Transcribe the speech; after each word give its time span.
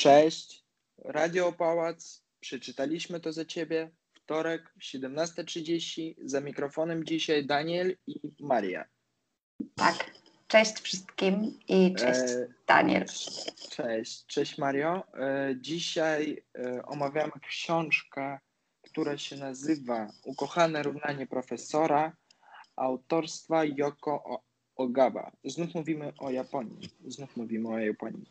Cześć, 0.00 0.64
Radio 1.04 1.52
Pałac. 1.52 2.22
Przeczytaliśmy 2.40 3.20
to 3.20 3.32
za 3.32 3.44
ciebie. 3.44 3.90
Wtorek, 4.14 4.74
17.30. 4.80 6.14
Za 6.24 6.40
mikrofonem 6.40 7.04
dzisiaj 7.04 7.46
Daniel 7.46 7.96
i 8.06 8.20
Maria. 8.40 8.84
Tak. 9.74 10.10
Cześć 10.48 10.80
wszystkim 10.80 11.58
i 11.68 11.94
cześć 11.94 12.20
E, 12.20 12.46
Daniel. 12.66 13.04
Cześć, 13.70 14.26
cześć 14.26 14.58
Mario. 14.58 15.02
E, 15.14 15.54
Dzisiaj 15.60 16.42
e, 16.58 16.82
omawiamy 16.82 17.32
książkę, 17.48 18.38
która 18.82 19.18
się 19.18 19.36
nazywa 19.36 20.12
Ukochane 20.24 20.82
równanie 20.82 21.26
profesora 21.26 22.16
autorstwa 22.76 23.64
Yoko 23.64 24.24
O- 24.24 24.42
Ogawa. 24.76 25.32
Znów 25.44 25.74
mówimy 25.74 26.12
o 26.18 26.30
Japonii. 26.30 26.88
Znów 27.06 27.36
mówimy 27.36 27.68
o 27.68 27.78
Japonii. 27.78 28.26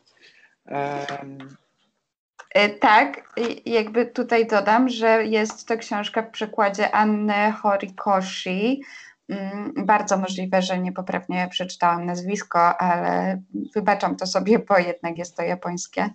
E, 0.70 2.70
Tak, 2.70 3.34
jakby 3.66 4.06
tutaj 4.06 4.48
dodam, 4.48 4.90
że 4.90 5.26
jest 5.26 5.68
to 5.68 5.78
książka 5.78 6.22
w 6.22 6.32
przekładzie 6.32 6.92
Anny 6.92 7.52
Horikoshi. 7.52 8.82
Mm, 9.30 9.74
Bardzo 9.86 10.18
możliwe, 10.18 10.62
że 10.62 10.80
niepoprawnie 10.80 11.48
przeczytałam 11.52 12.06
nazwisko, 12.06 12.82
ale 12.82 13.42
wybaczam 13.76 14.16
to 14.16 14.28
sobie, 14.28 14.60
bo 14.60 14.78
jednak 14.78 15.18
jest 15.18 15.38
to 15.38 15.44
japońskie 15.44 16.10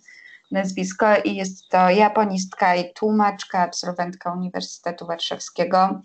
nazwisko 0.50 1.06
i 1.24 1.36
jest 1.36 1.68
to 1.68 1.90
japonistka 1.90 2.74
i 2.74 2.94
tłumaczka, 2.94 3.58
absolwentka 3.58 4.32
Uniwersytetu 4.32 5.06
Warszawskiego. 5.06 6.02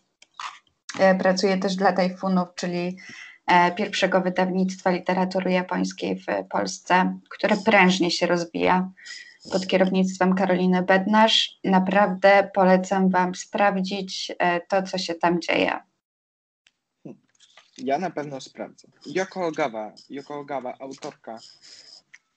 E, 1.00 1.16
Pracuje 1.16 1.58
też 1.58 1.76
dla 1.76 1.94
Tajfunów, 1.94 2.48
czyli 2.56 2.98
pierwszego 3.76 4.22
wydawnictwa 4.22 4.92
literatury 4.92 5.52
japońskiej 5.52 6.16
w 6.20 6.26
Polsce, 6.50 7.20
które 7.30 7.58
prężnie 7.58 8.12
się 8.12 8.28
rozwija 8.28 8.92
pod 9.52 9.68
kierownictwem 9.68 10.36
Karoliny 10.36 10.84
Bednarz. 10.84 11.60
Naprawdę 11.64 12.52
polecam 12.54 13.10
Wam 13.10 13.36
sprawdzić 13.36 14.32
e, 14.40 14.62
to, 14.62 14.84
co 14.84 14.98
się 14.98 15.16
tam 15.16 15.42
dzieje. 15.42 15.80
Ja 17.78 17.98
na 18.00 18.10
pewno 18.10 18.42
sprawdzę. 18.42 18.88
Yoko 19.06 19.48
Ogawa, 19.48 19.94
Yoko 20.10 20.40
Ogawa, 20.40 20.74
autorka, 20.80 21.40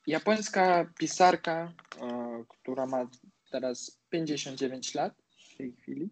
japońska 0.06 0.86
pisarka, 0.98 1.72
e, 2.02 2.44
która 2.48 2.86
ma 2.86 3.06
teraz 3.50 3.98
59 4.10 4.94
lat 4.94 5.14
w 5.52 5.56
tej 5.56 5.72
chwili. 5.72 6.10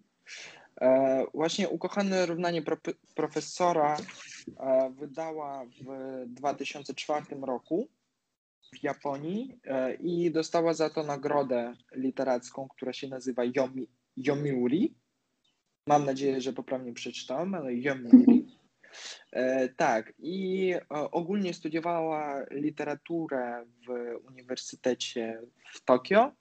E, 0.81 1.25
właśnie 1.35 1.69
Ukochane 1.69 2.27
równanie 2.27 2.63
pro, 2.63 2.77
profesora 3.15 3.97
e, 4.61 4.91
wydała 4.91 5.65
w 5.65 6.25
2004 6.27 7.27
roku 7.43 7.89
w 8.75 8.83
Japonii 8.83 9.61
e, 9.65 9.95
i 9.95 10.31
dostała 10.31 10.75
za 10.75 10.91
to 10.91 11.03
nagrodę 11.03 11.75
literacką, 11.95 12.69
która 12.69 12.93
się 12.93 13.09
nazywa 13.09 13.43
Yomi, 13.57 13.89
Yomiuri. 14.17 14.95
Mam 15.87 16.05
nadzieję, 16.05 16.41
że 16.41 16.53
poprawnie 16.53 16.93
przeczytałem, 16.93 17.55
ale 17.55 17.75
Yomiuri. 17.75 18.61
Tak, 19.77 20.13
i 20.19 20.75
ogólnie 20.91 21.55
studiowała 21.55 22.45
literaturę 22.51 23.65
w 23.87 24.17
Uniwersytecie 24.27 25.43
w 25.75 25.85
Tokio. 25.85 26.33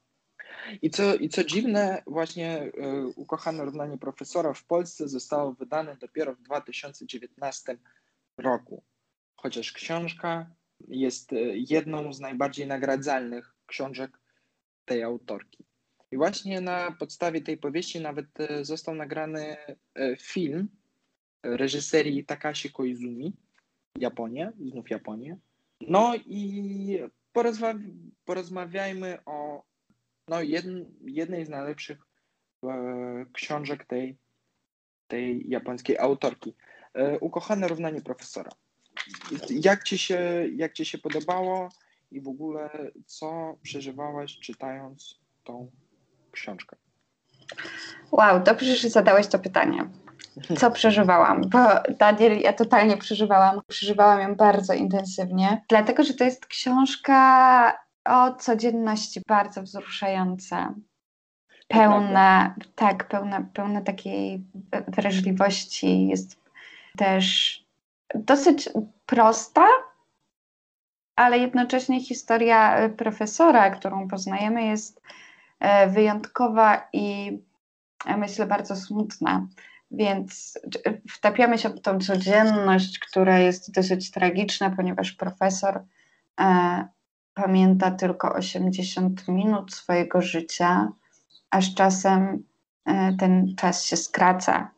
I 0.82 0.90
co, 0.90 1.16
I 1.16 1.30
co 1.30 1.44
dziwne, 1.44 2.04
właśnie 2.08 2.72
e, 2.78 3.06
Ukochane 3.16 3.66
równanie 3.66 3.98
profesora 3.98 4.54
w 4.54 4.64
Polsce 4.64 5.08
zostało 5.08 5.54
wydane 5.54 5.96
dopiero 5.96 6.36
w 6.36 6.42
2019 6.42 7.78
roku. 8.38 8.84
Chociaż 9.36 9.72
książka 9.72 10.50
jest 10.88 11.34
e, 11.34 11.36
jedną 11.56 12.14
z 12.14 12.20
najbardziej 12.20 12.68
nagradzalnych 12.68 13.56
książek 13.66 14.20
tej 14.86 15.04
autorki. 15.04 15.66
I 16.12 16.18
właśnie 16.18 16.62
na 16.62 16.92
podstawie 16.92 17.42
tej 17.42 17.58
powieści 17.58 18.00
nawet 18.00 18.40
e, 18.40 18.66
został 18.66 18.96
nagrany 18.96 19.58
film 20.22 20.70
reżyserii 21.44 22.26
Takashi 22.26 22.72
Koizumi, 22.72 23.34
Japonia, 23.96 24.52
znów 24.72 24.90
Japonia. 24.90 25.36
No 25.82 26.16
i 26.26 27.00
porozma 27.34 27.74
porozmawiajmy 28.26 29.18
o 29.26 29.69
no, 30.30 30.42
jedn 30.42 30.84
jednej 31.02 31.46
z 31.46 31.50
najlepszych 31.50 31.98
e, 32.64 33.26
książek 33.34 33.86
tej, 33.86 34.18
tej 35.08 35.50
japońskiej 35.50 35.98
autorki. 35.98 36.56
E, 36.94 37.20
Ukochane 37.20 37.68
równanie 37.68 38.02
profesora. 38.02 38.52
Jak 39.50 39.84
ci, 39.84 39.98
się, 39.98 40.46
jak 40.56 40.74
ci 40.74 40.86
się 40.86 40.98
podobało 40.98 41.70
i 42.12 42.22
w 42.22 42.28
ogóle 42.28 42.70
co 43.06 43.58
przeżywałaś 43.62 44.40
czytając 44.40 45.20
tą 45.44 45.72
książkę? 46.32 46.76
Wow, 48.12 48.44
dobrze, 48.44 48.76
że 48.76 48.90
zadałeś 48.90 49.28
to 49.28 49.40
pytanie. 49.40 49.90
Co 50.58 50.72
przeżywałam? 50.72 51.42
Bo 51.50 51.60
Daniel, 52.00 52.40
ja 52.40 52.54
totalnie 52.54 52.98
przeżywałam. 52.98 53.62
Przeżywałam 53.68 54.22
ją 54.22 54.36
bardzo 54.36 54.74
intensywnie, 54.74 55.62
dlatego 55.70 56.04
że 56.04 56.14
to 56.14 56.24
jest 56.24 56.46
książka 56.46 57.89
o 58.10 58.34
codzienności 58.36 59.22
bardzo 59.28 59.62
wzruszająca. 59.62 60.74
Pełna, 61.68 62.56
tak, 62.76 63.08
pełna, 63.08 63.42
pełna 63.54 63.82
takiej 63.82 64.44
wrażliwości. 64.88 66.08
Jest 66.08 66.40
też 66.98 67.60
dosyć 68.16 68.70
prosta, 69.06 69.68
ale 71.16 71.38
jednocześnie 71.38 72.04
historia 72.04 72.90
profesora, 72.90 73.70
którą 73.70 74.08
poznajemy, 74.08 74.64
jest 74.64 75.02
e, 75.60 75.88
wyjątkowa 75.88 76.88
i 76.94 77.38
e, 78.06 78.18
myślę 78.18 78.46
bardzo 78.46 78.76
smutna. 78.76 79.48
Więc 79.92 80.60
e, 80.86 80.94
wtapiamy 81.10 81.58
się 81.58 81.70
w 81.70 81.82
tą 81.82 82.00
codzienność, 82.00 83.00
która 83.00 83.40
jest 83.40 83.72
dosyć 83.72 84.12
tragiczna, 84.12 84.70
ponieważ 84.70 85.12
profesor 85.12 85.84
pamięta 87.34 87.92
tylko 87.92 88.34
80 88.34 89.28
minut 89.28 89.74
swojego 89.74 90.22
życia, 90.22 90.92
a 91.52 91.62
z 91.62 91.74
czasem 91.74 92.44
e, 92.86 93.14
ten 93.14 93.56
czas 93.56 93.84
się 93.84 93.98
skraca. 93.98 94.72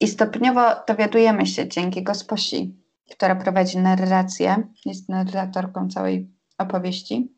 I 0.00 0.08
stopniowo 0.08 0.60
dowiadujemy 0.88 1.46
się 1.46 1.68
dzięki 1.68 2.02
gosposi, 2.02 2.76
która 3.10 3.36
prowadzi 3.36 3.78
narrację, 3.78 4.68
jest 4.86 5.08
narratorką 5.08 5.88
całej 5.88 6.30
opowieści. 6.58 7.34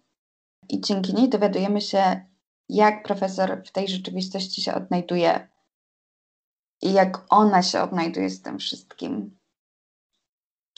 I 0.69 0.81
dzięki 0.81 1.15
niej 1.15 1.29
dowiadujemy 1.29 1.81
się, 1.81 2.21
jak 2.69 3.03
profesor 3.03 3.63
w 3.67 3.73
tej 3.73 3.89
rzeczywistości 3.89 4.63
się 4.63 4.75
odnajduje 4.75 5.49
i 6.83 6.93
jak 6.93 7.25
ona 7.29 7.63
się 7.63 7.83
odnajduje 7.83 8.31
z 8.31 8.43
tym 8.43 8.59
wszystkim. 8.59 9.40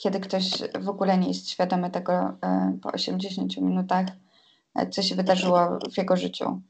Kiedy 0.03 0.19
ktoś 0.19 0.51
w 0.79 0.89
ogóle 0.89 1.17
nie 1.17 1.27
jest 1.27 1.49
świadomy 1.49 1.89
tego 1.91 2.13
e, 2.13 2.77
po 2.81 2.91
80 2.91 3.57
minutach, 3.57 4.05
e, 4.75 4.89
co 4.89 5.01
się 5.01 5.15
wydarzyło 5.15 5.79
w 5.93 5.97
jego 5.97 6.17
życiu. 6.17 6.61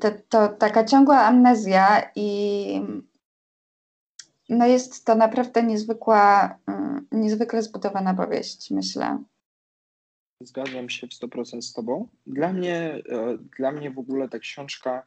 To, 0.00 0.08
to 0.28 0.48
taka 0.48 0.84
ciągła 0.84 1.20
amnezja 1.20 2.10
i 2.14 2.80
no 4.48 4.66
jest 4.66 5.04
to 5.04 5.14
naprawdę 5.14 5.62
niezwykła, 5.62 6.54
mm, 6.66 7.06
niezwykle 7.12 7.62
zbudowana 7.62 8.14
powieść, 8.14 8.70
myślę. 8.70 9.18
Zgadzam 10.40 10.90
się 10.90 11.06
w 11.06 11.10
100% 11.10 11.62
z 11.62 11.72
Tobą. 11.72 12.08
Dla 12.26 12.52
mnie, 12.52 13.02
e, 13.08 13.38
dla 13.58 13.72
mnie 13.72 13.90
w 13.90 13.98
ogóle 13.98 14.28
ta 14.28 14.38
książka 14.38 15.06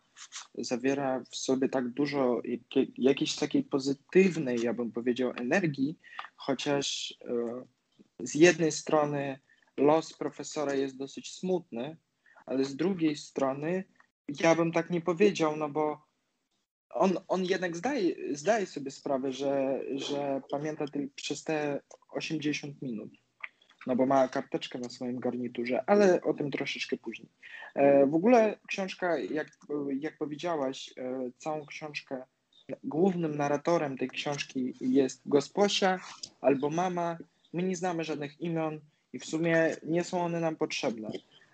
zawiera 0.58 1.24
w 1.32 1.36
sobie 1.36 1.70
tak 1.70 1.90
dużo 1.90 2.42
jakiej, 2.44 2.94
jakiejś 2.98 3.36
takiej 3.36 3.64
pozytywnej, 3.64 4.62
ja 4.62 4.74
bym 4.74 4.92
powiedział, 4.92 5.34
energii, 5.36 6.00
chociaż 6.36 7.18
e, 7.22 7.66
z 8.20 8.36
jednej 8.36 8.72
strony 8.72 9.40
los 9.78 10.14
profesora 10.14 10.74
jest 10.74 10.98
dosyć 10.98 11.34
smutny, 11.34 11.98
ale 12.46 12.66
z 12.66 12.76
drugiej 12.76 13.16
strony 13.16 13.84
ja 14.40 14.56
bym 14.56 14.72
tak 14.72 14.90
nie 14.90 15.02
powiedział, 15.02 15.56
no 15.56 15.70
bo 15.70 16.10
on, 16.90 17.18
on 17.28 17.46
jednak 17.46 17.78
zdaje, 17.78 18.36
zdaje 18.36 18.66
sobie 18.66 18.92
sprawę, 18.92 19.32
że, 19.32 19.82
że 19.96 20.42
pamięta 20.52 20.88
tylko 20.88 21.14
przez 21.16 21.44
te 21.44 21.82
80 22.10 22.82
minut 22.82 23.12
no 23.88 23.96
bo 23.96 24.06
ma 24.06 24.28
karteczkę 24.28 24.80
na 24.80 24.90
swoim 24.90 25.20
garniturze, 25.20 25.84
ale 25.88 26.22
o 26.22 26.34
tym 26.34 26.52
troszeczkę 26.52 26.98
później. 26.98 27.30
E, 27.76 28.06
w 28.06 28.16
ogóle 28.16 28.58
książka, 28.68 29.18
jak, 29.18 29.48
jak 30.00 30.18
powiedziałaś, 30.18 30.94
e, 30.98 31.32
całą 31.38 31.66
książkę, 31.66 32.24
głównym 32.84 33.38
narratorem 33.38 33.98
tej 33.98 34.10
książki 34.10 34.74
jest 34.82 35.22
gosposia 35.26 36.00
albo 36.42 36.70
mama. 36.70 37.18
My 37.54 37.64
nie 37.64 37.76
znamy 37.76 38.04
żadnych 38.04 38.42
imion 38.42 38.80
i 39.14 39.20
w 39.20 39.26
sumie 39.26 39.76
nie 39.84 40.04
są 40.04 40.22
one 40.22 40.40
nam 40.40 40.56
potrzebne. 40.56 41.10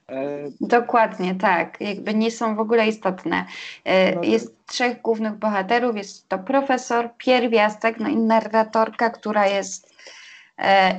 E, 0.09 0.43
Dokładnie, 0.61 1.35
tak. 1.35 1.81
Jakby 1.81 2.13
nie 2.13 2.31
są 2.31 2.55
w 2.55 2.59
ogóle 2.59 2.87
istotne. 2.87 3.45
No 3.85 3.91
tak. 4.13 4.25
Jest 4.25 4.65
trzech 4.65 5.01
głównych 5.01 5.33
bohaterów. 5.33 5.97
Jest 5.97 6.29
to 6.29 6.39
profesor, 6.39 7.09
pierwiastek, 7.17 7.99
no 7.99 8.09
i 8.09 8.17
narratorka, 8.17 9.09
która 9.09 9.47
jest 9.47 9.95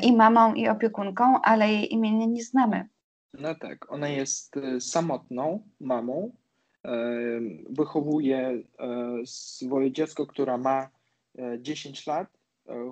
i 0.03 0.13
mamą, 0.17 0.55
i 0.55 0.69
opiekunką, 0.69 1.41
ale 1.43 1.73
jej 1.73 1.93
imienia 1.93 2.27
nie 2.27 2.45
znamy. 2.45 2.89
No 3.35 3.55
tak, 3.55 3.93
ona 3.93 4.09
jest 4.09 4.57
e, 4.57 4.81
samotną 4.81 5.69
mamą, 5.81 6.33
wychowuje 7.71 8.63
swoje 9.25 9.93
dziecko, 9.93 10.27
które 10.27 10.59
ma 10.59 10.89
10 11.59 12.07
lat, 12.07 12.29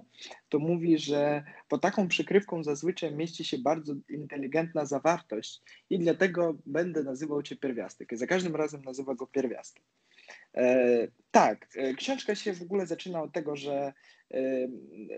to 0.49 0.59
mówi, 0.59 0.97
że 0.97 1.43
pod 1.67 1.81
taką 1.81 2.07
przykrywką 2.07 2.63
zazwyczaj 2.63 3.15
mieści 3.15 3.43
się 3.43 3.57
bardzo 3.57 3.93
inteligentna 4.09 4.85
zawartość 4.85 5.61
i 5.89 5.99
dlatego 5.99 6.55
będę 6.65 7.03
nazywał 7.03 7.43
cię 7.43 7.55
pierwiastek. 7.55 8.11
I 8.11 8.17
za 8.17 8.27
każdym 8.27 8.55
razem 8.55 8.81
nazywa 8.81 9.15
go 9.15 9.27
pierwiastkiem. 9.27 9.83
E, 10.55 11.07
tak, 11.31 11.67
e, 11.75 11.93
książka 11.93 12.35
się 12.35 12.53
w 12.53 12.61
ogóle 12.61 12.87
zaczyna 12.87 13.21
od 13.21 13.33
tego, 13.33 13.55
że 13.55 13.93
e, 14.31 14.67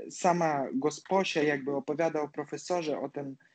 sama 0.10 0.68
gosposia 0.74 1.44
jakby 1.44 1.72
opowiada 1.72 2.22
o 2.22 2.30
profesorze, 2.30 3.00
o 3.00 3.10
tym, 3.10 3.36
E, 3.36 3.50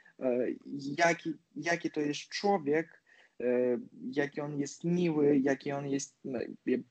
jaki, 0.99 1.35
jaki 1.57 1.91
to 1.91 2.01
jest 2.01 2.21
człowiek, 2.21 3.03
e, 3.41 3.45
jaki 4.11 4.41
on 4.41 4.59
jest 4.59 4.85
miły, 4.85 5.39
jaki 5.39 5.73
on 5.73 5.89
jest, 5.89 6.17
no, 6.25 6.39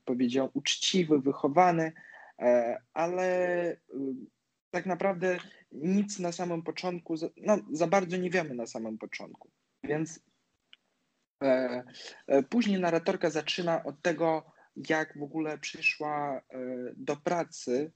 powiedział, 0.05 0.49
uczciwy, 0.53 1.19
wychowany, 1.19 1.91
e, 2.39 2.77
ale 2.93 3.77
tak 4.71 4.85
naprawdę 4.85 5.37
nic 5.71 6.19
na 6.19 6.31
samym 6.31 6.61
początku, 6.63 7.15
no, 7.37 7.57
za 7.71 7.87
bardzo 7.87 8.17
nie 8.17 8.29
wiemy 8.29 8.55
na 8.55 8.67
samym 8.67 8.97
początku. 8.97 9.51
Więc 9.83 10.19
później 12.49 12.79
narratorka 12.79 13.29
zaczyna 13.29 13.83
od 13.83 14.01
tego, 14.01 14.51
jak 14.75 15.17
w 15.17 15.23
ogóle 15.23 15.57
przyszła 15.57 16.41
do 16.95 17.15
pracy 17.15 17.91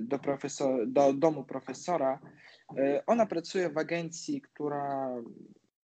do, 0.00 0.18
profesor, 0.18 0.86
do 0.86 1.12
domu 1.12 1.44
profesora. 1.44 2.20
E, 2.78 3.06
ona 3.06 3.26
pracuje 3.26 3.70
w 3.70 3.78
agencji, 3.78 4.40
która 4.40 5.14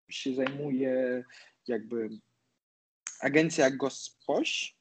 się 0.09 0.35
zajmuje 0.35 1.23
jakby 1.67 2.09
agencja 3.21 3.71
gospoś, 3.71 4.75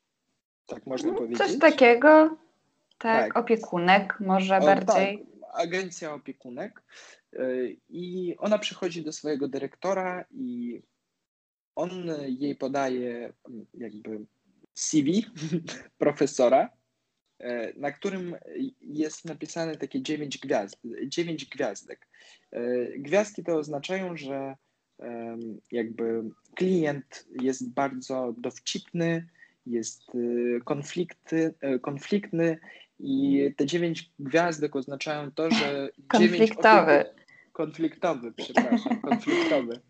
tak 0.66 0.86
można 0.86 1.12
no, 1.12 1.18
powiedzieć. 1.18 1.38
Coś 1.38 1.58
takiego, 1.58 2.36
tak, 2.98 3.32
tak. 3.32 3.36
opiekunek 3.36 4.20
może 4.20 4.58
o, 4.58 4.60
bardziej. 4.60 5.18
Tak, 5.18 5.60
agencja 5.60 6.14
opiekunek 6.14 6.82
e, 7.32 7.46
i 7.88 8.34
ona 8.38 8.58
przychodzi 8.58 9.04
do 9.04 9.12
swojego 9.12 9.48
dyrektora 9.48 10.24
i 10.30 10.82
on 11.74 11.90
jej 12.26 12.56
podaje 12.56 13.32
jakby 13.74 14.26
CV 14.74 15.06
profesora 15.98 16.68
na 17.76 17.92
którym 17.92 18.36
jest 18.80 19.24
napisane 19.24 19.76
takie 19.76 20.02
dziewięć 20.02 20.38
gwiazd, 20.38 20.76
dziewięć 21.06 21.46
gwiazdek. 21.46 22.08
E, 22.52 22.86
gwiazdki 22.98 23.44
to 23.44 23.56
oznaczają, 23.56 24.16
że 24.16 24.56
jakby 25.72 26.22
klient 26.54 27.26
jest 27.40 27.72
bardzo 27.72 28.34
dowcipny, 28.38 29.28
jest 29.66 30.02
e, 30.14 30.60
konflikty, 30.60 31.54
konfliktny 31.80 32.58
i 32.98 33.50
te 33.56 33.66
dziewięć 33.66 34.10
gwiazdek 34.18 34.76
oznaczają 34.76 35.32
to, 35.32 35.50
że 35.50 35.88
konfliktowy. 36.08 37.04
konfliktowy, 37.52 38.32
przepraszam, 38.32 39.00
konfliktowy. 39.10 39.80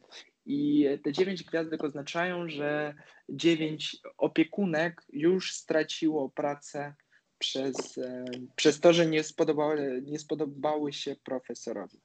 I 0.47 0.87
te 1.05 1.13
dziewięć 1.13 1.45
gwiazdek 1.45 1.85
oznaczają, 1.85 2.49
że 2.49 2.95
dziewięć 3.29 3.97
opiekunek 4.19 5.03
już 5.13 5.55
straciło 5.55 6.29
pracę 6.29 6.95
przez, 7.43 7.99
e, 7.99 8.25
przez 8.57 8.81
to, 8.81 8.93
że 8.93 9.07
nie 9.07 9.23
spodobały, 9.23 10.03
nie 10.07 10.19
spodobały 10.19 10.93
się 10.93 11.17
profesorowi. 11.25 11.99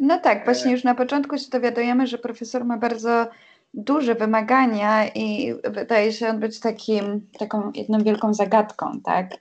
No 0.00 0.18
tak, 0.18 0.44
właśnie 0.44 0.72
już 0.72 0.84
na 0.84 0.94
początku 0.94 1.38
się 1.38 1.48
dowiadujemy, 1.50 2.06
że 2.06 2.18
profesor 2.18 2.64
ma 2.64 2.78
bardzo 2.78 3.28
duże 3.74 4.14
wymagania 4.14 5.08
i 5.08 5.54
wydaje 5.64 6.12
się 6.12 6.28
on 6.28 6.40
być 6.40 6.60
takim, 6.60 7.30
taką 7.38 7.72
jedną 7.74 7.98
wielką 7.98 8.34
zagadką, 8.34 9.00
tak? 9.00 9.36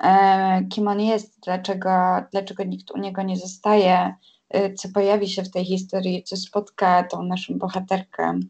E, 0.00 0.64
kim 0.64 0.88
on 0.88 1.00
jest, 1.00 1.40
dlaczego, 1.40 1.90
dlaczego 2.32 2.64
nikt 2.64 2.90
u 2.90 2.98
niego 2.98 3.22
nie 3.22 3.36
zostaje, 3.36 4.14
e, 4.48 4.74
co 4.74 4.88
pojawi 4.88 5.28
się 5.28 5.42
w 5.42 5.50
tej 5.50 5.64
historii, 5.64 6.22
co 6.22 6.36
spotka 6.36 7.04
tą 7.04 7.22
naszą 7.22 7.58
bohaterkę 7.58 8.40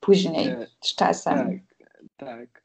później, 0.00 0.56
z 0.80 0.94
czasem. 0.94 1.60
Tak, 1.78 1.88
tak. 2.16 2.62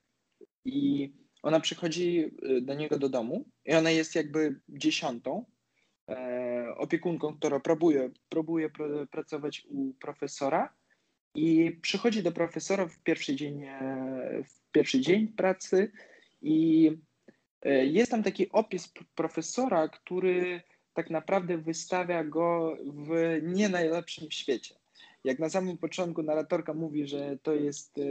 I 0.66 1.12
ona 1.44 1.60
przychodzi 1.60 2.31
y, 2.57 2.62
do 2.62 2.74
niego 2.74 3.00
do 3.00 3.10
domu 3.10 3.45
i 3.66 3.74
ona 3.74 3.92
jest 3.92 4.16
jakby 4.16 4.60
dziesiątą 4.69 5.45
e, 6.10 6.75
opiekunką, 6.78 7.36
która 7.38 7.60
próbuje, 7.60 8.10
próbuje 8.30 8.69
pr 8.69 9.10
pracować 9.10 9.66
u 9.69 9.94
profesora 9.94 10.74
i 11.36 11.72
przychodzi 11.81 12.24
do 12.24 12.31
profesora 12.31 12.88
w 12.88 13.00
pierwszy 13.00 13.36
dzień, 13.36 13.63
e, 13.63 14.44
w 14.44 14.72
pierwszy 14.72 15.01
dzień 15.01 15.28
pracy 15.28 15.92
i 16.42 16.92
e, 17.62 17.86
jest 17.86 18.12
tam 18.12 18.24
taki 18.24 18.50
opis 18.50 18.94
profesora, 19.16 19.88
który 19.88 20.62
tak 20.94 21.10
naprawdę 21.10 21.57
wystawia 21.57 22.24
go 22.24 22.78
w 22.86 23.39
nie 23.42 23.69
najlepszym 23.69 24.31
świecie. 24.31 24.75
Jak 25.24 25.39
na 25.39 25.50
samym 25.50 25.78
początku 25.78 26.24
narratorka 26.24 26.74
mówi, 26.74 27.07
że 27.07 27.38
to 27.44 27.54
jest 27.54 27.98
e, 27.98 28.01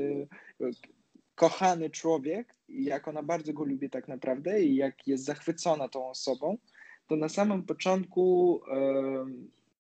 kochany 1.34 1.90
człowiek, 1.90 2.54
jak 2.68 3.08
ona 3.08 3.22
bardzo 3.22 3.52
go 3.52 3.64
lubi 3.64 3.90
tak 3.90 4.08
naprawdę 4.08 4.62
i 4.62 4.76
jak 4.76 5.06
jest 5.06 5.24
zachwycona 5.24 5.88
tą 5.88 6.08
osobą, 6.08 6.58
to 7.06 7.16
na 7.16 7.28
samym 7.28 7.62
początku 7.62 8.60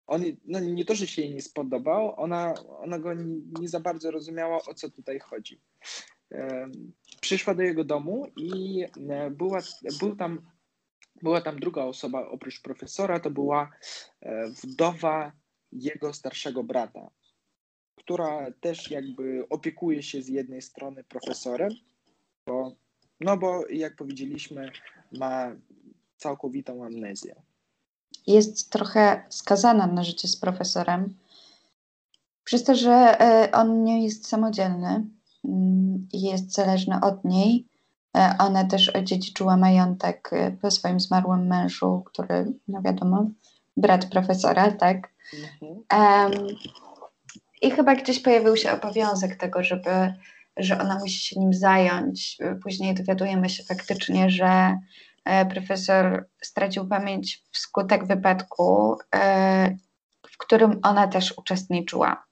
on, 0.09 0.23
no 0.45 0.61
nie 0.61 0.85
to, 0.85 0.95
że 0.95 1.07
się 1.07 1.23
jej 1.23 1.35
nie 1.35 1.43
spodobał, 1.43 2.21
ona, 2.21 2.55
ona 2.79 2.99
go 2.99 3.15
nie, 3.15 3.41
nie 3.61 3.69
za 3.69 3.81
bardzo 3.81 4.11
rozumiała, 4.11 4.57
o 4.67 4.75
co 4.75 4.91
tutaj 4.91 5.19
chodzi. 5.19 5.61
Przyszła 7.21 7.55
do 7.55 7.63
jego 7.63 7.85
domu 7.85 8.27
i 8.37 8.85
e, 9.11 9.31
była, 9.31 9.61
był 10.01 10.17
tam, 10.17 10.51
była 11.23 11.41
tam 11.41 11.59
druga 11.59 11.85
osoba 11.85 12.29
oprócz 12.29 12.63
profesora, 12.63 13.21
to 13.21 13.31
była 13.31 13.71
e, 14.21 14.49
wdowa 14.49 15.33
jego 15.73 16.13
starszego 16.13 16.65
brata 16.65 17.11
która 17.99 18.47
też 18.61 18.91
jakby 18.91 19.47
opiekuje 19.51 20.03
się 20.03 20.23
z 20.23 20.29
jednej 20.29 20.63
strony 20.63 21.05
profesorem, 21.05 21.71
bo, 22.47 22.73
no 23.21 23.37
bo 23.37 23.67
jak 23.67 23.97
powiedzieliśmy, 23.97 24.71
ma 25.13 25.57
całkowitą 26.17 26.85
amnezję. 26.85 27.35
Jest 28.27 28.71
trochę 28.71 29.23
skazana 29.29 29.87
na 29.87 30.05
życie 30.05 30.29
z 30.29 30.37
profesorem, 30.37 31.15
przez 32.49 32.65
to, 32.65 32.75
że 32.75 33.21
e, 33.21 33.53
on 33.53 33.85
nie 33.85 34.05
jest 34.05 34.29
samodzielny 34.29 35.07
mm, 35.45 36.09
i 36.13 36.23
jest 36.23 36.53
zależny 36.53 37.01
od 37.03 37.25
niej. 37.25 37.67
E, 38.17 38.35
ona 38.39 38.65
też 38.65 38.89
odziedziczyła 38.89 39.57
majątek 39.57 40.31
e, 40.33 40.51
po 40.51 40.71
swoim 40.71 41.01
zmarłym 41.01 41.47
mężu, 41.47 42.03
który, 42.07 42.53
no 42.69 42.83
wiadomo, 42.83 43.27
brat 43.77 44.07
profesora, 44.07 44.73
tak? 44.73 45.13
Mhm. 45.63 46.33
Um, 46.33 46.47
i 47.63 47.71
chyba 47.71 47.95
gdzieś 47.95 48.21
pojawił 48.21 48.57
się 48.57 48.73
obowiązek 48.73 49.37
tego, 49.37 49.65
żeby, 49.65 50.15
że 50.57 50.81
ona 50.81 50.99
musi 50.99 51.19
się 51.19 51.41
nim 51.41 51.53
zająć. 51.53 52.39
Później 52.63 52.95
dowiadujemy 52.95 53.49
się 53.49 53.63
faktycznie, 53.63 54.31
że 54.31 54.79
e, 55.25 55.47
profesor 55.47 56.29
stracił 56.43 56.89
pamięć 56.89 57.43
wskutek 57.51 58.07
wypadku, 58.07 58.97
e, 59.15 59.77
w 60.31 60.39
którym 60.39 60.81
ona 60.83 61.09
też 61.09 61.35
uczestniczyła. 61.37 62.25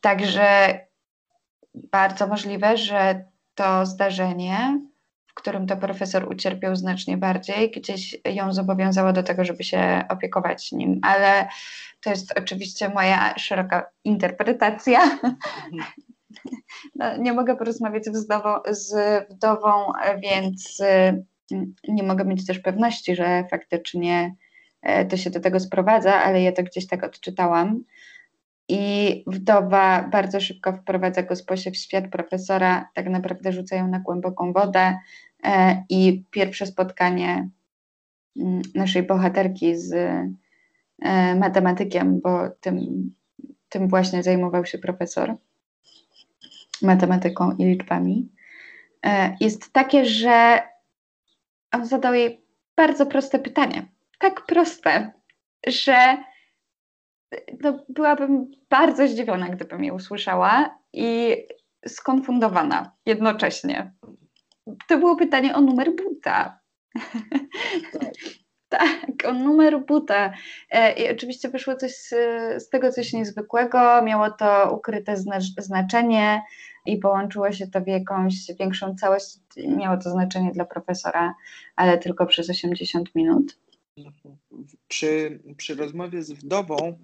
Także 0.00 0.78
bardzo 1.74 2.26
możliwe, 2.26 2.76
że 2.76 3.24
to 3.54 3.86
zdarzenie, 3.86 4.80
w 5.26 5.34
którym 5.34 5.66
to 5.66 5.76
profesor 5.76 6.28
ucierpiał 6.28 6.76
znacznie 6.76 7.16
bardziej, 7.16 7.70
gdzieś 7.70 8.16
ją 8.24 8.52
zobowiązało 8.52 9.12
do 9.12 9.22
tego, 9.22 9.44
żeby 9.44 9.64
się 9.64 10.04
opiekować 10.08 10.72
nim, 10.72 11.00
ale 11.02 11.48
to 12.04 12.10
jest 12.10 12.38
oczywiście 12.38 12.88
moja 12.88 13.38
szeroka 13.38 13.90
interpretacja. 14.04 15.00
No, 16.94 17.16
nie 17.16 17.32
mogę 17.32 17.56
porozmawiać 17.56 18.04
z 18.04 18.24
wdową, 18.24 18.48
z 18.70 18.94
wdową, 19.30 19.92
więc 20.22 20.82
mm, 21.50 21.74
nie 21.88 22.02
mogę 22.02 22.24
mieć 22.24 22.46
też 22.46 22.58
pewności, 22.58 23.16
że 23.16 23.44
faktycznie 23.50 24.34
e, 24.82 25.04
to 25.04 25.16
się 25.16 25.30
do 25.30 25.40
tego 25.40 25.60
sprowadza, 25.60 26.14
ale 26.14 26.42
ja 26.42 26.52
to 26.52 26.62
gdzieś 26.62 26.86
tak 26.86 27.04
odczytałam. 27.04 27.84
I 28.68 29.24
wdowa 29.26 30.08
bardzo 30.12 30.40
szybko 30.40 30.72
wprowadza 30.72 31.22
gosposię 31.22 31.70
w 31.70 31.76
świat 31.76 32.08
profesora, 32.08 32.88
tak 32.94 33.08
naprawdę 33.08 33.52
rzucają 33.52 33.88
na 33.88 33.98
głęboką 33.98 34.52
wodę 34.52 34.98
e, 35.44 35.84
i 35.88 36.24
pierwsze 36.30 36.66
spotkanie 36.66 37.48
mm, 38.36 38.62
naszej 38.74 39.02
bohaterki 39.02 39.76
z 39.76 39.94
matematykiem, 41.36 42.20
bo 42.20 42.50
tym, 42.60 42.78
tym 43.68 43.88
właśnie 43.88 44.22
zajmował 44.22 44.66
się 44.66 44.78
profesor 44.78 45.36
matematyką 46.82 47.56
i 47.58 47.64
liczbami, 47.64 48.28
e, 49.06 49.36
jest 49.40 49.72
takie, 49.72 50.04
że 50.04 50.62
on 51.72 51.86
zadał 51.86 52.14
jej 52.14 52.44
bardzo 52.76 53.06
proste 53.06 53.38
pytanie. 53.38 53.88
Tak 54.18 54.46
proste, 54.46 55.12
że 55.66 56.16
no, 57.60 57.84
byłabym 57.88 58.50
bardzo 58.70 59.08
zdziwiona, 59.08 59.48
gdybym 59.48 59.84
je 59.84 59.94
usłyszała 59.94 60.78
i 60.92 61.36
skonfundowana 61.86 62.96
jednocześnie. 63.06 63.92
To 64.88 64.98
było 64.98 65.16
pytanie 65.16 65.54
o 65.54 65.60
numer 65.60 65.96
buta. 65.96 66.58
Tak. 67.92 68.12
Tak, 68.72 69.24
o 69.28 69.32
numer 69.32 69.84
buta. 69.86 70.32
E, 70.70 70.92
I 70.92 71.10
oczywiście 71.10 71.48
wyszło 71.48 71.76
coś 71.76 71.94
z, 71.94 72.08
z, 72.62 72.68
tego 72.68 72.92
coś 72.92 73.12
niezwykłego, 73.12 74.02
miało 74.02 74.30
to 74.30 74.74
ukryte 74.74 75.16
znaczenie 75.58 76.42
i 76.86 76.98
połączyło 76.98 77.52
się 77.52 77.66
to 77.66 77.80
w 77.80 77.86
jakąś 77.86 78.34
większą 78.58 78.94
całość. 78.94 79.26
Miało 79.56 79.96
to 79.96 80.10
znaczenie 80.10 80.50
dla 80.52 80.64
profesora, 80.64 81.34
ale 81.76 81.98
tylko 81.98 82.26
przez 82.26 82.50
80 82.50 83.14
minut. 83.14 83.58
Przy, 84.88 85.40
przy 85.56 85.74
rozmowie 85.74 86.22
z 86.22 86.32
wdową 86.32 86.98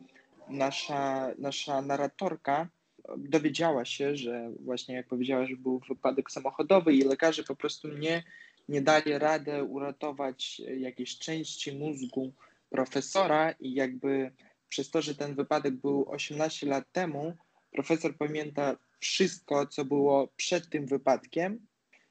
nasza, 0.48 1.30
nasza 1.38 1.82
narratorka 1.82 2.68
dowiedziała 3.16 3.84
się, 3.84 4.16
że 4.16 4.50
właśnie 4.60 4.94
jak 4.94 5.06
powiedziała, 5.06 5.46
że 5.46 5.56
był 5.56 5.80
wypadek 5.88 6.30
samochodowy 6.30 6.94
i 6.94 7.04
lekarze 7.04 7.42
po 7.42 7.56
prostu 7.56 7.88
nie, 7.88 8.22
nie 8.68 8.82
dali 8.82 9.18
rady 9.18 9.64
uratować 9.64 10.60
jakiejś 10.60 11.18
części 11.18 11.76
mózgu 11.76 12.32
profesora 12.70 13.50
i 13.50 13.74
jakby 13.74 14.32
przez 14.68 14.90
to, 14.90 15.02
że 15.02 15.14
ten 15.14 15.34
wypadek 15.34 15.74
był 15.74 16.10
18 16.10 16.66
lat 16.66 16.92
temu, 16.92 17.36
profesor 17.72 18.16
pamięta 18.16 18.76
wszystko, 19.00 19.66
co 19.66 19.84
było 19.84 20.28
przed 20.36 20.70
tym 20.70 20.86
wypadkiem. 20.86 21.66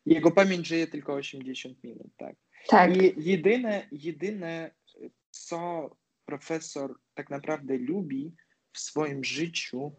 Jego 0.06 0.32
pamięć 0.32 0.68
żyje 0.68 0.88
tylko 0.88 1.14
80 1.14 1.84
minut, 1.84 2.08
tak? 2.18 2.36
Tak. 2.68 2.98
I 2.98 3.14
jedyne, 3.18 3.88
jedyne, 3.92 4.72
co 5.32 5.90
profesor 6.26 6.96
tak 7.14 7.30
naprawdę 7.30 7.78
lubi 7.78 8.36
w 8.74 8.80
swoim 8.80 9.24
życiu, 9.24 9.92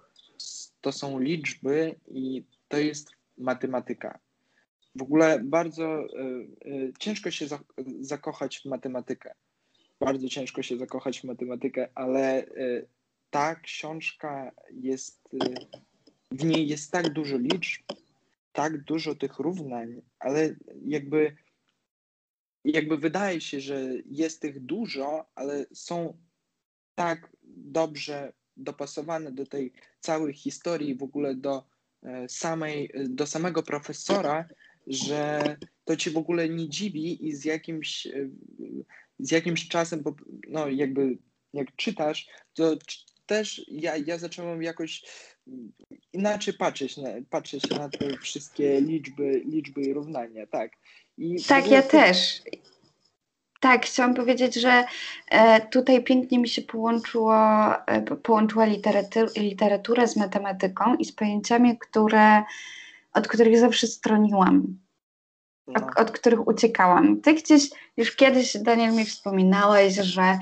to 0.81 0.93
są 0.93 1.19
liczby 1.19 2.01
i 2.09 2.45
to 2.69 2.79
jest 2.79 3.11
matematyka. 3.39 4.19
W 4.99 5.03
ogóle 5.03 5.41
bardzo 5.45 6.05
y, 6.05 6.11
y, 6.67 6.93
ciężko 6.99 7.31
się 7.31 7.49
za, 7.49 7.59
zakochać 8.01 8.59
w 8.59 8.65
matematykę. 8.65 9.35
Bardzo 10.01 10.29
ciężko 10.29 10.63
się 10.63 10.77
zakochać 10.77 11.21
w 11.21 11.25
matematykę, 11.25 11.89
ale 11.95 12.45
y, 12.45 12.89
ta 13.31 13.55
książka 13.55 14.53
jest, 14.71 15.37
w 16.31 16.45
niej 16.45 16.69
jest 16.69 16.93
tak 16.93 17.13
dużo 17.13 17.39
liczb, 17.39 17.83
tak 18.53 18.85
dużo 18.85 19.15
tych 19.15 19.39
równań, 19.39 20.03
ale 20.19 20.57
jakby, 20.85 21.37
jakby 22.65 22.97
wydaje 22.97 23.41
się, 23.41 23.61
że 23.61 23.81
jest 24.07 24.43
tych 24.43 24.61
dużo, 24.61 25.27
ale 25.35 25.67
są 25.73 26.19
tak 26.95 27.31
dobrze 27.45 28.33
dopasowane 28.57 29.33
do 29.33 29.47
tej 29.47 29.73
całej 30.01 30.35
historii, 30.35 30.95
w 30.95 31.03
ogóle 31.03 31.35
do 31.35 31.65
e, 32.03 32.29
samej, 32.29 32.93
do 33.09 33.27
samego 33.27 33.63
profesora, 33.63 34.49
że 34.89 35.57
to 35.85 35.97
ci 35.97 36.11
w 36.11 36.17
ogóle 36.17 36.49
nie 36.49 36.69
dziwi 36.69 37.27
i 37.27 37.33
z 37.33 37.45
jakimś, 37.45 38.07
e, 38.07 38.29
z 39.19 39.31
jakimś 39.31 39.69
czasem, 39.69 40.03
no 40.49 40.69
jakby 40.69 41.19
jak 41.53 41.77
czytasz, 41.77 42.29
to 42.55 42.77
też 43.27 43.67
ja, 43.69 43.97
ja 43.97 44.19
zacząłem 44.19 44.63
jakoś 44.63 45.03
inaczej 46.13 46.55
patrzeć, 46.55 46.97
na, 46.97 47.09
patrzeć 47.31 47.71
na 47.71 47.89
te 47.89 48.17
wszystkie 48.23 48.81
liczby, 48.81 49.43
liczby 49.45 49.81
i 49.81 49.93
równania, 49.93 50.47
tak. 50.47 50.73
I 51.19 51.43
tak, 51.43 51.71
ja 51.71 51.83
też. 51.83 52.43
Tak, 53.61 53.87
chciałam 53.87 54.15
powiedzieć, 54.15 54.55
że 54.55 54.85
e, 55.31 55.61
tutaj 55.67 56.05
pięknie 56.05 56.39
mi 56.39 56.49
się 56.49 56.63
połączyło, 56.63 57.35
e, 57.87 58.03
połączyła 58.03 58.65
literatur, 58.65 59.31
literatura 59.37 60.07
z 60.07 60.17
matematyką 60.17 60.97
i 60.97 61.05
z 61.05 61.13
pojęciami, 61.13 61.79
które, 61.79 62.43
od 63.13 63.29
których 63.29 63.59
zawsze 63.59 63.87
stroniłam, 63.87 64.79
no. 65.67 65.75
od, 65.75 65.99
od, 66.01 66.11
których 66.11 66.49
uciekałam. 66.49 67.21
Ty 67.21 67.35
gdzieś 67.35 67.71
już 67.97 68.17
kiedyś, 68.17 68.57
Daniel, 68.57 68.95
mi 68.95 69.05
wspominałeś, 69.05 69.95
że 69.95 70.39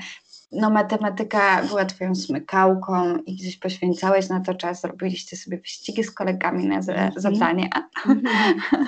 no, 0.51 0.69
matematyka 0.69 1.63
była 1.63 1.85
twoją 1.85 2.15
smykałką 2.15 3.17
i 3.17 3.35
gdzieś 3.35 3.57
poświęcałeś 3.57 4.29
na 4.29 4.39
to 4.39 4.55
czas, 4.55 4.83
robiliście 4.83 5.37
sobie 5.37 5.57
wyścigi 5.57 6.03
z 6.03 6.11
kolegami 6.11 6.67
na 6.67 6.75
mm 6.75 6.85
-hmm. 6.85 7.19
zadania. 7.19 7.69
Mm 8.05 8.21
-hmm. 8.21 8.85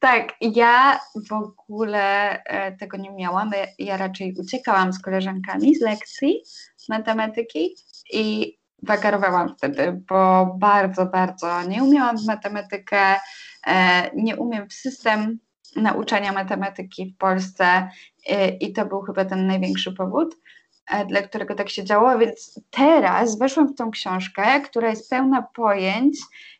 Tak, 0.00 0.34
ja 0.40 1.00
w 1.28 1.32
ogóle 1.32 2.32
e, 2.44 2.76
tego 2.76 2.96
nie 2.96 3.10
miałam. 3.10 3.50
Ja 3.78 3.96
raczej 3.96 4.34
uciekałam 4.38 4.92
z 4.92 5.02
koleżankami 5.02 5.74
z 5.74 5.80
lekcji 5.80 6.42
matematyki 6.88 7.74
i 8.12 8.56
wagarowałam 8.82 9.54
wtedy, 9.56 10.02
bo 10.08 10.46
bardzo, 10.58 11.06
bardzo 11.06 11.62
nie 11.62 11.84
umiałam 11.84 12.18
w 12.18 12.26
matematykę, 12.26 13.16
e, 13.66 14.10
nie 14.14 14.36
umiem 14.36 14.68
w 14.68 14.72
system 14.72 15.38
nauczania 15.76 16.32
matematyki 16.32 17.14
w 17.14 17.18
Polsce 17.18 17.90
e, 18.26 18.48
i 18.48 18.72
to 18.72 18.86
był 18.86 19.00
chyba 19.00 19.24
ten 19.24 19.46
największy 19.46 19.92
powód, 19.92 20.36
dla 21.06 21.22
którego 21.22 21.54
tak 21.54 21.70
się 21.70 21.84
działo, 21.84 22.18
więc 22.18 22.60
teraz 22.70 23.38
weszłam 23.38 23.68
w 23.68 23.74
tą 23.74 23.90
książkę, 23.90 24.60
która 24.60 24.88
jest 24.90 25.10
pełna 25.10 25.42
pojęć, 25.42 26.16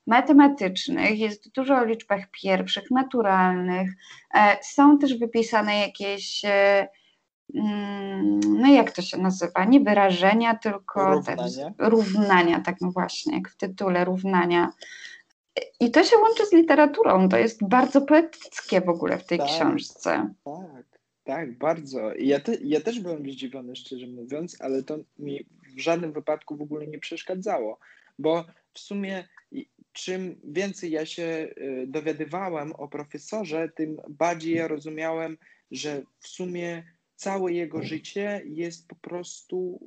matematycznych, 0.07 1.19
jest 1.19 1.53
dużo 1.53 1.77
o 1.77 1.85
liczbach 1.85 2.21
pierwszych, 2.43 2.91
naturalnych. 2.91 3.91
E, 4.35 4.57
są 4.63 4.99
też 4.99 5.19
wypisane 5.19 5.79
jakieś, 5.81 6.45
e, 6.45 6.89
no 8.45 8.69
jak 8.69 8.93
to 8.93 9.03
się 9.03 9.19
nazywa, 9.19 9.65
nie 9.65 9.81
wyrażenia, 9.81 10.55
tylko 10.55 11.15
równania, 11.15 11.73
równania 11.79 12.61
tak 12.61 12.77
no 12.81 12.91
właśnie, 12.91 13.35
jak 13.35 13.49
w 13.49 13.57
tytule 13.57 14.05
równania. 14.05 14.73
I 15.81 15.91
to 15.91 16.05
się 16.05 16.17
łączy 16.17 16.47
z 16.47 16.53
literaturą, 16.53 17.29
to 17.29 17.39
jest 17.39 17.69
bardzo 17.69 18.01
poetyckie 18.01 18.81
w 18.81 18.89
ogóle 18.89 19.19
w 19.19 19.27
tej 19.27 19.39
tak, 19.39 19.47
książce. 19.47 20.35
Tak, 20.45 20.85
tak, 21.25 21.59
bardzo. 21.59 22.15
Ja, 22.19 22.41
te, 22.41 22.55
ja 22.55 22.81
też 22.81 23.01
byłem 23.01 23.31
zdziwiony, 23.31 23.77
szczerze 23.77 24.07
mówiąc, 24.07 24.57
ale 24.61 24.83
to 24.83 24.99
mi 25.19 25.47
w 25.77 25.81
żadnym 25.81 26.13
wypadku 26.13 26.57
w 26.57 26.63
ogóle 26.63 26.87
nie 26.87 26.99
przeszkadzało, 26.99 27.79
bo 28.19 28.45
w 28.75 28.79
sumie 28.79 29.25
czym 29.93 30.41
więcej 30.45 30.91
ja 30.91 31.07
się 31.07 31.23
y, 31.23 31.85
dowiadywałem 31.89 32.73
o 32.73 32.89
profesorze, 32.89 33.69
tym 33.69 34.01
bardziej 34.09 34.55
ja 34.55 34.69
rozumiałem, 34.69 35.39
że 35.71 36.03
w 36.19 36.29
sumie 36.29 36.85
całe 37.21 37.53
jego 37.53 37.83
życie 37.83 38.43
jest 38.45 38.89
po 38.89 38.95
prostu 38.95 39.81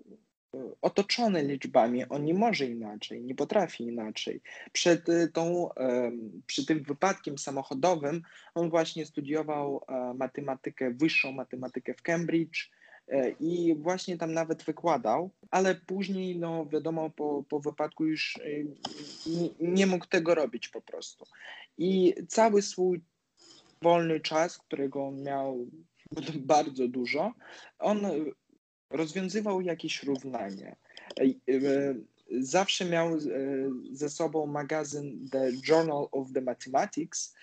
y, 0.55 0.57
otoczone 0.81 1.43
liczbami. 1.43 2.05
On 2.09 2.25
nie 2.25 2.33
może 2.33 2.65
inaczej, 2.65 3.23
nie 3.23 3.35
potrafi 3.35 3.83
inaczej. 3.83 4.41
Przed 4.71 5.09
y, 5.09 5.27
tą, 5.33 5.69
przy 6.47 6.65
tym 6.65 6.83
wypadkiem 6.83 7.37
samochodowym 7.37 8.21
on 8.55 8.69
właśnie 8.69 9.05
studiował 9.05 9.81
e, 9.87 10.13
matematykę, 10.13 10.91
wyższą 10.91 11.31
matematykę 11.31 11.93
w 11.93 12.01
Cambridge 12.01 12.69
E, 13.07 13.29
i 13.29 13.75
właśnie 13.75 14.17
tam 14.17 14.33
nawet 14.33 14.63
wykładał, 14.63 15.29
ale 15.51 15.75
później, 15.75 16.39
no 16.39 16.65
wiadomo, 16.65 17.09
po, 17.09 17.43
po 17.49 17.59
wypadku 17.59 18.05
już 18.05 18.37
e, 18.37 18.63
nie, 19.29 19.49
nie 19.59 19.87
mógł 19.87 20.05
tego 20.05 20.35
robić 20.35 20.69
po 20.69 20.81
prostu. 20.81 21.25
I 21.77 22.15
cały 22.27 22.61
swój 22.61 23.01
wolny 23.81 24.19
czas, 24.19 24.57
którego 24.57 25.07
on 25.07 25.23
miał 25.23 25.67
bardzo 26.53 26.87
dużo, 26.87 27.33
on 27.79 28.05
rozwiązywał 28.89 29.61
jakieś 29.61 30.03
równanie. 30.03 30.75
E, 31.19 31.25
zawsze 32.39 32.85
miał 32.85 33.19
ze 33.91 34.09
sobą 34.09 34.45
magazyn 34.45 35.29
The 35.29 35.51
Journal 35.67 36.07
of 36.11 36.31
the 36.33 36.41
Mathematics, 36.41 37.35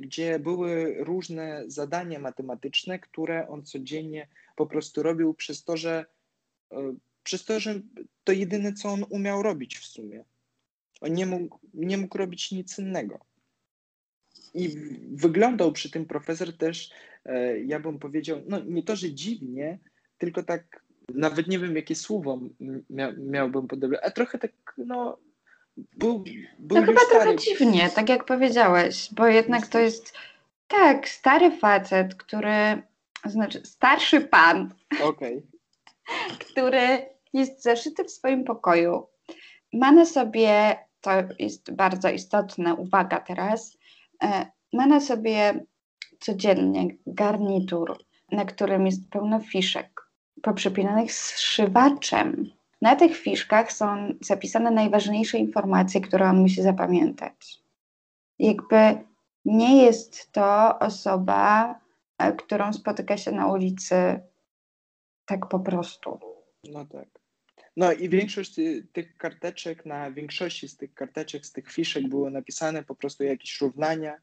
gdzie 0.00 0.38
były 0.38 0.96
różne 0.98 1.64
zadania 1.66 2.18
matematyczne, 2.18 2.98
które 2.98 3.48
on 3.48 3.64
codziennie 3.64 4.28
po 4.56 4.66
prostu 4.66 5.02
robił 5.02 5.34
przez 5.34 5.64
to, 5.64 5.76
że 5.76 6.04
e, 6.72 6.94
przez 7.22 7.44
to, 7.44 7.60
że 7.60 7.80
to 8.24 8.32
jedyne, 8.32 8.72
co 8.72 8.88
on 8.88 9.04
umiał 9.10 9.42
robić 9.42 9.78
w 9.78 9.84
sumie. 9.84 10.24
On 11.00 11.14
nie 11.14 11.26
mógł, 11.26 11.58
nie 11.74 11.98
mógł 11.98 12.18
robić 12.18 12.52
nic 12.52 12.78
innego. 12.78 13.20
I 14.54 14.76
wyglądał 15.12 15.72
przy 15.72 15.90
tym 15.90 16.06
profesor 16.06 16.56
też, 16.56 16.90
e, 16.90 16.94
ja 17.64 17.80
bym 17.80 17.98
powiedział, 17.98 18.38
no 18.48 18.60
nie 18.60 18.82
to, 18.82 18.96
że 18.96 19.10
dziwnie, 19.10 19.78
tylko 20.18 20.42
tak, 20.42 20.82
nawet 21.14 21.48
nie 21.48 21.58
wiem, 21.58 21.76
jakie 21.76 21.94
słowo 21.94 22.40
mia, 22.90 23.12
miałbym 23.18 23.68
podobne, 23.68 23.98
a 24.02 24.10
trochę 24.10 24.38
tak, 24.38 24.52
no, 24.78 25.18
był, 25.76 26.24
był 26.58 26.78
No 26.78 26.86
chyba 26.86 27.00
stary. 27.00 27.20
trochę 27.20 27.36
dziwnie, 27.36 27.90
tak 27.90 28.08
jak 28.08 28.24
powiedziałeś, 28.24 29.08
bo 29.12 29.26
jednak 29.26 29.66
to 29.66 29.78
jest, 29.78 30.14
tak, 30.68 31.08
stary 31.08 31.50
facet, 31.50 32.14
który 32.14 32.82
znaczy 33.24 33.60
starszy 33.64 34.20
pan, 34.20 34.74
okay. 35.02 35.42
który 36.50 37.06
jest 37.32 37.62
zaszyty 37.62 38.04
w 38.04 38.10
swoim 38.10 38.44
pokoju. 38.44 39.06
Ma 39.72 39.92
na 39.92 40.06
sobie, 40.06 40.76
to 41.00 41.10
jest 41.38 41.72
bardzo 41.72 42.10
istotna 42.10 42.74
uwaga 42.74 43.20
teraz, 43.20 43.78
e, 44.22 44.46
ma 44.72 44.86
na 44.86 45.00
sobie 45.00 45.64
codziennie 46.22 46.88
garnitur, 47.06 47.98
na 48.32 48.44
którym 48.44 48.86
jest 48.86 49.10
pełno 49.10 49.40
fiszek 49.40 50.02
poprzypinanych 50.42 51.12
zszywaczem. 51.12 52.50
Na 52.82 52.96
tych 52.96 53.16
fiszkach 53.16 53.72
są 53.72 54.14
zapisane 54.20 54.70
najważniejsze 54.70 55.38
informacje, 55.38 56.00
które 56.00 56.28
on 56.28 56.40
musi 56.40 56.62
zapamiętać. 56.62 57.62
Jakby 58.38 58.98
nie 59.44 59.84
jest 59.84 60.32
to 60.32 60.78
osoba, 60.78 61.80
e, 62.18 62.32
którą 62.32 62.72
spotyka 62.72 63.16
się 63.16 63.32
na 63.32 63.46
ulicy 63.46 64.20
tak 65.26 65.48
po 65.48 65.60
prostu. 65.60 66.18
No 66.64 66.86
tak. 66.86 67.08
No 67.76 67.92
i 67.92 68.08
większość 68.08 68.54
tych 68.92 69.16
karteczek, 69.16 69.86
na 69.86 70.10
większości 70.10 70.68
z 70.68 70.76
tych 70.76 70.94
karteczek, 70.94 71.46
z 71.46 71.52
tych 71.52 71.72
fiszek 71.72 72.08
było 72.08 72.30
napisane 72.30 72.84
po 72.84 72.94
prostu 72.94 73.24
jakieś 73.24 73.60
równania, 73.60 74.16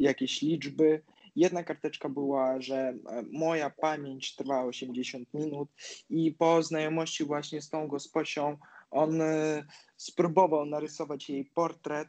jakieś 0.00 0.42
liczby. 0.42 1.02
Jedna 1.36 1.64
karteczka 1.64 2.08
była, 2.08 2.60
że 2.60 2.76
e, 2.76 2.96
moja 3.32 3.70
pamięć 3.70 4.36
trwa 4.36 4.64
80 4.64 5.34
minut 5.34 5.68
i 6.10 6.32
po 6.32 6.62
znajomości 6.62 7.24
właśnie 7.24 7.62
z 7.62 7.70
tą 7.70 7.88
gosposią 7.88 8.56
on 8.90 9.22
e, 9.22 9.64
spróbował 9.96 10.66
narysować 10.66 11.30
jej 11.30 11.44
portret, 11.44 12.08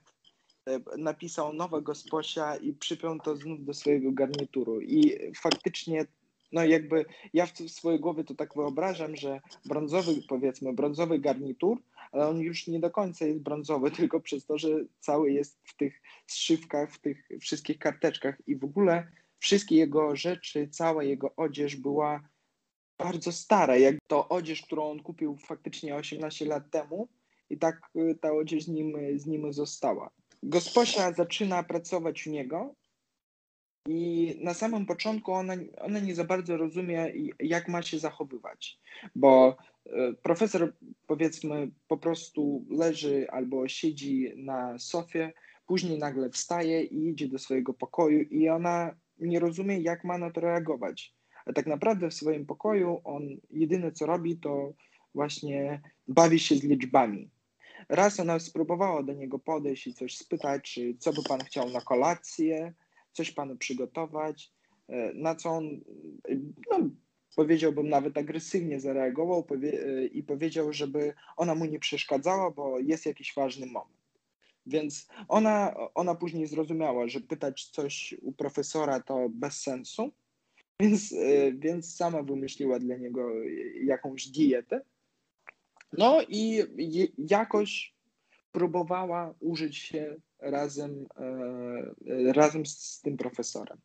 e, 0.65 0.79
napisał 0.97 1.53
nowe 1.53 1.81
gosposia 1.81 2.55
i 2.55 2.73
przypiął 2.73 3.19
to 3.19 3.35
znów 3.35 3.65
do 3.65 3.73
swojego 3.73 4.11
garnituru. 4.11 4.81
I 4.81 5.17
faktycznie 5.41 6.05
no 6.51 6.65
jakby 6.65 7.05
ja 7.33 7.45
w 7.45 7.69
swojej 7.69 7.99
głowie 7.99 8.23
to 8.23 8.35
tak 8.35 8.55
wyobrażam, 8.55 9.15
że 9.15 9.41
brązowy, 9.65 10.11
powiedzmy, 10.27 10.73
brązowy 10.73 11.19
garnitur, 11.19 11.81
ale 12.11 12.27
on 12.27 12.39
już 12.39 12.67
nie 12.67 12.79
do 12.79 12.91
końca 12.91 13.25
jest 13.25 13.39
brązowy, 13.39 13.91
tylko 13.99 14.19
przez 14.19 14.45
to, 14.45 14.57
że 14.57 14.69
cały 14.99 15.31
jest 15.31 15.59
w 15.63 15.75
tych 15.75 16.01
zszywkach, 16.27 16.91
w 16.91 16.99
tych 16.99 17.29
wszystkich 17.41 17.79
karteczkach 17.79 18.41
i 18.47 18.55
w 18.55 18.63
ogóle 18.63 19.07
wszystkie 19.39 19.75
jego 19.75 20.15
rzeczy, 20.15 20.67
cała 20.67 21.03
jego 21.03 21.35
odzież 21.35 21.75
była 21.75 22.29
bardzo 22.97 23.31
stara, 23.31 23.77
jak 23.77 23.95
to 24.07 24.29
odzież, 24.29 24.61
którą 24.61 24.91
on 24.91 24.99
kupił 24.99 25.37
faktycznie 25.37 25.95
18 25.95 26.45
lat 26.45 26.71
temu 26.71 27.07
i 27.49 27.57
tak 27.57 27.89
y, 27.95 28.15
ta 28.21 28.33
odzież 28.33 28.63
z 28.63 28.67
nim, 28.67 28.97
z 29.15 29.25
nim 29.25 29.53
została. 29.53 30.09
Gosposia 30.43 31.11
zaczyna 31.11 31.63
pracować 31.63 32.27
u 32.27 32.31
niego 32.31 32.75
i 33.87 34.35
na 34.43 34.53
samym 34.53 34.85
początku 34.85 35.33
ona, 35.33 35.53
ona 35.81 35.99
nie 35.99 36.15
za 36.15 36.23
bardzo 36.23 36.57
rozumie, 36.57 37.13
jak 37.39 37.67
ma 37.67 37.81
się 37.81 37.99
zachowywać, 37.99 38.79
bo 39.15 39.57
e, 39.85 40.13
profesor, 40.13 40.73
powiedzmy, 41.07 41.71
po 41.87 41.97
prostu 41.97 42.65
leży 42.69 43.27
albo 43.29 43.67
siedzi 43.67 44.31
na 44.35 44.79
sofie, 44.79 45.33
później 45.67 45.99
nagle 45.99 46.29
wstaje 46.29 46.83
i 46.83 47.07
idzie 47.09 47.27
do 47.27 47.39
swojego 47.39 47.73
pokoju, 47.73 48.21
i 48.21 48.49
ona 48.49 48.95
nie 49.19 49.39
rozumie, 49.39 49.79
jak 49.79 50.03
ma 50.03 50.17
na 50.17 50.31
to 50.31 50.41
reagować. 50.41 51.13
A 51.45 51.53
tak 51.53 51.67
naprawdę 51.67 52.09
w 52.09 52.13
swoim 52.13 52.45
pokoju 52.45 53.01
on 53.03 53.23
jedyne 53.51 53.91
co 53.91 54.05
robi, 54.05 54.37
to 54.37 54.73
właśnie 55.13 55.81
bawi 56.07 56.39
się 56.39 56.55
z 56.55 56.63
liczbami. 56.63 57.29
Raz 57.89 58.19
ona 58.19 58.39
spróbowała 58.39 59.03
do 59.03 59.13
niego 59.13 59.39
podejść 59.39 59.87
i 59.87 59.93
coś 59.93 60.17
spytać, 60.17 60.73
czy 60.73 60.95
co 60.99 61.13
by 61.13 61.23
pan 61.29 61.39
chciał 61.39 61.69
na 61.69 61.81
kolację, 61.81 62.73
coś 63.15 63.31
panu 63.31 63.55
przygotować, 63.55 64.51
e, 64.87 65.13
na 65.13 65.35
co 65.35 65.49
on, 65.49 65.79
no, 66.71 66.89
powiedziałbym, 67.35 67.89
nawet 67.89 68.17
agresywnie 68.17 68.79
zareagował 68.79 69.43
powie 69.43 69.85
e, 69.85 70.05
i 70.05 70.23
powiedział, 70.23 70.73
żeby 70.73 71.13
ona 71.37 71.55
mu 71.55 71.65
nie 71.65 71.79
przeszkadzała, 71.79 72.51
bo 72.51 72.79
jest 72.79 73.05
jakiś 73.05 73.33
ważny 73.35 73.65
moment. 73.65 73.95
Więc 74.65 75.07
ona, 75.27 75.75
ona 75.93 76.15
później 76.15 76.47
zrozumiała, 76.47 77.07
że 77.07 77.21
pytać 77.21 77.65
coś 77.65 78.15
u 78.21 78.31
profesora 78.31 78.99
to 78.99 79.29
bez 79.29 79.61
sensu, 79.61 80.11
więc, 80.79 81.13
e, 81.13 81.51
więc 81.51 81.95
sama 81.95 82.23
wymyśliła 82.23 82.79
dla 82.79 82.97
niego 82.97 83.31
jakąś 83.83 84.27
dietę. 84.27 84.81
No 85.93 86.21
i 86.27 86.63
jakoś 87.17 87.95
próbowała 88.51 89.33
użyć 89.39 89.77
się 89.77 90.15
razem, 90.41 91.05
e, 92.27 92.33
razem 92.33 92.65
z 92.65 93.01
tym 93.01 93.17
profesorem. 93.17 93.77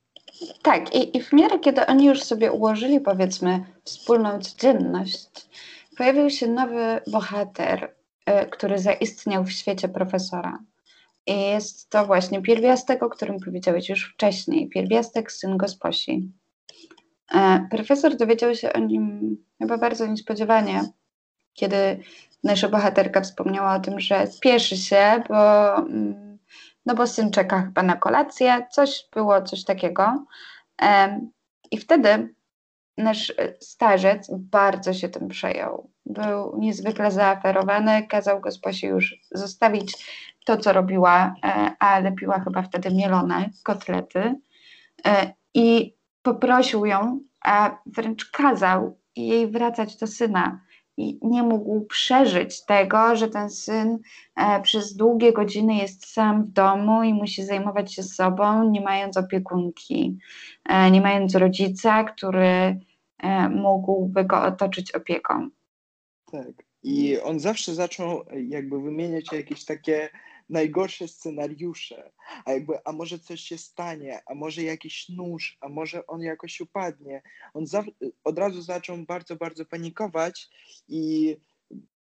Tak, 0.62 0.94
i, 0.94 1.16
i 1.16 1.22
w 1.22 1.32
miarę, 1.32 1.58
kiedy 1.58 1.86
oni 1.86 2.06
już 2.06 2.22
sobie 2.22 2.52
ułożyli, 2.52 3.00
powiedzmy, 3.00 3.64
wspólną 3.84 4.38
codzienność, 4.38 5.48
pojawił 5.96 6.30
się 6.30 6.46
nowy 6.46 7.00
bohater, 7.06 7.94
e, 8.26 8.46
który 8.46 8.78
zaistniał 8.78 9.44
w 9.44 9.52
świecie 9.52 9.88
profesora. 9.88 10.58
I 11.26 11.40
jest 11.40 11.90
to 11.90 12.06
właśnie 12.06 12.42
pierwiastek, 12.42 13.02
o 13.02 13.10
którym 13.10 13.40
powiedziałeś 13.40 13.88
już 13.88 14.12
wcześniej, 14.14 14.68
pierwiastek 14.68 15.32
syn 15.32 15.56
gosposi. 15.56 16.32
E, 17.34 17.68
profesor 17.70 18.16
dowiedział 18.16 18.54
się 18.54 18.72
o 18.72 18.78
nim 18.78 19.36
chyba 19.58 19.78
bardzo 19.78 20.06
niespodziewanie, 20.06 20.82
kiedy 21.54 21.76
nasza 22.44 22.68
bohaterka 22.68 23.20
wspomniała 23.20 23.74
o 23.74 23.80
tym, 23.80 24.00
że 24.00 24.26
spieszy 24.26 24.76
się, 24.76 25.22
bo 25.28 25.76
mm, 25.76 26.29
no 26.90 26.96
bo 26.96 27.06
syn 27.06 27.30
czeka 27.30 27.62
chyba 27.62 27.82
na 27.82 27.96
kolację, 27.96 28.66
coś 28.70 29.08
było, 29.14 29.42
coś 29.42 29.64
takiego. 29.64 30.24
I 31.70 31.78
wtedy 31.78 32.34
nasz 32.98 33.32
starzec 33.60 34.30
bardzo 34.32 34.94
się 34.94 35.08
tym 35.08 35.28
przejął. 35.28 35.90
Był 36.06 36.58
niezwykle 36.58 37.10
zaaferowany, 37.10 38.06
kazał 38.06 38.40
gosposi 38.40 38.86
już 38.86 39.16
zostawić 39.30 40.04
to, 40.44 40.56
co 40.56 40.72
robiła, 40.72 41.34
e, 41.44 41.72
a 41.78 41.98
lepiła 41.98 42.40
chyba 42.40 42.62
wtedy 42.62 42.90
mielone 42.90 43.50
kotlety 43.62 44.34
e, 45.06 45.34
i 45.54 45.94
poprosił 46.22 46.86
ją, 46.86 47.20
a 47.44 47.78
wręcz 47.86 48.30
kazał 48.30 48.98
jej 49.16 49.50
wracać 49.50 49.96
do 49.96 50.06
syna 50.06 50.60
i 50.96 51.18
nie 51.22 51.42
mógł 51.42 51.80
przeżyć 51.80 52.64
tego, 52.64 53.16
że 53.16 53.28
ten 53.28 53.50
syn 53.50 53.98
e, 54.36 54.62
przez 54.62 54.96
długie 54.96 55.32
godziny 55.32 55.74
jest 55.74 56.12
sam 56.12 56.44
w 56.44 56.48
domu 56.48 57.02
i 57.02 57.14
musi 57.14 57.44
zajmować 57.44 57.94
się 57.94 58.02
sobą, 58.02 58.70
nie 58.70 58.80
mając 58.80 59.16
opiekunki, 59.16 60.18
e, 60.68 60.90
nie 60.90 61.00
mając 61.00 61.34
rodzica, 61.34 62.04
który 62.04 62.78
e, 63.18 63.48
mógłby 63.48 64.24
go 64.24 64.42
otoczyć 64.42 64.92
opieką. 64.92 65.48
Tak. 66.32 66.70
I 66.82 67.20
on 67.20 67.40
zawsze 67.40 67.74
zaczął 67.74 68.24
jakby 68.48 68.80
wymieniać 68.80 69.32
jakieś 69.32 69.64
takie 69.64 70.08
najgorsze 70.50 71.08
scenariusze, 71.08 72.12
a 72.44 72.52
jakby, 72.52 72.74
a 72.84 72.92
może 72.92 73.18
coś 73.18 73.40
się 73.40 73.58
stanie, 73.58 74.20
a 74.26 74.34
może 74.34 74.62
jakiś 74.62 75.08
nóż, 75.08 75.58
a 75.60 75.68
może 75.68 76.06
on 76.06 76.22
jakoś 76.22 76.60
upadnie. 76.60 77.22
On 77.54 77.66
za, 77.66 77.84
od 78.24 78.38
razu 78.38 78.62
zaczął 78.62 78.96
bardzo, 78.98 79.36
bardzo 79.36 79.64
panikować 79.64 80.48
i 80.88 81.36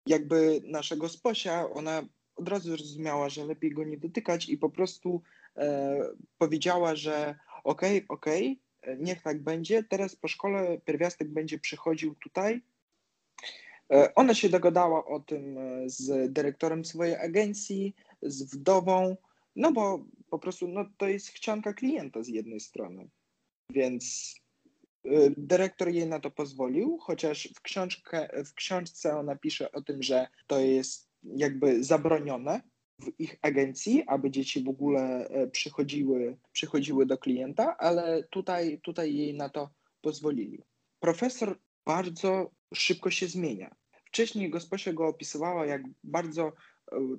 jakby 0.05 0.61
nasza 0.63 0.95
gosposia, 0.95 1.69
ona 1.69 2.03
od 2.35 2.49
razu 2.49 2.77
zrozumiała, 2.77 3.29
że 3.29 3.45
lepiej 3.45 3.71
go 3.71 3.83
nie 3.83 3.97
dotykać 3.97 4.49
i 4.49 4.57
po 4.57 4.69
prostu 4.69 5.21
e, 5.57 5.99
powiedziała, 6.37 6.95
że 6.95 7.35
okej, 7.63 7.97
okay, 7.97 8.07
okej, 8.07 8.59
okay, 8.81 8.97
niech 8.99 9.21
tak 9.21 9.43
będzie, 9.43 9.83
teraz 9.83 10.15
po 10.15 10.27
szkole 10.27 10.77
pierwiastek 10.85 11.27
będzie 11.27 11.59
przychodził 11.59 12.15
tutaj, 12.15 12.61
e, 13.93 14.15
ona 14.15 14.33
się 14.33 14.49
dogadała 14.49 15.05
o 15.05 15.19
tym 15.19 15.57
e, 15.57 15.89
z 15.89 16.33
dyrektorem 16.33 16.85
swojej 16.85 17.15
agencji, 17.15 17.95
z 18.21 18.43
wdową, 18.43 19.17
no 19.55 19.71
bo 19.71 20.05
po 20.29 20.39
prostu 20.39 20.67
no, 20.67 20.85
to 20.97 21.07
jest 21.07 21.27
chcianka 21.27 21.73
klienta 21.73 22.23
z 22.23 22.27
jednej 22.27 22.59
strony. 22.59 23.09
Więc 23.69 24.35
y, 25.05 25.33
dyrektor 25.37 25.89
jej 25.89 26.07
na 26.07 26.19
to 26.19 26.31
pozwolił, 26.31 26.97
chociaż 26.97 27.49
w, 27.55 27.61
książkę, 27.61 28.43
w 28.45 28.53
książce 28.53 29.17
ona 29.17 29.35
pisze 29.35 29.71
o 29.71 29.81
tym, 29.81 30.03
że 30.03 30.27
to 30.47 30.59
jest 30.59 31.09
jakby 31.23 31.83
zabronione 31.83 32.61
w 33.01 33.19
ich 33.19 33.37
agencji, 33.41 34.03
aby 34.07 34.31
dzieci 34.31 34.63
w 34.63 34.69
ogóle 34.69 35.27
e, 35.27 35.47
przychodziły, 35.47 36.37
przychodziły 36.51 37.05
do 37.05 37.17
klienta, 37.17 37.77
ale 37.77 38.23
tutaj, 38.23 38.79
tutaj 38.83 39.15
jej 39.15 39.33
na 39.33 39.49
to 39.49 39.69
pozwolili. 40.01 40.63
Profesor 40.99 41.59
bardzo 41.85 42.51
szybko 42.73 43.11
się 43.11 43.27
zmienia. 43.27 43.75
Wcześniej 44.05 44.49
gosposia 44.49 44.93
go 44.93 45.07
opisywała 45.07 45.65
jak 45.65 45.81
bardzo 46.03 46.53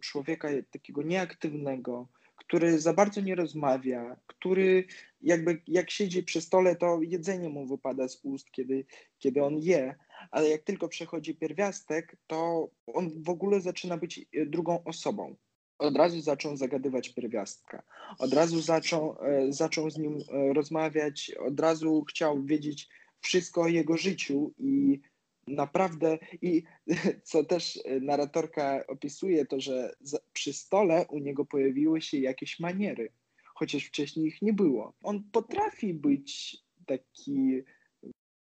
człowieka 0.00 0.48
takiego 0.70 1.02
nieaktywnego, 1.02 2.09
który 2.37 2.81
za 2.81 2.92
bardzo 2.92 3.20
nie 3.20 3.35
rozmawia, 3.35 4.16
który 4.26 4.85
jakby 5.22 5.62
jak 5.66 5.90
siedzi 5.90 6.22
przy 6.22 6.40
stole, 6.40 6.76
to 6.76 6.98
jedzenie 7.02 7.48
mu 7.48 7.66
wypada 7.66 8.09
z 8.09 8.20
ust, 8.22 8.50
kiedy, 8.50 8.85
kiedy 9.18 9.44
on 9.44 9.59
je, 9.59 9.94
ale 10.31 10.48
jak 10.48 10.62
tylko 10.62 10.88
przechodzi 10.88 11.35
pierwiastek, 11.35 12.16
to 12.26 12.70
on 12.87 13.22
w 13.22 13.28
ogóle 13.28 13.61
zaczyna 13.61 13.96
być 13.96 14.18
e, 14.18 14.46
drugą 14.46 14.85
osobą. 14.85 15.37
Od 15.78 15.96
razu 15.96 16.20
zaczął 16.20 16.57
zagadywać 16.57 17.09
pierwiastka, 17.09 17.83
od 18.18 18.33
razu 18.33 18.61
zaczął, 18.61 19.16
e, 19.22 19.52
zaczął 19.52 19.90
z 19.90 19.98
nim 19.98 20.18
rozmawiać, 20.54 21.31
od 21.31 21.61
razu 21.61 22.04
chciał 22.04 22.42
wiedzieć 22.42 22.88
wszystko 23.20 23.62
o 23.62 23.68
jego 23.68 23.96
życiu 23.96 24.52
i 24.59 25.00
naprawdę 25.48 26.18
i 26.42 26.62
co 27.30 27.44
też 27.44 27.80
narratorka 28.00 28.87
opisuje, 28.87 29.46
to 29.46 29.61
że 29.61 29.94
przy 30.32 30.52
stole 30.52 31.06
u 31.11 31.18
niego 31.18 31.44
pojawiły 31.44 32.02
się 32.02 32.18
jakieś 32.18 32.61
maniery, 32.61 33.12
chociaż 33.54 33.84
wcześniej 33.84 34.26
ich 34.26 34.42
nie 34.42 34.52
było. 34.52 34.92
On 35.02 35.24
potrafi 35.32 35.94
być 35.94 36.56
taki 36.87 37.62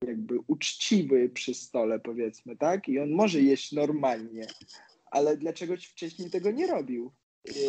jakby 0.02 0.40
uczciwy 0.48 1.30
przy 1.30 1.54
stole, 1.54 2.00
powiedzmy, 2.00 2.58
tak? 2.58 2.90
I 2.90 3.00
on 3.00 3.12
może 3.12 3.42
jeść 3.42 3.72
normalnie, 3.72 4.48
ale 5.12 5.38
dlaczego 5.38 5.74
wcześniej 5.78 6.30
tego 6.30 6.52
nie 6.52 6.68
robił? 6.68 7.12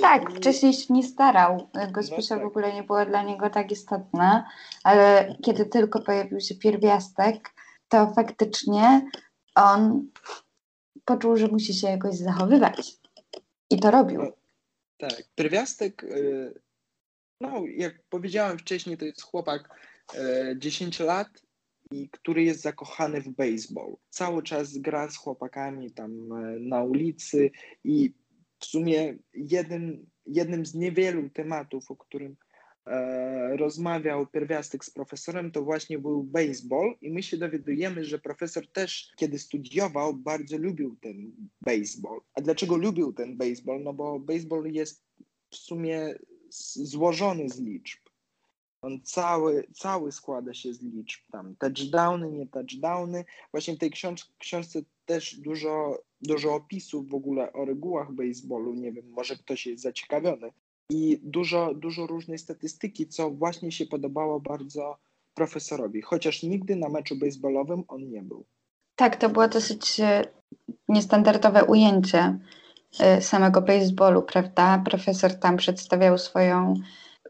Tak, 0.01 0.33
wcześniej 0.33 0.73
się 0.73 0.95
nie 0.95 1.03
starał. 1.03 1.69
Gospisza 1.93 2.35
no 2.35 2.41
tak. 2.41 2.49
w 2.49 2.51
ogóle 2.51 2.75
nie 2.75 2.83
było 2.83 3.07
dla 3.07 3.23
niego 3.23 3.51
tak 3.51 3.73
istotne, 3.73 4.45
ale 4.85 5.37
kiedy 5.45 5.67
tylko 5.67 6.01
pojawił 6.01 6.41
się 6.41 6.55
pierwiastek, 6.55 7.51
to 7.89 8.13
faktycznie 8.15 9.11
on 9.65 10.11
poczuł, 11.05 11.37
że 11.37 11.49
musi 11.49 11.75
się 11.75 11.89
jakoś 11.89 12.17
zachowywać. 12.17 12.97
I 13.71 13.81
to 13.81 13.91
robił. 13.91 14.21
Tak, 14.99 15.23
pierwiastek, 15.35 16.05
y, 16.05 16.61
no 17.41 17.63
jak 17.77 18.03
powiedziałem 18.09 18.59
wcześniej, 18.59 18.99
to 18.99 19.05
jest 19.05 19.23
chłopak 19.23 19.69
10 20.57 21.01
y, 21.01 21.05
lat, 21.05 21.29
i 21.91 22.09
który 22.09 22.43
jest 22.43 22.61
zakochany 22.61 23.21
w 23.21 23.29
baseball. 23.29 23.97
Cały 24.11 24.43
czas 24.43 24.79
gra 24.79 25.11
z 25.11 25.17
chłopakami 25.17 25.91
tam 25.91 26.33
y, 26.33 26.61
na 26.61 26.83
ulicy 26.83 27.51
i 27.85 28.15
w 28.59 28.65
sumie 28.65 29.19
jednym, 29.35 30.07
jednym 30.27 30.67
z 30.67 30.75
niewielu 30.75 31.31
tematów, 31.31 31.91
o 31.91 31.97
którym 31.97 32.37
rozmawiał 33.57 34.27
pierwiastek 34.27 34.85
z 34.85 34.91
profesorem, 34.91 35.51
to 35.51 35.63
właśnie 35.63 35.99
był 35.99 36.23
baseball 36.23 36.95
i 37.01 37.11
my 37.11 37.23
się 37.23 37.37
dowiadujemy, 37.37 38.05
że 38.05 38.19
profesor 38.19 38.67
też, 38.67 39.13
kiedy 39.17 39.39
studiował, 39.39 40.15
bardzo 40.15 40.59
lubił 40.59 40.97
ten 41.01 41.33
baseball. 41.61 42.21
A 42.35 42.41
dlaczego 42.41 42.77
lubił 42.77 43.13
ten 43.13 43.37
baseball? 43.37 43.83
No 43.83 43.93
bo 43.93 44.21
baseball 44.21 44.65
jest 44.65 45.05
w 45.51 45.57
sumie 45.57 46.15
złożony 46.51 47.49
z 47.49 47.61
liczb. 47.61 48.01
On 48.83 49.01
cały, 49.03 49.67
cały 49.75 50.13
składa 50.13 50.55
się 50.55 50.75
z 50.75 50.83
liczb, 50.83 51.21
tam 51.33 51.57
touchdowny, 51.57 52.31
nie 52.31 52.47
touchdowny. 52.47 53.25
Właśnie 53.53 53.75
w 53.75 53.79
tej 53.79 53.91
książ 53.91 54.27
książce 54.39 54.83
też 55.07 55.35
dużo, 55.41 56.03
dużo 56.21 56.55
opisów 56.55 57.09
w 57.09 57.15
ogóle 57.15 57.53
o 57.53 57.65
regułach 57.65 58.13
baseballu, 58.13 58.75
nie 58.75 58.93
wiem, 58.93 59.11
może 59.11 59.37
ktoś 59.37 59.67
jest 59.67 59.83
zaciekawiony. 59.83 60.51
I 60.91 61.21
dużo, 61.23 61.75
dużo 61.75 62.07
różnej 62.07 62.39
statystyki, 62.39 63.07
co 63.07 63.31
właśnie 63.31 63.73
się 63.73 63.87
podobało 63.87 64.41
bardzo 64.41 64.97
profesorowi, 65.35 66.03
chociaż 66.03 66.43
nigdy 66.43 66.77
na 66.77 66.89
meczu 66.89 67.17
baseballowym 67.17 67.85
on 67.89 68.11
nie 68.11 68.23
był. 68.23 68.45
Tak, 68.97 69.17
to 69.17 69.29
było 69.29 69.49
dosyć 69.49 70.01
e, 70.01 70.25
niestandardowe 70.89 71.65
ujęcie 71.65 72.39
e, 73.01 73.23
samego 73.23 73.63
baseballu, 73.63 74.23
prawda? 74.23 74.83
Profesor 74.85 75.35
tam 75.35 75.57
przedstawiał 75.57 76.19
swoją 76.19 76.75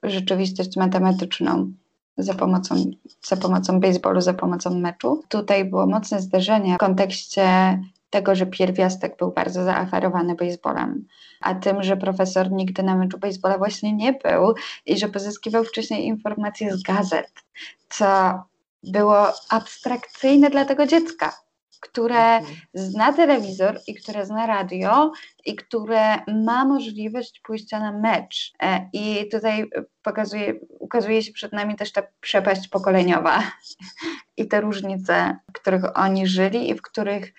rzeczywistość 0.02 0.76
matematyczną 0.76 1.72
za 2.18 2.34
pomocą, 2.34 2.74
za 3.26 3.36
pomocą 3.36 3.80
baseballu, 3.80 4.20
za 4.20 4.34
pomocą 4.34 4.74
meczu. 4.74 5.22
Tutaj 5.28 5.64
było 5.64 5.86
mocne 5.86 6.20
zderzenie 6.20 6.74
w 6.74 6.78
kontekście 6.78 7.78
tego, 8.10 8.34
że 8.34 8.46
pierwiastek 8.46 9.16
był 9.16 9.32
bardzo 9.32 9.64
zaaferowany 9.64 10.34
baseballem, 10.34 11.06
a 11.40 11.54
tym, 11.54 11.82
że 11.82 11.96
profesor 11.96 12.52
nigdy 12.52 12.82
na 12.82 12.96
meczu 12.96 13.18
baseballa 13.18 13.58
właśnie 13.58 13.92
nie 13.92 14.12
był 14.12 14.54
i 14.86 14.98
że 14.98 15.08
pozyskiwał 15.08 15.64
wcześniej 15.64 16.06
informacje 16.06 16.76
z 16.76 16.82
gazet, 16.82 17.30
co 17.88 18.42
było 18.82 19.26
abstrakcyjne 19.50 20.50
dla 20.50 20.64
tego 20.64 20.86
dziecka 20.86 21.32
które 21.80 22.36
mhm. 22.36 22.56
zna 22.74 23.12
telewizor 23.12 23.80
i 23.86 23.94
które 23.94 24.26
zna 24.26 24.46
radio 24.46 25.12
i 25.44 25.56
które 25.56 26.18
ma 26.44 26.64
możliwość 26.64 27.40
pójścia 27.40 27.80
na 27.80 27.92
mecz. 27.92 28.52
E, 28.62 28.88
I 28.92 29.28
tutaj 29.28 29.70
pokazuje, 30.02 30.54
ukazuje 30.68 31.22
się 31.22 31.32
przed 31.32 31.52
nami 31.52 31.76
też 31.76 31.92
ta 31.92 32.02
przepaść 32.20 32.68
pokoleniowa 32.68 33.42
i 34.36 34.48
te 34.48 34.60
różnice, 34.60 35.36
w 35.48 35.52
których 35.52 35.82
oni 35.94 36.26
żyli 36.26 36.70
i 36.70 36.74
w 36.74 36.82
których 36.82 37.34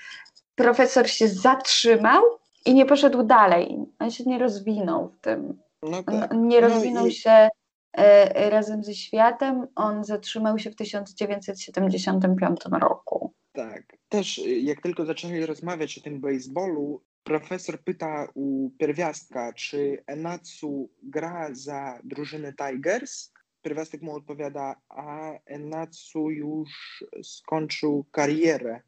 profesor 0.60 1.10
się 1.10 1.28
zatrzymał 1.28 2.24
i 2.66 2.74
nie 2.74 2.86
poszedł 2.86 3.24
dalej. 3.24 3.78
On 4.00 4.12
się 4.12 4.24
nie 4.24 4.40
rozwinął 4.40 5.10
w 5.10 5.20
tym. 5.20 5.60
No 5.84 6.04
tak. 6.04 6.32
Nie 6.34 6.62
rozwinął 6.62 7.04
no 7.04 7.10
i... 7.10 7.12
się 7.12 7.50
e, 7.94 8.50
razem 8.50 8.84
ze 8.84 8.94
światem, 8.94 9.68
on 9.76 10.04
zatrzymał 10.04 10.60
się 10.60 10.72
w 10.72 10.76
1975 10.76 12.60
roku. 12.72 13.34
Tak. 13.52 13.84
Też 14.10 14.38
y, 14.38 14.60
jak 14.60 14.82
tylko 14.82 15.06
zaczęli 15.06 15.46
rozmawiać 15.46 15.98
o 15.98 16.02
tym 16.02 16.22
baseballu, 16.22 17.02
profesor 17.24 17.84
pyta 17.84 18.28
u 18.36 18.70
pierwiastka, 18.70 19.54
czy 19.54 20.04
Enatsu 20.08 20.90
gra 21.04 21.50
za 21.52 22.00
drużynę 22.04 22.54
Tigers. 22.54 23.32
Pierwiastek 23.62 24.02
mu 24.02 24.16
odpowiada, 24.16 24.76
a 24.90 25.32
Enatsu 25.46 26.30
już 26.30 27.04
skończył 27.24 28.06
karierę 28.12 28.82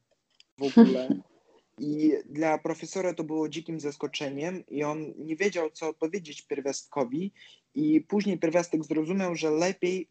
w 0.57 0.63
ogóle. 0.63 1.07
I 1.79 2.13
dla 2.25 2.57
profesora 2.57 3.13
to 3.13 3.23
było 3.23 3.49
dzikim 3.49 3.79
zaskoczeniem 3.79 4.63
i 4.67 4.83
on 4.83 5.13
nie 5.17 5.35
wiedział, 5.35 5.69
co 5.69 5.89
odpowiedzieć 5.89 6.41
pierwiastkowi 6.41 7.33
i 7.75 8.01
później 8.01 8.39
pierwiastek 8.39 8.83
zrozumiał, 8.83 9.35
że 9.35 9.51
lepiej 9.51 10.09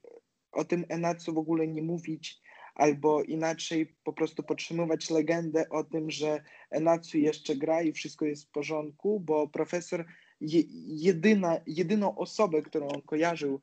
o 0.52 0.64
tym 0.64 0.84
Enatsu 0.88 1.34
w 1.34 1.38
ogóle 1.38 1.66
nie 1.68 1.82
mówić, 1.82 2.40
albo 2.74 3.22
inaczej 3.22 3.96
po 4.04 4.12
prostu 4.12 4.42
podtrzymywać 4.42 5.10
legendę 5.10 5.68
o 5.68 5.84
tym, 5.84 6.10
że 6.10 6.42
Natsu 6.80 7.18
jeszcze 7.18 7.56
gra 7.56 7.82
i 7.82 7.92
wszystko 7.92 8.26
jest 8.26 8.48
w 8.48 8.50
porządku, 8.50 9.20
bo 9.20 9.48
profesor 9.48 10.04
je, 10.40 10.62
jedyna, 10.86 11.60
jedyną 11.66 12.18
osobę, 12.18 12.62
którą 12.62 12.88
on 12.88 13.02
kojarzył 13.02 13.60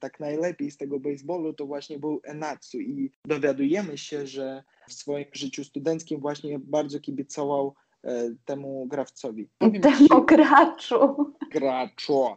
tak 0.00 0.20
najlepiej 0.20 0.70
z 0.70 0.76
tego 0.76 1.00
baseballu, 1.00 1.52
to 1.52 1.66
właśnie 1.66 1.98
był 1.98 2.20
Enatsu 2.24 2.80
i 2.80 3.10
dowiadujemy 3.24 3.98
się, 3.98 4.26
że 4.26 4.62
w 4.88 4.92
swoim 4.92 5.26
życiu 5.32 5.64
studenckim 5.64 6.20
właśnie 6.20 6.58
bardzo 6.58 7.00
kibicował 7.00 7.74
e, 8.04 8.30
temu 8.44 8.86
grawcowi. 8.86 9.48
temu 9.82 10.24
graczu. 10.26 11.34
Graczu. 11.50 12.36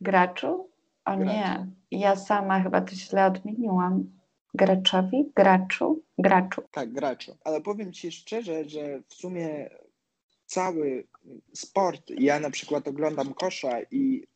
Graczu? 0.00 0.68
O 1.04 1.16
graczu. 1.16 1.24
nie, 1.24 1.66
ja 1.90 2.16
sama 2.16 2.62
chyba 2.62 2.80
to 2.80 2.94
źle 2.94 3.26
odmieniłam. 3.26 4.18
Graczowi? 4.54 5.32
Graczu? 5.36 6.02
Graczu. 6.18 6.62
Tak, 6.70 6.92
graczu. 6.92 7.36
Ale 7.44 7.60
powiem 7.60 7.92
Ci 7.92 8.12
szczerze, 8.12 8.68
że 8.68 9.00
w 9.08 9.14
sumie 9.14 9.70
cały 10.46 11.06
sport, 11.54 12.02
ja 12.18 12.40
na 12.40 12.50
przykład 12.50 12.88
oglądam 12.88 13.34
kosza 13.34 13.82
i 13.90 14.26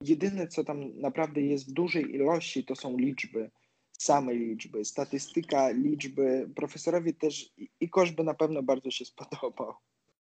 jedyne, 0.00 0.48
co 0.48 0.64
tam 0.64 1.00
naprawdę 1.00 1.40
jest 1.40 1.70
w 1.70 1.72
dużej 1.72 2.14
ilości, 2.14 2.64
to 2.64 2.76
są 2.76 2.96
liczby. 2.96 3.50
Same 3.98 4.34
liczby, 4.34 4.84
statystyka, 4.84 5.70
liczby. 5.70 6.48
Profesorowi 6.56 7.14
też 7.14 7.52
i 7.80 7.88
kosz 7.88 8.12
by 8.12 8.24
na 8.24 8.34
pewno 8.34 8.62
bardzo 8.62 8.90
się 8.90 9.04
spodobał. 9.04 9.74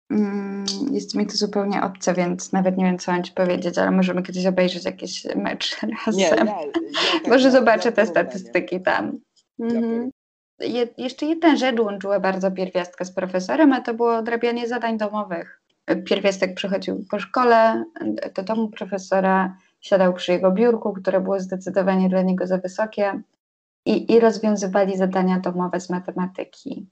Mm, 0.10 0.66
jest 0.92 1.16
mi 1.16 1.28
to 1.28 1.38
zupełnie 1.38 1.84
obce, 1.84 2.14
więc 2.14 2.52
nawet 2.52 2.78
nie 2.78 2.86
wiem, 2.86 2.98
co 2.98 3.12
mam 3.12 3.24
Ci 3.24 3.32
powiedzieć, 3.32 3.78
ale 3.78 3.92
możemy 3.92 4.24
kiedyś 4.24 4.46
obejrzeć 4.46 4.86
jakiś 4.86 5.26
mecz 5.36 5.78
razem. 6.06 6.20
Nie, 6.20 6.24
ja, 6.24 6.36
ja 6.36 6.46
tak, 6.46 7.28
Może 7.28 7.52
zobaczę 7.52 7.92
te 7.92 8.06
statystyki 8.06 8.82
tam. 8.82 9.20
Mhm. 9.60 10.12
Je, 10.60 10.88
jeszcze 10.98 11.26
jedna 11.26 11.56
rzecz 11.56 11.80
łączyła 11.80 12.20
bardzo 12.20 12.52
pierwiastka 12.52 13.06
z 13.06 13.12
profesorem, 13.12 13.74
a 13.74 13.82
to 13.82 13.94
było 13.94 14.18
odrabianie 14.18 14.68
zadań 14.68 14.98
domowych. 14.98 15.62
Pierwiastek 16.06 16.56
przychodził 16.56 17.06
po 17.12 17.20
szkole 17.20 17.86
do 18.36 18.44
domu 18.44 18.70
profesora, 18.70 19.58
siadał 19.82 20.14
przy 20.14 20.32
jego 20.32 20.52
biurku, 20.52 20.94
które 20.94 21.22
było 21.22 21.40
zdecydowanie 21.40 22.10
dla 22.10 22.22
niego 22.22 22.48
za 22.48 22.58
wysokie 22.58 23.22
i, 23.86 24.14
i 24.14 24.20
rozwiązywali 24.20 24.98
zadania 24.98 25.40
domowe 25.40 25.80
z 25.80 25.90
matematyki. 25.90 26.88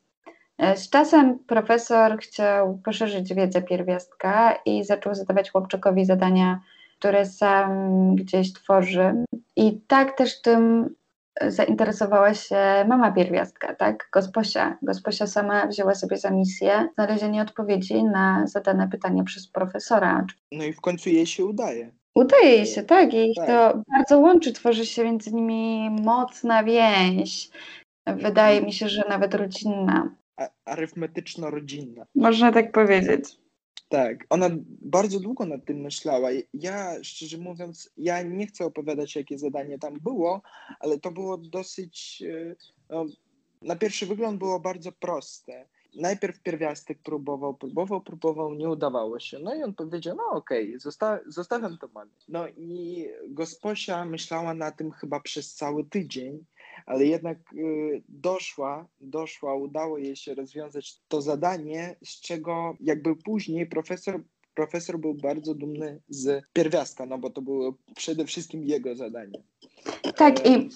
E, 0.58 0.78
z 0.78 0.90
czasem 0.90 1.40
profesor 1.40 2.18
chciał 2.18 2.78
poszerzyć 2.86 3.34
wiedzę 3.34 3.62
pierwiastka 3.62 4.60
i 4.66 4.84
zaczął 4.84 5.16
zadawać 5.16 5.52
chłopczykowi 5.52 6.06
zadania, 6.06 6.60
które 7.00 7.26
sam 7.26 7.70
gdzieś 8.16 8.54
tworzy. 8.54 9.14
I 9.56 9.82
tak 9.88 10.18
też 10.18 10.42
tym 10.42 10.90
zainteresowała 11.42 12.34
się 12.34 12.86
mama 12.88 13.12
pierwiastka, 13.12 13.76
tak? 13.76 14.10
Gosposia. 14.14 14.78
Gosposia 14.82 15.28
sama 15.28 15.68
wzięła 15.68 15.96
sobie 15.96 16.18
za 16.18 16.32
misję 16.32 16.90
znalezienie 16.94 17.42
odpowiedzi 17.42 18.04
na 18.04 18.48
zadane 18.48 18.88
pytanie 18.90 19.24
przez 19.24 19.48
profesora. 19.48 20.26
No 20.52 20.64
i 20.64 20.74
w 20.74 20.82
końcu 20.82 21.10
jej 21.10 21.26
się 21.26 21.46
udaje. 21.46 21.92
Udaje 22.16 22.50
jej 22.50 22.66
się, 22.66 22.84
tak. 22.84 23.14
I 23.14 23.34
tak. 23.36 23.48
to 23.48 23.82
bardzo 23.92 24.20
łączy, 24.20 24.54
tworzy 24.54 24.86
się 24.86 25.04
między 25.04 25.34
nimi 25.34 25.90
mocna 25.90 26.64
więź. 26.64 27.50
Wydaje 28.08 28.62
mi 28.62 28.74
się, 28.74 28.90
że 28.90 29.04
nawet 29.10 29.34
rodzinna. 29.34 30.16
arytmetyczno-rodzinna. 30.66 32.06
Można 32.16 32.52
tak 32.52 32.72
powiedzieć. 32.72 33.43
Tak, 33.94 34.26
ona 34.30 34.50
bardzo 34.82 35.20
długo 35.20 35.46
nad 35.46 35.66
tym 35.66 35.78
myślała. 35.78 36.30
Ja, 36.54 37.04
szczerze 37.04 37.38
mówiąc, 37.38 37.90
ja 37.98 38.22
nie 38.22 38.48
chcę 38.48 38.66
opowiadać, 38.66 39.16
jakie 39.16 39.38
zadanie 39.38 39.80
tam 39.80 40.00
było, 40.00 40.42
ale 40.80 41.00
to 41.00 41.12
było 41.12 41.38
dosyć, 41.38 42.24
e, 42.28 42.56
no, 42.90 43.06
na 43.62 43.76
pierwszy 43.76 44.06
wygląd 44.06 44.40
było 44.40 44.60
bardzo 44.60 44.92
proste. 44.92 45.68
najpierw 45.96 46.42
pierwiastek 46.42 47.00
próbował, 47.04 47.54
próbował, 47.54 48.02
próbował, 48.02 48.54
nie 48.54 48.70
udawało 48.70 49.20
się. 49.20 49.40
No 49.40 49.56
i 49.56 49.64
on 49.64 49.74
powiedział, 49.74 50.16
no 50.16 50.24
okej, 50.38 50.68
okay, 50.70 50.80
zosta 50.80 51.20
zostawiam 51.28 51.78
to 51.78 51.88
mamie. 51.88 52.12
No 52.28 52.48
i 52.48 53.08
gosposia 53.30 54.06
myślała 54.06 54.54
na 54.54 54.72
tym 54.72 54.92
chyba 54.92 55.20
przez 55.20 55.56
cały 55.56 55.86
tydzień, 55.86 56.46
ale 56.86 57.06
jednak 57.06 57.38
y, 57.54 58.04
doszła, 58.10 58.88
doszła, 59.02 59.56
udało 59.56 59.98
jej 59.98 60.16
się 60.16 60.36
rozwiązać 60.36 61.00
to 61.08 61.22
zadanie, 61.22 61.96
z 62.06 62.22
czego 62.22 62.78
jakby 62.80 63.16
później 63.16 63.66
profesor 63.66 64.24
profesor 64.54 65.00
był 65.00 65.14
bardzo 65.14 65.56
dumny 65.56 66.02
z 66.10 66.44
pierwiastka, 66.54 67.06
no 67.06 67.18
bo 67.18 67.30
to 67.30 67.42
było 67.42 67.74
przede 67.96 68.26
wszystkim 68.26 68.64
jego 68.64 68.96
zadanie. 68.96 69.40
Tak, 70.16 70.48
i 70.48 70.70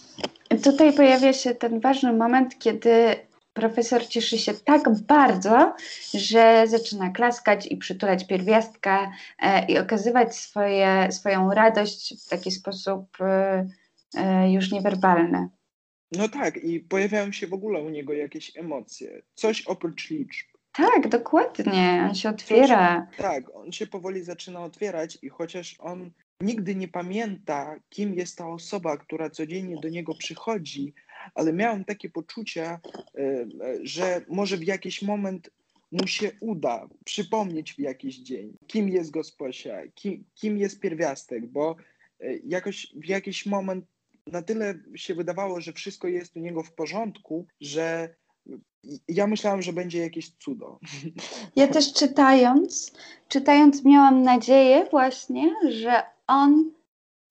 tutaj 0.63 0.93
pojawia 0.93 1.33
się 1.33 1.55
ten 1.55 1.79
ważny 1.79 2.13
moment, 2.13 2.59
kiedy 2.59 3.15
profesor 3.53 4.07
cieszy 4.07 4.37
się 4.37 4.53
tak 4.53 4.89
bardzo, 5.07 5.75
że 6.13 6.63
zaczyna 6.67 7.09
klaskać 7.09 7.67
i 7.71 7.77
przytulać 7.77 8.27
pierwiastka 8.27 9.11
e, 9.39 9.65
i 9.65 9.77
okazywać 9.77 10.35
swoje, 10.35 11.07
swoją 11.11 11.53
radość 11.53 12.25
w 12.25 12.29
taki 12.29 12.51
sposób 12.51 13.21
e, 13.21 13.67
e, 14.17 14.51
już 14.51 14.71
niewerbalny. 14.71 15.49
No 16.11 16.29
tak, 16.29 16.57
i 16.63 16.79
pojawiają 16.79 17.31
się 17.31 17.47
w 17.47 17.53
ogóle 17.53 17.81
u 17.81 17.89
niego 17.89 18.13
jakieś 18.13 18.57
emocje, 18.57 19.21
coś 19.35 19.61
oprócz 19.61 20.09
liczb. 20.09 20.47
Tak, 20.73 21.07
dokładnie, 21.07 22.05
on 22.09 22.15
się 22.15 22.29
otwiera. 22.29 23.07
Coś, 23.09 23.17
tak, 23.17 23.55
on 23.55 23.71
się 23.71 23.87
powoli 23.87 24.23
zaczyna 24.23 24.63
otwierać 24.63 25.17
i 25.21 25.29
chociaż 25.29 25.75
on 25.79 26.11
nigdy 26.41 26.75
nie 26.75 26.87
pamięta, 26.87 27.79
kim 27.89 28.13
jest 28.13 28.37
ta 28.37 28.49
osoba, 28.49 28.97
która 28.97 29.29
codziennie 29.29 29.75
do 29.81 29.89
niego 29.89 30.15
przychodzi, 30.15 30.93
ale 31.35 31.53
miałem 31.53 31.85
takie 31.85 32.09
poczucie, 32.09 32.65
e, 32.65 32.79
że 33.83 34.21
może 34.29 34.57
w 34.57 34.63
jakiś 34.63 35.01
moment 35.01 35.49
mu 35.91 36.07
się 36.07 36.31
uda 36.39 36.87
przypomnieć 37.05 37.73
w 37.73 37.79
jakiś 37.79 38.17
dzień, 38.17 38.57
kim 38.67 38.89
jest 38.89 39.11
Gosposia, 39.11 39.81
kim, 39.95 40.23
kim 40.35 40.57
jest 40.57 40.79
pierwiastek, 40.79 41.47
bo 41.47 41.75
e, 42.19 42.37
jakoś 42.37 42.87
w 42.95 43.05
jakiś 43.05 43.45
moment 43.45 43.85
na 44.31 44.41
tyle 44.41 44.73
się 44.95 45.15
wydawało, 45.15 45.61
że 45.61 45.73
wszystko 45.73 46.07
jest 46.07 46.35
u 46.35 46.39
niego 46.39 46.63
w 46.63 46.73
porządku, 46.73 47.47
że 47.61 48.15
ja 49.07 49.27
myślałam, 49.27 49.61
że 49.61 49.73
będzie 49.73 49.99
jakieś 49.99 50.29
cudo. 50.29 50.79
Ja 51.55 51.67
też 51.67 51.93
czytając, 51.93 52.91
czytając 53.27 53.85
miałam 53.85 54.23
nadzieję 54.23 54.87
właśnie, 54.91 55.55
że 55.69 56.03
on 56.27 56.71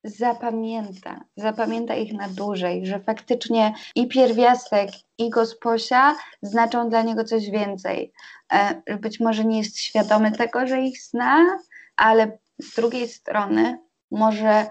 zapamięta, 0.04 1.24
zapamięta 1.36 1.94
ich 1.94 2.12
na 2.12 2.28
dłużej, 2.28 2.86
że 2.86 3.00
faktycznie 3.00 3.74
i 3.94 4.08
pierwiastek, 4.08 4.90
i 5.18 5.30
gosposia 5.30 6.16
znaczą 6.42 6.88
dla 6.88 7.02
niego 7.02 7.24
coś 7.24 7.50
więcej. 7.50 8.12
E, 8.52 8.98
być 8.98 9.20
może 9.20 9.44
nie 9.44 9.58
jest 9.58 9.78
świadomy 9.78 10.32
tego, 10.32 10.66
że 10.66 10.80
ich 10.80 11.02
zna, 11.02 11.58
ale 11.96 12.38
z 12.58 12.74
drugiej 12.74 13.08
strony 13.08 13.78
może 14.10 14.66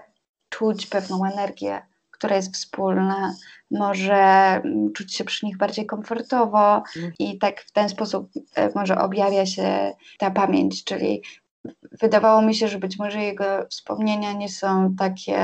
czuć 0.48 0.86
pewną 0.86 1.24
energię, 1.24 1.82
która 2.18 2.36
jest 2.36 2.54
wspólna, 2.54 3.34
może 3.70 4.14
mm, 4.14 4.92
czuć 4.92 5.14
się 5.14 5.24
przy 5.24 5.46
nich 5.46 5.56
bardziej 5.56 5.86
komfortowo 5.86 6.76
mhm. 6.76 7.12
i 7.18 7.38
tak 7.38 7.60
w 7.60 7.72
ten 7.72 7.88
sposób 7.88 8.30
e, 8.54 8.70
może 8.74 8.98
objawia 8.98 9.46
się 9.46 9.92
ta 10.18 10.30
pamięć, 10.30 10.84
czyli 10.84 11.22
wydawało 12.00 12.42
mi 12.42 12.54
się, 12.54 12.68
że 12.68 12.78
być 12.78 12.98
może 12.98 13.22
jego 13.22 13.66
wspomnienia 13.70 14.32
nie 14.32 14.48
są 14.48 14.94
takie 14.98 15.38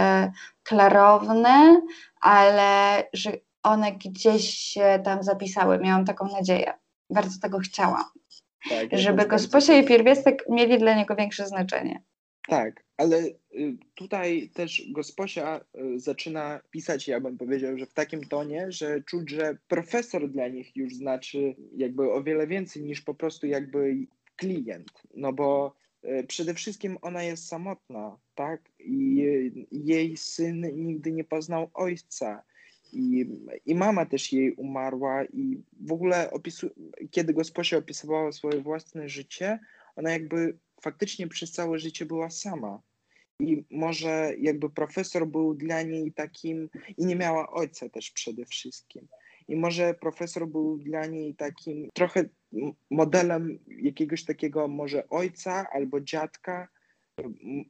klarowne, 0.63 1.81
ale 2.21 3.03
że 3.13 3.33
one 3.63 3.93
gdzieś 3.93 4.55
się 4.55 5.01
tam 5.05 5.23
zapisały. 5.23 5.79
Miałam 5.79 6.05
taką 6.05 6.29
nadzieję. 6.29 6.73
Bardzo 7.11 7.41
tego 7.41 7.59
chciałam. 7.59 8.05
Tak, 8.69 8.89
żeby 8.93 9.27
gosposia 9.27 9.75
i 9.75 9.87
pierwiastek 9.87 10.45
mieli 10.49 10.79
dla 10.79 10.95
niego 10.95 11.17
większe 11.17 11.47
znaczenie. 11.47 12.03
Tak, 12.49 12.85
ale 13.03 13.25
y, 13.55 13.77
tutaj 13.95 14.51
też 14.55 14.83
gosposia 14.91 15.61
y, 15.95 16.01
zaczyna 16.01 16.61
pisać, 16.71 17.09
ja 17.09 17.21
bym 17.21 17.39
powiedział, 17.39 17.79
że 17.79 17.87
w 17.87 17.95
takim 17.95 18.25
tonie, 18.25 18.73
że 18.73 19.03
czuć, 19.03 19.31
że 19.31 19.59
profesor 19.69 20.31
dla 20.31 20.49
nich 20.49 20.77
już 20.77 20.95
znaczy 20.95 21.55
jakby 21.77 22.13
o 22.13 22.23
wiele 22.23 22.47
więcej 22.47 22.83
niż 22.83 23.01
po 23.01 23.15
prostu 23.15 23.47
jakby 23.47 24.07
klient. 24.37 24.93
No 25.15 25.33
bo 25.33 25.75
y, 26.05 26.25
przede 26.27 26.55
wszystkim 26.55 26.99
ona 27.03 27.23
jest 27.23 27.49
samotna, 27.49 28.19
tak? 28.35 28.63
I 28.79 29.25
jej 29.71 30.17
syn 30.17 30.85
nigdy 30.87 31.13
nie 31.13 31.25
poznał 31.25 31.71
ojca. 31.75 32.43
I, 32.93 33.27
I 33.67 33.75
mama 33.75 34.07
też 34.07 34.33
jej 34.33 34.53
umarła, 34.53 35.25
i 35.25 35.63
w 35.81 35.93
ogóle 35.93 36.31
opisu, 36.31 36.71
kiedy 37.11 37.35
gosposia 37.35 37.77
opisywała 37.77 38.33
swoje 38.33 38.61
własne 38.61 39.09
życie, 39.09 39.59
ona 39.97 40.11
jakby 40.11 40.59
faktycznie 40.83 41.29
przez 41.29 41.53
całe 41.53 41.79
życie 41.79 42.07
była 42.07 42.31
sama. 42.31 42.83
I 43.43 43.65
może 43.71 44.33
jakby 44.39 44.71
profesor 44.71 45.27
był 45.27 45.55
dla 45.55 45.83
niej 45.83 46.13
takim, 46.13 46.69
i 46.99 47.07
nie 47.07 47.17
miała 47.17 47.51
ojca 47.51 47.89
też 47.89 48.11
przede 48.11 48.45
wszystkim. 48.45 49.09
I 49.49 49.57
może 49.57 49.95
profesor 49.95 50.49
był 50.49 50.79
dla 50.79 51.07
niej 51.07 51.35
takim 51.35 51.89
trochę 51.95 52.25
modelem 52.91 53.59
jakiegoś 53.69 54.25
takiego 54.25 54.69
może 54.69 55.09
ojca 55.09 55.67
albo 55.73 56.01
dziadka, 56.01 56.69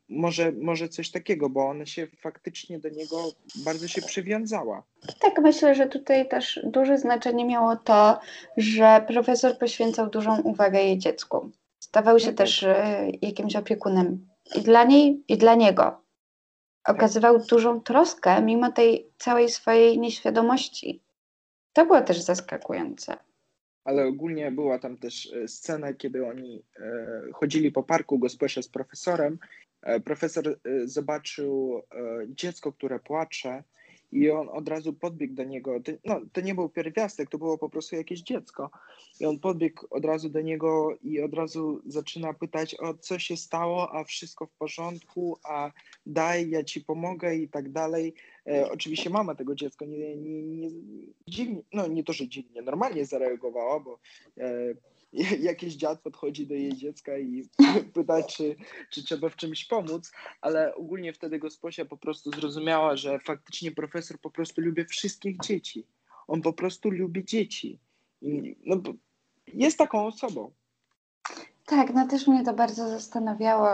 może, 0.09 0.53
może 0.53 0.89
coś 0.89 1.11
takiego, 1.11 1.51
bo 1.51 1.69
ona 1.69 1.87
się 1.87 2.07
faktycznie 2.07 2.79
do 2.79 2.89
niego 2.89 3.33
bardzo 3.65 3.89
się 3.89 4.03
przywiązała. 4.03 4.83
Tak, 5.21 5.39
myślę, 5.43 5.75
że 5.75 5.87
tutaj 5.87 6.29
też 6.29 6.61
duże 6.65 6.99
znaczenie 6.99 7.45
miało 7.45 7.77
to, 7.77 8.21
że 8.57 9.05
profesor 9.09 9.59
poświęcał 9.59 10.11
dużą 10.11 10.41
uwagę 10.41 10.83
jej 10.83 10.99
dziecku. 10.99 11.51
Stawał 11.79 12.19
się 12.19 12.33
też 12.33 12.63
e, 12.63 13.11
jakimś 13.23 13.57
opiekunem 13.57 14.32
i 14.55 14.61
dla 14.61 14.85
niej, 14.85 15.24
i 15.28 15.37
dla 15.37 15.55
niego. 15.55 16.02
Okazywał 16.87 17.38
dużą 17.38 17.81
troskę 17.81 18.42
mimo 18.42 18.72
tej 18.72 19.11
całej 19.18 19.48
swojej 19.48 19.98
nieświadomości. 19.98 21.02
To 21.72 21.87
było 21.87 22.00
też 22.00 22.20
zaskakujące. 22.20 23.16
Ale 23.85 24.07
ogólnie 24.07 24.50
była 24.50 24.78
tam 24.78 24.96
też 24.96 25.33
e, 25.33 25.48
scena, 25.48 25.94
kiedy 25.94 26.26
oni 26.26 26.62
e, 26.81 27.22
chodzili 27.33 27.72
po 27.72 27.83
parku, 27.83 28.18
gosposia 28.18 28.62
z 28.62 28.68
profesorem. 28.68 29.38
Profesor 30.05 30.59
zobaczył 30.85 31.83
dziecko, 32.28 32.72
które 32.72 32.98
płacze 32.98 33.62
i 34.12 34.31
on 34.31 34.48
od 34.48 34.68
razu 34.68 34.92
podbiegł 34.92 35.35
do 35.35 35.44
niego. 35.44 35.81
No, 36.05 36.20
to 36.33 36.40
nie 36.40 36.55
był 36.55 36.68
pierwiastek, 36.68 37.31
to 37.31 37.38
było 37.38 37.59
po 37.59 37.68
prostu 37.68 37.96
jakieś 37.96 38.20
dziecko. 38.20 38.70
I 39.20 39.27
on 39.27 39.38
podbiegł 39.38 39.87
od 39.90 40.05
razu 40.05 40.29
do 40.29 40.40
niego 40.40 40.96
i 41.03 41.20
od 41.20 41.35
razu 41.35 41.83
zaczyna 41.87 42.33
pytać, 42.35 42.75
o 42.81 42.94
co 42.94 43.18
się 43.18 43.37
stało, 43.37 43.94
a 43.94 44.05
wszystko 44.05 44.46
w 44.46 44.53
porządku, 44.53 45.38
a 45.44 45.70
daj, 46.07 46.51
ja 46.51 46.64
ci 46.64 46.81
pomogę 46.81 47.37
i 47.37 47.48
tak 47.48 47.72
dalej. 47.72 48.14
E, 48.46 48.70
oczywiście 48.70 49.11
mama 49.11 49.35
tego 49.35 49.55
dziecka 49.55 49.85
nie, 49.85 50.16
nie, 50.16 50.42
nie, 50.42 50.68
dziwnie, 51.29 51.62
no 51.72 51.87
nie 51.87 52.05
to, 52.05 52.12
że 52.12 52.29
dziwnie, 52.29 52.62
normalnie 52.62 53.07
zareagowała, 53.07 53.81
bo 53.81 53.98
e, 54.38 54.75
jakiś 55.40 55.75
dziad 55.75 56.01
podchodzi 56.01 56.46
do 56.46 56.55
jej 56.55 56.77
dziecka 56.77 57.18
i 57.18 57.48
pyta, 57.94 58.22
czy, 58.22 58.57
czy 58.90 59.05
trzeba 59.05 59.29
w 59.29 59.37
czymś 59.37 59.64
pomóc, 59.64 60.12
ale 60.40 60.75
ogólnie 60.75 61.12
wtedy 61.12 61.38
gosposia 61.38 61.85
po 61.85 61.96
prostu 61.96 62.31
zrozumiała, 62.31 62.96
że 62.96 63.18
faktycznie 63.18 63.72
profesor 63.72 64.20
po 64.20 64.31
prostu 64.31 64.61
lubi 64.61 64.85
wszystkich 64.85 65.37
dzieci. 65.38 65.87
On 66.29 66.42
po 66.42 66.53
prostu 66.53 66.90
lubi 66.90 67.25
dzieci. 67.25 67.79
I, 68.22 68.57
no, 68.66 68.77
jest 69.46 69.79
taką 69.79 70.07
osobą. 70.07 70.51
Tak, 71.66 71.94
no 71.94 72.07
też 72.07 72.27
mnie 72.27 72.44
to 72.44 72.55
bardzo 72.55 72.88
zastanawiało 72.88 73.68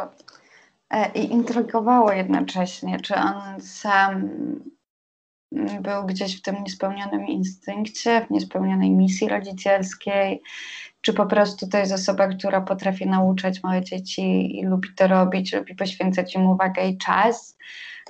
e, 0.91 1.13
i 1.13 1.33
intrygowało 1.33 2.13
jednocześnie, 2.13 3.01
czy 3.01 3.15
on 3.15 3.61
sam 3.61 4.31
był 5.81 6.07
gdzieś 6.07 6.39
w 6.39 6.43
tym 6.43 6.57
niespełnionym 6.65 7.27
instynkcie, 7.27 8.27
w 8.27 8.31
niespełnionej 8.31 8.91
misji 8.91 9.29
rodzicielskiej, 9.29 10.43
czy 11.01 11.13
po 11.13 11.27
prostu 11.27 11.69
to 11.69 11.79
jest 11.79 11.93
osoba, 11.93 12.29
która 12.29 12.61
potrafi 12.61 13.07
nauczać 13.07 13.63
małe 13.63 13.85
dzieci 13.85 14.59
i 14.59 14.67
lubi 14.67 14.89
to 14.97 15.07
robić, 15.07 15.53
lubi 15.53 15.75
poświęcać 15.75 16.35
im 16.35 16.47
uwagę 16.47 16.89
i 16.89 16.99
czas. 16.99 17.59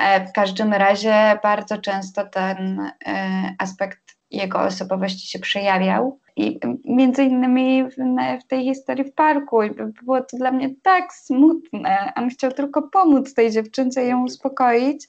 E, 0.01 0.27
w 0.27 0.33
każdym 0.33 0.73
razie 0.73 1.39
bardzo 1.43 1.79
często 1.79 2.27
ten 2.27 2.81
e, 3.07 3.55
aspekt 3.59 4.19
jego 4.31 4.61
osobowości 4.61 5.29
się 5.29 5.39
przejawiał. 5.39 6.21
I 6.37 6.61
między 6.85 7.25
innymi 7.25 7.85
w, 7.85 7.95
w 8.45 8.47
tej 8.47 8.65
historii 8.65 9.05
w 9.05 9.15
parku. 9.15 9.63
I 9.63 9.71
było 10.03 10.21
to 10.21 10.37
dla 10.37 10.53
mnie 10.53 10.71
tak 10.83 11.13
smutne. 11.13 12.13
On 12.17 12.29
chciał 12.29 12.53
tylko 12.53 12.83
pomóc 12.83 13.35
tej 13.35 13.51
dziewczynce 13.51 14.05
ją 14.05 14.25
uspokoić. 14.25 15.09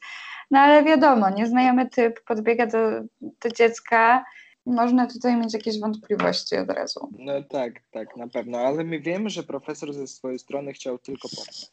No 0.51 0.59
ale 0.59 0.83
wiadomo, 0.83 1.29
nieznajomy 1.29 1.89
typ 1.89 2.23
podbiega 2.23 2.65
do, 2.65 2.79
do 3.21 3.49
dziecka 3.49 4.25
można 4.65 5.07
tutaj 5.07 5.37
mieć 5.37 5.53
jakieś 5.53 5.79
wątpliwości 5.79 6.55
od 6.55 6.69
razu. 6.69 7.09
No 7.19 7.43
tak, 7.43 7.73
tak, 7.91 8.17
na 8.17 8.27
pewno, 8.27 8.57
ale 8.57 8.83
my 8.83 8.99
wiemy, 8.99 9.29
że 9.29 9.43
profesor 9.43 9.93
ze 9.93 10.07
swojej 10.07 10.39
strony 10.39 10.73
chciał 10.73 10.99
tylko 10.99 11.29
pomóc. 11.29 11.71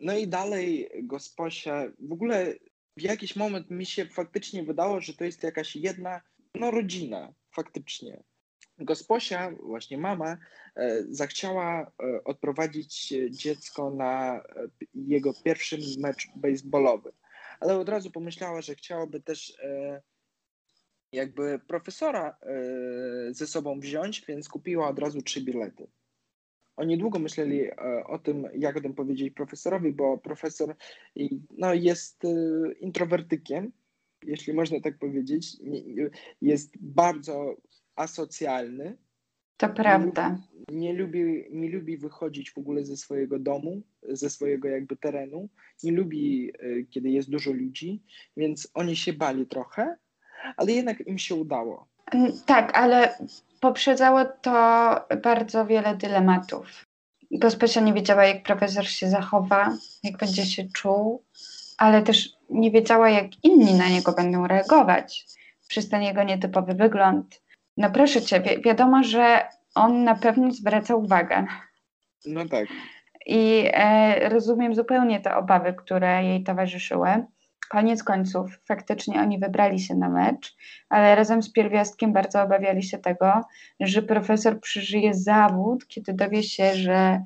No 0.00 0.16
i 0.16 0.28
dalej 0.28 0.90
gosposia, 1.02 1.84
w 1.98 2.12
ogóle 2.12 2.54
w 2.96 3.02
jakiś 3.02 3.36
moment 3.36 3.70
mi 3.70 3.86
się 3.86 4.06
faktycznie 4.06 4.62
wydało, 4.62 5.00
że 5.00 5.14
to 5.14 5.24
jest 5.24 5.42
jakaś 5.42 5.76
jedna, 5.76 6.20
no 6.54 6.70
rodzina, 6.70 7.32
faktycznie. 7.54 8.22
Gosposia, 8.78 9.50
właśnie 9.62 9.98
mama, 9.98 10.36
e, 10.76 11.02
zachciała 11.08 11.80
e, 11.82 12.24
odprowadzić 12.24 13.14
dziecko 13.30 13.90
na 13.90 14.42
jego 14.94 15.32
pierwszy 15.44 15.78
mecz 15.98 16.28
baseballowy, 16.36 17.12
ale 17.60 17.78
od 17.78 17.88
razu 17.88 18.10
pomyślała, 18.10 18.62
że 18.62 18.74
chciałaby 18.74 19.20
też 19.20 19.56
jakby 21.12 21.60
profesora 21.66 22.36
ze 23.30 23.46
sobą 23.46 23.80
wziąć, 23.80 24.24
więc 24.28 24.48
kupiła 24.48 24.88
od 24.88 24.98
razu 24.98 25.22
trzy 25.22 25.40
bilety. 25.40 25.86
Oni 26.76 26.98
długo 26.98 27.18
myśleli 27.18 27.70
o 28.06 28.18
tym, 28.18 28.48
jak 28.54 28.76
o 28.76 28.80
tym 28.80 28.94
powiedzieć 28.94 29.34
profesorowi, 29.34 29.92
bo 29.92 30.18
profesor 30.18 30.76
no, 31.58 31.74
jest 31.74 32.22
introwertykiem, 32.80 33.72
jeśli 34.24 34.52
można 34.52 34.80
tak 34.80 34.98
powiedzieć. 34.98 35.56
Jest 36.40 36.72
bardzo 36.80 37.56
asocjalny. 37.96 38.96
To 39.56 39.68
prawda. 39.68 40.38
Nie 40.72 40.92
lubi, 40.92 41.44
nie 41.50 41.70
lubi 41.70 41.96
wychodzić 41.96 42.50
w 42.50 42.58
ogóle 42.58 42.84
ze 42.84 42.96
swojego 42.96 43.38
domu, 43.38 43.82
ze 44.02 44.30
swojego 44.30 44.68
jakby 44.68 44.96
terenu. 44.96 45.48
Nie 45.82 45.92
lubi, 45.92 46.52
e, 46.58 46.82
kiedy 46.82 47.10
jest 47.10 47.30
dużo 47.30 47.52
ludzi, 47.52 48.02
więc 48.36 48.70
oni 48.74 48.96
się 48.96 49.12
bali 49.12 49.46
trochę, 49.46 49.96
ale 50.56 50.72
jednak 50.72 51.06
im 51.06 51.18
się 51.18 51.34
udało. 51.34 51.86
Tak, 52.46 52.78
ale 52.78 53.18
poprzedzało 53.60 54.24
to 54.24 54.50
bardzo 55.22 55.66
wiele 55.66 55.96
dylematów. 55.96 56.86
Gosposia 57.30 57.80
nie 57.80 57.92
wiedziała, 57.92 58.24
jak 58.24 58.42
profesor 58.42 58.86
się 58.86 59.10
zachowa, 59.10 59.76
jak 60.02 60.16
będzie 60.16 60.46
się 60.46 60.64
czuł, 60.74 61.24
ale 61.78 62.02
też 62.02 62.28
nie 62.50 62.70
wiedziała, 62.70 63.10
jak 63.10 63.44
inni 63.44 63.74
na 63.74 63.88
niego 63.88 64.12
będą 64.12 64.46
reagować 64.46 65.26
przez 65.68 65.88
ten 65.88 66.02
jego 66.02 66.22
nietypowy 66.22 66.74
wygląd, 66.74 67.42
no 67.76 67.90
proszę 67.90 68.22
cię, 68.22 68.40
wi 68.40 68.62
wiadomo, 68.62 69.02
że 69.02 69.48
on 69.74 70.04
na 70.04 70.14
pewno 70.14 70.50
zwraca 70.50 70.94
uwagę. 70.94 71.46
No 72.26 72.48
tak. 72.48 72.68
I 73.26 73.64
e, 73.72 74.28
rozumiem 74.28 74.74
zupełnie 74.74 75.20
te 75.20 75.36
obawy, 75.36 75.74
które 75.74 76.24
jej 76.24 76.44
towarzyszyły. 76.44 77.08
Koniec 77.70 78.02
końców, 78.02 78.60
faktycznie 78.64 79.20
oni 79.20 79.38
wybrali 79.38 79.80
się 79.80 79.94
na 79.94 80.08
mecz, 80.08 80.56
ale 80.88 81.14
razem 81.14 81.42
z 81.42 81.52
pierwiastkiem 81.52 82.12
bardzo 82.12 82.42
obawiali 82.42 82.82
się 82.82 82.98
tego, 82.98 83.40
że 83.80 84.02
profesor 84.02 84.60
przeżyje 84.60 85.14
zawód, 85.14 85.86
kiedy 85.86 86.12
dowie 86.12 86.42
się, 86.42 86.74
że 86.74 87.24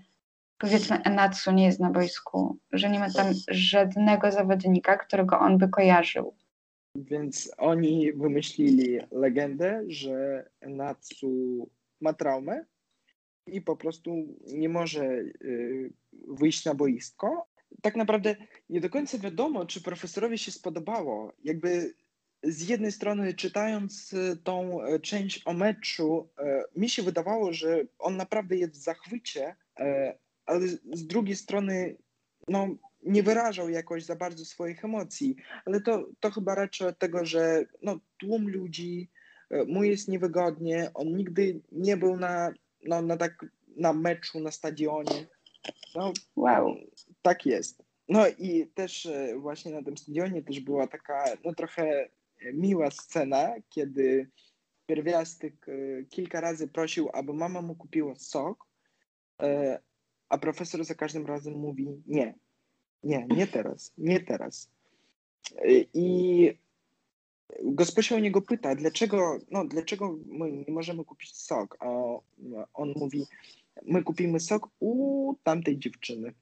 powiedzmy 0.58 1.02
Enatsu 1.02 1.52
nie 1.52 1.64
jest 1.64 1.80
na 1.80 1.90
boisku, 1.90 2.58
że 2.72 2.90
nie 2.90 2.98
ma 2.98 3.10
tam 3.10 3.26
żadnego 3.48 4.32
zawodnika, 4.32 4.96
którego 4.96 5.38
on 5.38 5.58
by 5.58 5.68
kojarzył. 5.68 6.34
Więc 6.94 7.52
oni 7.58 8.12
wymyślili 8.12 8.98
legendę, 9.10 9.82
że 9.88 10.48
Natsu 10.62 11.68
ma 12.00 12.12
traumę 12.12 12.64
i 13.46 13.60
po 13.60 13.76
prostu 13.76 14.10
nie 14.46 14.68
może 14.68 15.04
y, 15.04 15.92
wyjść 16.28 16.64
na 16.64 16.74
boisko. 16.74 17.46
Tak 17.82 17.96
naprawdę 17.96 18.37
nie 18.70 18.80
do 18.80 18.90
końca 18.90 19.18
wiadomo, 19.18 19.66
czy 19.66 19.82
profesorowi 19.82 20.38
się 20.38 20.52
spodobało. 20.52 21.32
Jakby 21.44 21.94
z 22.42 22.68
jednej 22.68 22.92
strony, 22.92 23.35
czytając 23.35 24.12
y, 24.12 24.37
tą 24.44 24.87
y, 24.87 25.00
część 25.00 25.42
o 25.44 25.52
meczu, 25.52 26.28
mi 26.76 26.88
się 26.88 27.02
wydawało, 27.02 27.52
że 27.52 27.85
on 27.98 28.16
naprawdę 28.16 28.56
jest 28.56 28.72
w 28.72 28.82
zachwycie, 28.82 29.56
ale 30.46 30.68
z 30.92 31.06
drugiej 31.06 31.37
strony, 31.37 31.96
no, 32.48 32.68
nie 33.02 33.22
wyrażał 33.22 33.68
jakoś 33.68 34.04
za 34.04 34.16
bardzo 34.16 34.44
swoich 34.44 34.85
emocji, 34.85 35.37
ale 35.64 35.80
to, 35.80 36.06
to 36.20 36.30
chyba 36.30 36.54
raczej 36.54 36.88
od 36.88 36.98
tego, 36.98 37.24
że 37.24 37.64
no, 37.82 38.00
tłum 38.18 38.48
ludzi, 38.48 39.11
e, 39.50 39.64
mu 39.64 39.85
jest 39.85 40.08
niewygodnie, 40.08 40.90
on 40.94 41.16
nigdy 41.16 41.61
nie 41.72 41.96
był 41.96 42.16
na, 42.16 42.52
no, 42.85 43.02
na, 43.02 43.16
tak, 43.16 43.46
na 43.76 43.92
meczu, 43.92 44.40
na 44.40 44.50
stadionie. 44.50 45.26
No, 45.94 46.12
wow. 46.37 46.76
Tak 47.22 47.46
jest. 47.46 47.82
No 48.08 48.28
i 48.38 48.66
też 48.66 49.06
e, 49.06 49.38
właśnie 49.38 49.72
na 49.72 49.82
tym 49.82 49.96
stadionie 49.96 50.42
też 50.42 50.61
była 50.61 50.87
taka 50.87 51.24
no, 51.44 51.54
trochę 51.54 52.08
miła 52.52 52.90
scena, 52.90 53.54
kiedy 53.70 54.30
pierwiastek 54.87 55.68
e, 55.68 56.04
kilka 56.04 56.40
razy 56.40 56.68
prosił, 56.68 57.08
aby 57.12 57.35
mama 57.35 57.62
mu 57.62 57.74
kupiła 57.74 58.14
sok, 58.14 58.72
a 60.28 60.38
profesor 60.38 60.85
za 60.85 60.94
każdym 60.94 61.26
razem 61.26 61.54
mówi 61.54 62.02
nie, 62.06 62.35
nie, 63.02 63.26
nie 63.26 63.46
teraz, 63.46 63.92
nie 63.98 64.20
teraz. 64.20 64.70
I 65.94 66.58
gość 67.64 67.94
się 68.00 68.14
o 68.14 68.18
niego 68.18 68.42
pyta, 68.42 68.74
dlaczego, 68.74 69.38
no, 69.50 69.64
dlaczego 69.64 70.18
my 70.26 70.52
nie 70.52 70.72
możemy 70.74 71.04
kupić 71.04 71.37
sok? 71.37 71.76
A 71.80 71.87
on 72.74 72.92
mówi, 72.96 73.26
my 73.82 74.02
kupimy 74.02 74.40
sok 74.40 74.68
u 74.80 75.35
tamtej 75.42 75.78
dziewczyny, 75.78 76.35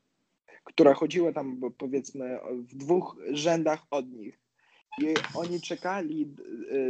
która 0.65 0.95
chodziła 0.95 1.33
tam 1.33 1.61
powiedzmy 1.79 2.39
w 2.53 2.75
dwóch 2.75 3.17
rzędach 3.31 3.87
od 3.91 4.13
nich. 4.13 4.41
I 4.99 5.15
oni 5.35 5.61
czekali, 5.61 6.35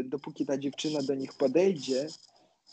dopóki 0.04 0.46
ta 0.46 0.58
dziewczyna 0.58 1.02
do 1.02 1.14
nich 1.14 1.34
podejdzie 1.34 2.06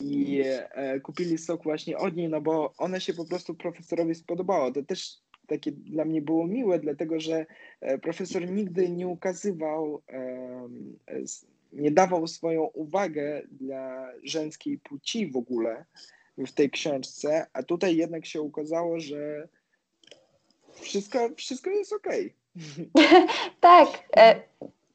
i 0.00 0.42
e, 0.44 1.00
kupili 1.00 1.38
sok 1.38 1.62
właśnie 1.62 1.98
od 1.98 2.16
niej, 2.16 2.28
no 2.28 2.40
bo 2.40 2.74
ona 2.78 3.00
się 3.00 3.14
po 3.14 3.24
prostu 3.24 3.54
profesorowi 3.54 4.14
spodobała. 4.14 4.72
To 4.72 4.82
też 4.82 5.18
takie 5.46 5.72
dla 5.72 6.04
mnie 6.04 6.22
było 6.22 6.46
miłe, 6.46 6.78
dlatego 6.78 7.20
że 7.20 7.46
e, 7.80 7.98
profesor 7.98 8.50
nigdy 8.50 8.88
nie 8.88 9.08
ukazywał, 9.08 10.02
nie 11.72 11.90
dawał 11.90 12.26
swoją 12.26 12.62
uwagę 12.62 13.42
dla 13.50 14.12
żeńskiej 14.22 14.78
płci 14.78 15.26
w 15.26 15.36
ogóle 15.36 15.84
w 16.38 16.52
tej 16.52 16.70
książce, 16.70 17.46
a 17.52 17.62
tutaj 17.62 17.96
jednak 17.96 18.26
się 18.26 18.40
okazało, 18.40 19.00
że 19.00 19.48
wszystko, 20.80 21.18
wszystko 21.36 21.70
jest 21.70 21.92
okej. 21.92 22.34
Okay. 22.94 23.26
tak. 23.60 23.88
E, 24.16 24.42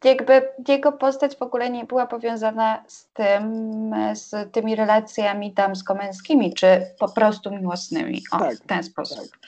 jakby 0.03 0.41
jego 0.67 0.91
postać 0.91 1.35
w 1.35 1.41
ogóle 1.41 1.69
nie 1.69 1.85
była 1.85 2.07
powiązana 2.07 2.83
z 2.87 3.07
tym, 3.13 3.91
z 4.13 4.51
tymi 4.51 4.75
relacjami 4.75 5.53
damsko-męskimi, 5.53 6.53
czy 6.53 6.85
po 6.99 7.11
prostu 7.11 7.51
miłosnymi. 7.51 8.23
O, 8.31 8.39
tak, 8.39 8.55
w 8.55 8.67
ten 8.67 8.83
sposób. 8.83 9.29
Tak. 9.31 9.39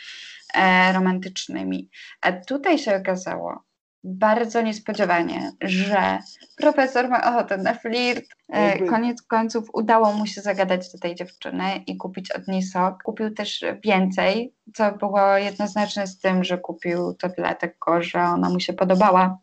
E, 0.64 0.94
romantycznymi. 0.94 1.90
A 2.22 2.32
tutaj 2.32 2.80
się 2.80 2.96
okazało 2.96 3.64
bardzo 4.06 4.62
niespodziewanie, 4.62 5.52
że 5.62 6.20
profesor 6.58 7.10
ma 7.10 7.36
ochotę 7.36 7.58
na 7.58 7.74
flirt. 7.74 8.26
E, 8.50 8.86
koniec 8.86 9.22
końców 9.22 9.70
udało 9.74 10.14
mu 10.14 10.28
się 10.28 10.42
zagadać 10.42 10.92
do 10.92 11.00
tej 11.00 11.16
dziewczyny 11.16 11.84
i 11.88 11.98
kupić 11.98 12.32
od 12.32 12.48
niej 12.48 12.64
sok. 12.64 13.04
Kupił 13.04 13.34
też 13.34 13.66
więcej, 13.84 14.54
co 14.74 14.92
było 14.92 15.38
jednoznaczne 15.38 16.08
z 16.08 16.20
tym, 16.20 16.44
że 16.44 16.58
kupił 16.58 17.14
to 17.14 17.30
dlatego, 17.38 18.02
że 18.02 18.20
ona 18.20 18.50
mu 18.50 18.60
się 18.60 18.74
podobała. 18.74 19.38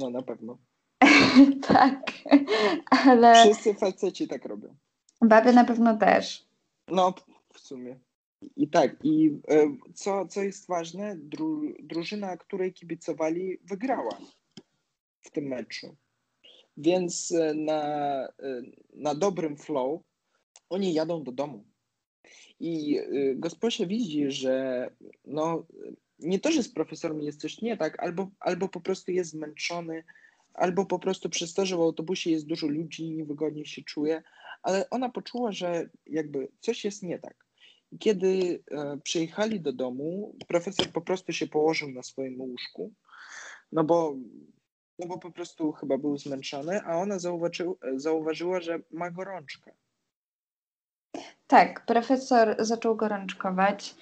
No 0.00 0.10
na 0.10 0.22
pewno. 0.22 0.58
tak, 1.68 2.00
ale... 3.06 3.34
Wszyscy 3.34 3.74
faceci 3.74 4.28
tak 4.28 4.44
robią. 4.44 4.74
Baby 5.22 5.52
na 5.52 5.64
pewno 5.64 5.96
też. 5.96 6.46
No, 6.88 7.14
w 7.52 7.60
sumie. 7.60 7.98
I 8.56 8.68
tak, 8.68 8.96
i 9.04 9.38
e, 9.48 9.76
co, 9.94 10.26
co 10.26 10.42
jest 10.42 10.66
ważne, 10.66 11.16
dru, 11.16 11.62
drużyna, 11.82 12.36
której 12.36 12.72
kibicowali, 12.72 13.58
wygrała 13.64 14.18
w 15.20 15.30
tym 15.30 15.44
meczu. 15.44 15.96
Więc 16.76 17.32
e, 17.32 17.54
na, 17.54 17.82
e, 18.26 18.62
na 18.94 19.14
dobrym 19.14 19.56
flow 19.56 20.02
oni 20.70 20.94
jadą 20.94 21.22
do 21.22 21.32
domu. 21.32 21.64
I 22.60 23.00
gosposia 23.36 23.86
widzi, 23.86 24.30
że 24.30 24.86
no, 25.24 25.66
nie 26.18 26.38
to, 26.38 26.52
że 26.52 26.62
z 26.62 26.72
profesorem 26.72 27.20
jest 27.20 27.40
coś 27.40 27.62
nie 27.62 27.76
tak, 27.76 28.02
albo, 28.02 28.30
albo 28.40 28.68
po 28.68 28.80
prostu 28.80 29.12
jest 29.12 29.30
zmęczony, 29.30 30.04
albo 30.54 30.86
po 30.86 30.98
prostu 30.98 31.28
przez 31.28 31.54
to, 31.54 31.66
że 31.66 31.76
w 31.76 31.80
autobusie 31.80 32.30
jest 32.30 32.46
dużo 32.46 32.66
ludzi, 32.66 33.10
niewygodnie 33.10 33.66
się 33.66 33.82
czuje, 33.82 34.22
ale 34.62 34.90
ona 34.90 35.08
poczuła, 35.08 35.52
że 35.52 35.88
jakby 36.06 36.48
coś 36.60 36.84
jest 36.84 37.02
nie 37.02 37.18
tak. 37.18 37.43
Kiedy 37.98 38.62
e, 38.70 38.98
przyjechali 39.02 39.60
do 39.60 39.72
domu, 39.72 40.34
profesor 40.48 40.88
po 40.88 41.00
prostu 41.00 41.32
się 41.32 41.46
położył 41.46 41.90
na 41.90 42.02
swoim 42.02 42.40
łóżku, 42.40 42.92
no 43.72 43.84
bo, 43.84 44.14
no 44.98 45.06
bo 45.06 45.18
po 45.18 45.30
prostu 45.30 45.72
chyba 45.72 45.98
był 45.98 46.18
zmęczony, 46.18 46.80
a 46.82 46.96
ona 46.96 47.18
zauważył, 47.18 47.78
zauważyła, 47.96 48.60
że 48.60 48.78
ma 48.90 49.10
gorączkę. 49.10 49.72
Tak, 51.46 51.86
profesor 51.86 52.56
zaczął 52.58 52.96
gorączkować. 52.96 53.94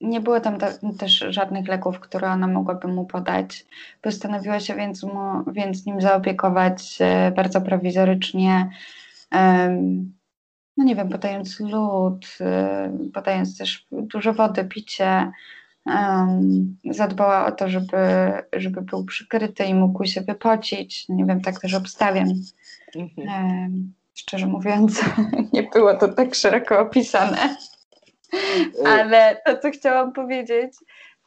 Nie 0.00 0.20
było 0.20 0.40
tam 0.40 0.58
też 0.98 1.24
żadnych 1.28 1.68
leków, 1.68 2.00
które 2.00 2.30
ona 2.30 2.46
mogłaby 2.46 2.88
mu 2.88 3.06
podać. 3.06 3.66
Postanowiła 4.02 4.60
się 4.60 4.74
więc, 4.74 5.02
mu, 5.02 5.44
więc 5.52 5.86
nim 5.86 6.00
zaopiekować 6.00 6.98
bardzo 7.36 7.60
prowizorycznie. 7.60 8.70
No 10.76 10.84
nie 10.84 10.96
wiem, 10.96 11.08
podając 11.08 11.60
lód, 11.60 12.26
y, 13.06 13.10
podając 13.10 13.58
też 13.58 13.86
dużo 13.90 14.32
wody, 14.32 14.64
picie. 14.64 15.30
Um, 15.86 16.76
zadbała 16.90 17.46
o 17.46 17.52
to, 17.52 17.68
żeby, 17.68 17.96
żeby 18.52 18.82
był 18.82 19.04
przykryty 19.04 19.64
i 19.64 19.74
mógł 19.74 20.04
się 20.04 20.20
wypocić. 20.20 21.08
Nie 21.08 21.24
wiem, 21.24 21.40
tak 21.40 21.60
też 21.60 21.74
obstawiam. 21.74 22.28
Mhm. 22.96 23.28
Um, 23.28 23.92
Szczerze 24.14 24.46
mówiąc, 24.46 25.04
nie 25.52 25.62
było 25.62 25.96
to 25.96 26.08
tak 26.08 26.34
szeroko 26.34 26.80
opisane. 26.80 27.56
Ale 28.86 29.42
to, 29.46 29.58
co 29.58 29.70
chciałam 29.70 30.12
powiedzieć, 30.12 30.72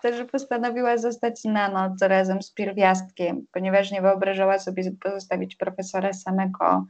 to, 0.02 0.14
że 0.14 0.26
postanowiła 0.26 0.98
zostać 0.98 1.44
na 1.44 1.70
noc 1.70 2.02
razem 2.02 2.42
z 2.42 2.52
pierwiastkiem, 2.52 3.46
ponieważ 3.52 3.92
nie 3.92 4.02
wyobrażała 4.02 4.60
sobie 4.60 4.92
pozostawić 5.04 5.56
profesora 5.56 6.14
samego, 6.14 6.86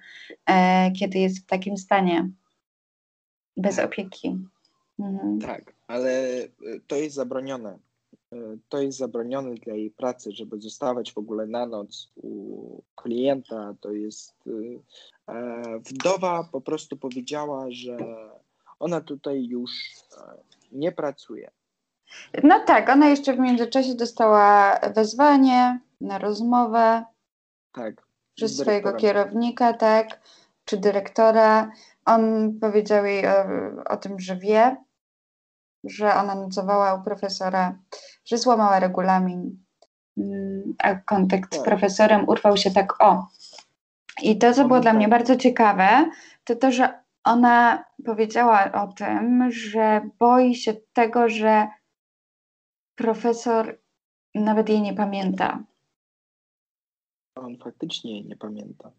e, 0.45 0.91
kiedy 0.91 1.20
jest 1.20 1.43
w 1.43 1.45
takim 1.45 1.78
stanie, 1.78 2.30
bez 3.58 3.80
opieki. 3.80 4.38
Mhm. 4.99 5.39
Tak, 5.39 5.74
ale 5.88 6.10
e, 6.10 6.49
to 6.88 6.95
jest 6.95 7.16
zabronione. 7.16 7.80
E, 8.34 8.38
to 8.70 8.82
jest 8.82 8.97
zabronione 8.97 9.53
dla 9.53 9.74
jej 9.74 9.91
pracy, 9.91 10.32
żeby 10.32 10.62
zostawać 10.62 11.14
w 11.14 11.18
ogóle 11.18 11.47
na 11.47 11.66
noc 11.66 12.12
u 12.16 12.82
klienta. 12.95 13.74
To 13.82 13.91
jest. 13.91 14.34
E, 15.28 15.80
wdowa 15.80 16.43
po 16.51 16.62
prostu 16.62 16.97
powiedziała, 16.97 17.66
że 17.70 17.97
ona 18.80 19.01
tutaj 19.01 19.45
już 19.45 19.72
nie 20.72 20.91
pracuje. 20.91 21.51
No 22.43 22.60
tak, 22.66 22.89
ona 22.89 23.10
jeszcze 23.10 23.34
w 23.34 23.39
międzyczasie 23.39 23.95
dostała 23.95 24.80
wezwanie 24.95 25.80
na 26.01 26.18
rozmowę. 26.18 27.05
Tak. 27.74 28.08
Przez 28.36 28.58
swojego 28.58 28.93
kierownika, 28.93 29.74
tak, 29.74 30.20
czy 30.68 30.78
dyrektora. 30.78 31.72
On 32.05 32.53
powiedział 32.61 33.05
jej 33.05 33.28
o, 33.28 33.45
o 33.89 33.97
tym, 33.97 34.20
że 34.20 34.36
wie, 34.36 34.78
że 35.84 36.15
ona 36.15 36.36
nocowała 36.36 36.93
u 36.93 37.03
profesora, 37.03 37.80
że 38.26 38.38
złamała 38.38 38.80
regulamin, 38.80 39.63
mm, 40.18 40.76
a 40.80 40.95
kontakt 40.95 41.53
z 41.53 41.57
tak. 41.57 41.65
profesorem 41.65 42.30
urwał 42.30 42.57
się 42.57 42.72
tak 42.72 43.03
o. 43.03 43.28
I 44.22 44.38
to, 44.38 44.53
co 44.53 44.68
było 44.68 44.80
dla 44.80 44.93
mnie 44.93 45.07
bardzo 45.07 45.36
ciekawe, 45.36 46.09
to 46.43 46.55
to, 46.55 46.72
że 46.72 47.03
ona 47.24 47.86
powiedziała 48.05 48.72
o 48.72 48.88
tym, 48.88 49.51
że 49.51 50.09
boi 50.20 50.55
się 50.55 50.74
tego, 50.93 51.30
że 51.30 51.68
profesor 52.95 53.80
nawet 54.36 54.70
jej 54.70 54.82
nie 54.82 54.93
pamięta. 54.93 55.63
On 57.36 57.57
faktycznie 57.57 58.11
jej 58.11 58.26
nie 58.26 58.36
pamięta. 58.36 58.91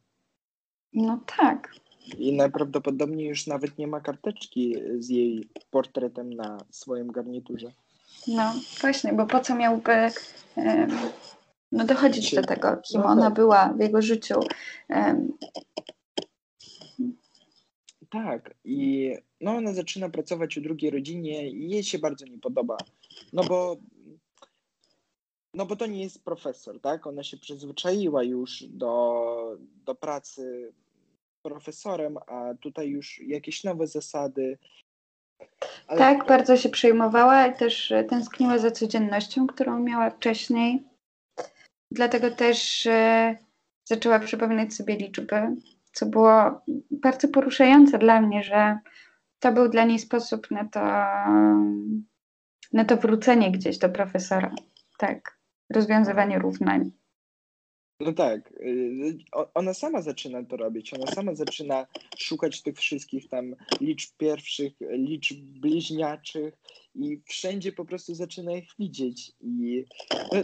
No 0.92 1.20
tak. 1.38 1.74
I 2.18 2.32
najprawdopodobniej 2.32 3.28
już 3.28 3.46
nawet 3.46 3.78
nie 3.78 3.86
ma 3.86 4.00
karteczki 4.00 4.76
z 4.98 5.08
jej 5.08 5.48
portretem 5.70 6.34
na 6.34 6.58
swoim 6.70 7.12
garniturze. 7.12 7.72
No 8.26 8.54
właśnie, 8.80 9.12
bo 9.12 9.26
po 9.26 9.40
co 9.40 9.54
miałby 9.54 10.10
um, 10.56 10.90
no 11.72 11.84
dochodzić 11.84 12.34
do 12.34 12.42
tego, 12.42 12.76
kim 12.76 13.00
no 13.00 13.06
ona 13.06 13.24
tak. 13.24 13.34
była 13.34 13.72
w 13.72 13.80
jego 13.80 14.02
życiu. 14.02 14.40
Um. 14.88 15.32
Tak, 18.10 18.54
i 18.64 19.12
no 19.40 19.56
ona 19.56 19.74
zaczyna 19.74 20.08
pracować 20.08 20.56
u 20.56 20.60
drugiej 20.60 20.90
rodzinie 20.90 21.50
i 21.50 21.70
jej 21.70 21.84
się 21.84 21.98
bardzo 21.98 22.26
nie 22.26 22.38
podoba. 22.38 22.76
No 23.32 23.44
bo 23.44 23.76
no 25.54 25.66
bo 25.66 25.76
to 25.76 25.86
nie 25.86 26.02
jest 26.02 26.24
profesor, 26.24 26.80
tak? 26.80 27.06
Ona 27.06 27.22
się 27.22 27.36
przyzwyczaiła 27.36 28.22
już 28.22 28.62
do, 28.62 29.56
do 29.84 29.94
pracy 29.94 30.72
profesorem, 31.42 32.18
a 32.26 32.54
tutaj 32.60 32.88
już 32.88 33.20
jakieś 33.20 33.64
nowe 33.64 33.86
zasady. 33.86 34.58
Ale... 35.86 35.98
Tak, 35.98 36.26
bardzo 36.26 36.56
się 36.56 36.68
przejmowała 36.68 37.46
i 37.46 37.56
też 37.56 37.92
tęskniła 38.08 38.58
za 38.58 38.70
codziennością, 38.70 39.46
którą 39.46 39.78
miała 39.78 40.10
wcześniej. 40.10 40.82
Dlatego 41.90 42.30
też 42.30 42.86
e, 42.86 43.36
zaczęła 43.84 44.18
przypominać 44.18 44.74
sobie 44.74 44.96
liczby, 44.96 45.56
co 45.92 46.06
było 46.06 46.60
bardzo 46.90 47.28
poruszające 47.28 47.98
dla 47.98 48.20
mnie, 48.20 48.42
że 48.42 48.78
to 49.38 49.52
był 49.52 49.68
dla 49.68 49.84
niej 49.84 49.98
sposób 49.98 50.50
na 50.50 50.64
to, 50.64 50.80
na 52.72 52.84
to 52.84 52.96
wrócenie 52.96 53.52
gdzieś 53.52 53.78
do 53.78 53.88
profesora. 53.88 54.54
Tak, 54.98 55.37
rozwiązywanie 55.70 56.38
równań. 56.38 56.90
No 58.00 58.12
tak, 58.12 58.52
y, 58.52 59.18
ona 59.54 59.74
sama 59.74 60.02
zaczyna 60.02 60.44
to 60.44 60.56
robić, 60.56 60.94
ona 60.94 61.06
sama 61.06 61.34
zaczyna 61.34 61.86
szukać 62.18 62.62
tych 62.62 62.78
wszystkich 62.78 63.28
tam 63.28 63.56
liczb 63.80 64.16
pierwszych, 64.16 64.72
liczb 64.80 65.36
bliźniaczych 65.36 66.54
i 66.94 67.22
wszędzie 67.26 67.72
po 67.72 67.84
prostu 67.84 68.14
zaczyna 68.14 68.52
ich 68.52 68.68
widzieć. 68.78 69.32
I 69.40 69.84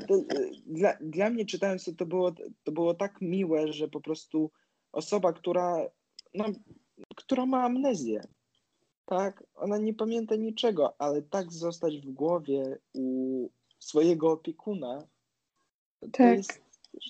to, 0.09 0.15
y, 0.15 0.27
dla, 0.67 0.97
dla 1.01 1.31
mnie 1.31 1.47
czytając 1.47 1.85
to, 1.85 1.93
to 1.93 2.07
było, 2.07 2.35
to 2.65 2.73
było 2.73 2.95
tak 2.95 3.21
miłe, 3.21 3.73
że 3.73 3.89
po 3.89 4.01
prostu 4.01 4.51
osoba, 4.93 5.33
która, 5.33 5.89
no, 6.35 6.45
która 7.17 7.47
ma 7.47 7.65
amnezję, 7.65 8.21
tak, 9.07 9.45
ona 9.55 9.79
nie 9.79 9.95
pamięta 9.95 10.37
niczego, 10.37 10.95
ale 10.99 11.23
tak 11.23 11.53
zostać 11.53 11.99
w 11.99 12.11
głowie 12.11 12.79
u 12.93 13.49
swojego 13.79 14.31
opiekuna, 14.31 15.07
to 16.13 16.19
tak. 16.19 16.37
jest 16.37 16.65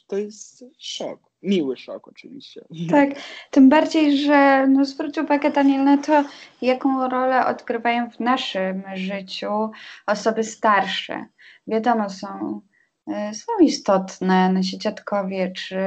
to 0.07 0.17
jest 0.17 0.65
szok. 0.79 1.21
Miły 1.43 1.77
szok 1.77 2.09
oczywiście. 2.09 2.65
Tak, 2.91 3.09
tym 3.51 3.69
bardziej, 3.69 4.19
że 4.19 4.67
no 4.67 4.85
zwróć 4.85 5.19
uwagę 5.19 5.51
Daniel 5.51 5.85
na 5.85 5.99
to, 5.99 6.25
jaką 6.63 7.09
rolę 7.09 7.47
odgrywają 7.47 8.11
w 8.11 8.21
naszym 8.21 8.83
życiu 8.95 9.71
osoby 10.07 10.45
starsze. 10.45 11.27
Wiadomo, 11.67 12.11
są, 12.11 12.61
y, 13.09 13.35
są 13.35 13.53
istotne, 13.61 14.53
nasi 14.53 14.79
dziadkowie 14.79 15.53
czy 15.53 15.79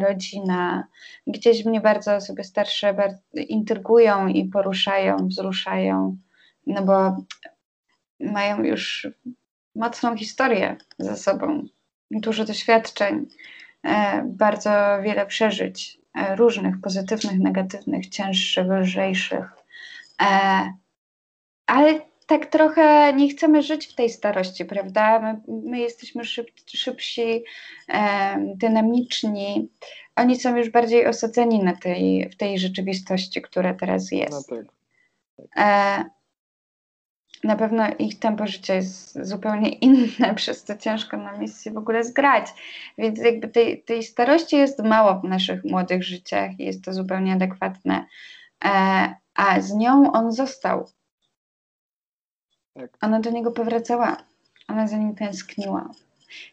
rodzina. 0.00 0.88
Gdzieś 1.26 1.64
mnie 1.64 1.80
bardzo 1.80 2.14
osoby 2.14 2.44
starsze 2.44 2.94
bardzo 2.94 3.20
intrygują 3.48 4.28
i 4.28 4.44
poruszają, 4.44 5.16
wzruszają, 5.28 6.16
no 6.66 6.82
bo 6.82 7.16
mają 8.20 8.62
już 8.62 9.08
mocną 9.74 10.16
historię 10.16 10.76
za 10.98 11.16
sobą 11.16 11.66
dużo 12.10 12.44
doświadczeń, 12.44 13.26
e, 13.82 14.22
bardzo 14.26 14.70
wiele 15.02 15.26
przeżyć, 15.26 15.98
e, 16.14 16.36
różnych 16.36 16.80
pozytywnych, 16.80 17.38
negatywnych, 17.38 18.08
cięższych, 18.08 18.66
lżejszych. 18.66 19.46
E, 20.22 20.72
ale 21.66 22.00
tak 22.26 22.46
trochę 22.46 23.12
nie 23.12 23.28
chcemy 23.28 23.62
żyć 23.62 23.86
w 23.86 23.94
tej 23.94 24.10
starości, 24.10 24.64
prawda? 24.64 25.20
My, 25.20 25.40
my 25.70 25.78
jesteśmy 25.78 26.24
szyb, 26.24 26.50
szybsi, 26.66 27.44
dynamiczni. 28.38 29.68
Oni 30.16 30.40
są 30.40 30.56
już 30.56 30.70
bardziej 30.70 31.06
osadzeni 31.06 31.64
na 31.64 31.76
tej, 31.76 32.30
w 32.30 32.36
tej 32.36 32.58
rzeczywistości, 32.58 33.42
która 33.42 33.74
teraz 33.74 34.12
jest. 34.12 34.50
No 34.50 34.56
tak. 34.56 34.66
tak 35.54 36.15
na 37.46 37.56
pewno 37.56 37.84
ich 37.98 38.18
tempo 38.18 38.46
życia 38.46 38.74
jest 38.74 39.26
zupełnie 39.26 39.68
inne, 39.68 40.34
przez 40.36 40.64
co 40.64 40.76
ciężko 40.76 41.16
na 41.16 41.32
misji 41.32 41.70
w 41.70 41.76
ogóle 41.76 42.04
zgrać. 42.04 42.46
Więc 42.98 43.18
jakby 43.18 43.48
tej, 43.48 43.82
tej 43.82 44.02
starości 44.02 44.56
jest 44.56 44.82
mało 44.84 45.20
w 45.20 45.24
naszych 45.24 45.64
młodych 45.64 46.04
życiach 46.04 46.60
i 46.60 46.64
jest 46.64 46.84
to 46.84 46.92
zupełnie 46.92 47.32
adekwatne. 47.32 48.06
E, 48.64 49.14
a 49.34 49.60
z 49.60 49.74
nią 49.74 50.12
on 50.12 50.32
został. 50.32 50.88
Tak. 52.74 52.96
Ona 53.00 53.20
do 53.20 53.30
niego 53.30 53.52
powracała. 53.52 54.16
Ona 54.68 54.86
za 54.88 54.96
nim 54.96 55.14
tęskniła. 55.14 55.90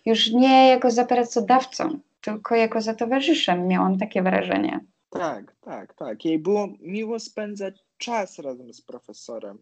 Już 0.05 0.31
nie 0.31 0.67
jako 0.67 0.91
za 0.91 1.05
pracodawcą, 1.05 1.99
tylko 2.21 2.55
jako 2.55 2.81
za 2.81 2.93
towarzyszem. 2.93 3.67
Miałam 3.67 3.97
takie 3.97 4.21
wrażenie. 4.21 4.79
Tak, 5.09 5.55
tak, 5.61 5.93
tak. 5.93 6.25
Jej 6.25 6.39
było 6.39 6.67
miło 6.81 7.19
spędzać 7.19 7.75
czas 7.97 8.39
razem 8.39 8.73
z 8.73 8.81
profesorem 8.81 9.57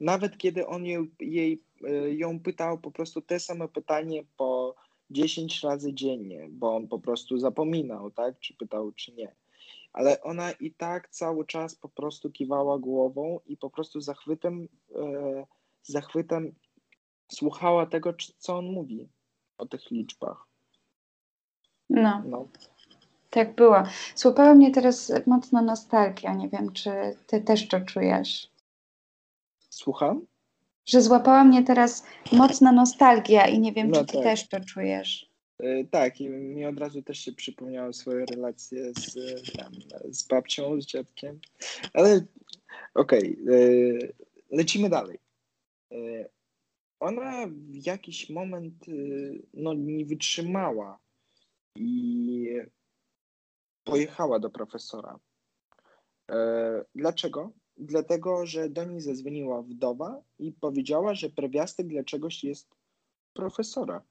nawet 0.00 0.38
kiedy 0.38 0.66
on 0.66 0.84
jej, 0.84 1.10
jej, 1.20 1.62
ją 2.08 2.40
pytał 2.40 2.78
po 2.78 2.90
prostu 2.90 3.22
te 3.22 3.40
same 3.40 3.68
pytanie 3.68 4.24
po 4.36 4.74
10 5.10 5.62
razy 5.62 5.94
dziennie, 5.94 6.48
bo 6.50 6.76
on 6.76 6.88
po 6.88 6.98
prostu 6.98 7.38
zapominał, 7.38 8.10
tak, 8.10 8.38
czy 8.38 8.54
pytał, 8.54 8.92
czy 8.92 9.12
nie. 9.12 9.34
Ale 9.92 10.22
ona 10.22 10.52
i 10.52 10.70
tak 10.70 11.08
cały 11.08 11.46
czas 11.46 11.74
po 11.74 11.88
prostu 11.88 12.30
kiwała 12.30 12.78
głową 12.78 13.40
i 13.46 13.56
po 13.56 13.70
prostu 13.70 14.00
zachwytem, 14.00 14.68
e, 14.94 15.46
zachwytem 15.82 16.54
słuchała 17.32 17.86
tego, 17.86 18.14
co 18.38 18.56
on 18.58 18.66
mówi 18.66 19.08
o 19.58 19.66
tych 19.66 19.90
liczbach. 19.90 20.46
No. 21.90 22.22
no. 22.26 22.48
Tak 23.30 23.54
było. 23.54 23.82
Słuchała 24.14 24.54
mnie 24.54 24.70
teraz 24.70 25.12
mocno 25.26 25.62
nostalgia. 25.62 26.34
Nie 26.34 26.48
wiem, 26.48 26.72
czy 26.72 26.90
ty 27.26 27.40
też 27.40 27.68
to 27.68 27.80
czujesz. 27.80 28.50
Słucham? 29.78 30.26
Że 30.86 31.02
złapała 31.02 31.44
mnie 31.44 31.64
teraz 31.64 32.06
mocna 32.32 32.72
nostalgia 32.72 33.46
i 33.46 33.58
nie 33.58 33.72
wiem, 33.72 33.90
no 33.90 34.00
czy 34.00 34.06
ty 34.06 34.12
tak. 34.12 34.22
też 34.22 34.48
to 34.48 34.60
czujesz. 34.60 35.30
Yy, 35.60 35.88
tak, 35.90 36.20
i 36.20 36.28
mi 36.28 36.66
od 36.66 36.78
razu 36.78 37.02
też 37.02 37.18
się 37.18 37.32
przypomniały 37.32 37.92
swoje 37.92 38.26
relacje 38.26 38.92
z, 38.94 39.14
tam, 39.56 39.72
z 40.08 40.26
babcią, 40.26 40.80
z 40.80 40.86
dziadkiem. 40.86 41.40
Ale 41.94 42.26
okej, 42.94 43.38
okay, 43.42 43.54
yy, 43.54 44.14
lecimy 44.50 44.88
dalej. 44.88 45.18
Yy, 45.90 46.28
ona 47.00 47.46
w 47.46 47.86
jakiś 47.86 48.30
moment 48.30 48.88
y, 48.88 49.42
no, 49.54 49.74
nie 49.74 50.06
wytrzymała 50.06 50.98
i 51.76 52.48
pojechała 53.84 54.38
do 54.38 54.50
profesora. 54.50 55.18
Dlaczego? 56.94 57.52
Dlatego, 57.78 58.46
że 58.46 58.68
do 58.68 58.84
niej 58.84 59.00
zadzwoniła 59.00 59.62
wdowa 59.62 60.22
i 60.38 60.52
powiedziała, 60.52 61.14
że 61.14 61.30
pierwiastek 61.30 61.86
dla 61.86 62.04
czegoś 62.04 62.44
jest 62.44 62.74
profesora. 63.34 64.02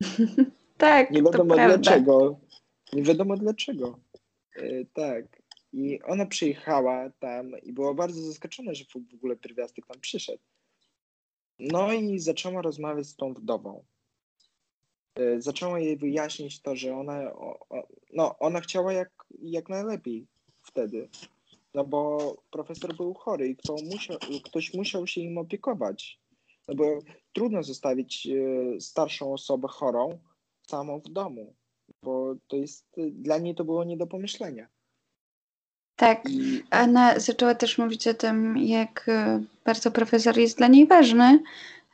tak, 0.78 1.10
Nie 1.10 1.22
wiadomo 1.22 1.54
dlaczego. 1.54 2.40
Nie 2.92 3.02
wiadomo 3.02 3.36
dlaczego. 3.36 3.98
Tak. 4.92 5.42
I 5.72 6.02
ona 6.02 6.26
przyjechała 6.26 7.10
tam 7.10 7.52
i 7.62 7.72
była 7.72 7.94
bardzo 7.94 8.22
zaskoczona, 8.22 8.74
że 8.74 8.84
w 8.84 9.14
ogóle 9.14 9.36
pierwiastek 9.36 9.86
tam 9.86 10.00
przyszedł. 10.00 10.42
No 11.58 11.92
i 11.92 12.18
zaczęła 12.18 12.62
rozmawiać 12.62 13.06
z 13.06 13.16
tą 13.16 13.34
wdową. 13.34 13.84
E, 15.14 15.40
zaczęła 15.40 15.80
jej 15.80 15.96
wyjaśnić 15.96 16.62
to, 16.62 16.76
że 16.76 16.96
ona, 16.96 17.32
no, 18.12 18.38
ona 18.38 18.60
chciała 18.60 18.92
jak, 18.92 19.10
jak 19.42 19.68
najlepiej 19.68 20.26
wtedy. 20.62 21.08
No 21.74 21.84
bo 21.84 22.34
profesor 22.50 22.96
był 22.96 23.14
chory 23.14 23.48
i 23.48 23.56
kto 23.56 23.76
musiał, 23.94 24.18
ktoś 24.44 24.74
musiał 24.74 25.06
się 25.06 25.20
im 25.20 25.38
opiekować. 25.38 26.20
No 26.68 26.74
bo 26.74 26.98
trudno 27.32 27.62
zostawić 27.62 28.26
e, 28.26 28.80
starszą 28.80 29.32
osobę 29.32 29.68
chorą 29.68 30.18
samą 30.68 31.00
w 31.00 31.12
domu, 31.12 31.54
bo 32.02 32.34
to 32.48 32.56
jest, 32.56 32.86
dla 32.96 33.38
niej 33.38 33.54
to 33.54 33.64
było 33.64 33.84
nie 33.84 33.96
do 33.96 34.06
pomyślenia. 34.06 34.68
Tak, 35.96 36.24
Anna 36.70 37.18
zaczęła 37.18 37.54
też 37.54 37.78
mówić 37.78 38.08
o 38.08 38.14
tym, 38.14 38.56
jak 38.58 39.08
e, 39.08 39.42
bardzo 39.64 39.90
profesor 39.90 40.38
jest 40.38 40.58
dla 40.58 40.68
niej 40.68 40.86
ważny, 40.86 41.42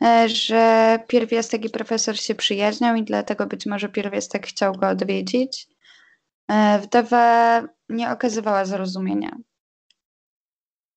e, 0.02 0.28
że 0.28 0.98
pierwiastek 1.08 1.64
i 1.64 1.70
profesor 1.70 2.16
się 2.16 2.34
przyjaźnią 2.34 2.94
i 2.94 3.02
dlatego 3.02 3.46
być 3.46 3.66
może 3.66 3.88
pierwiastek 3.88 4.46
chciał 4.46 4.72
go 4.72 4.88
odwiedzić. 4.88 5.68
Wdowa 6.82 7.62
nie 7.88 8.10
okazywała 8.10 8.64
zrozumienia. 8.64 9.36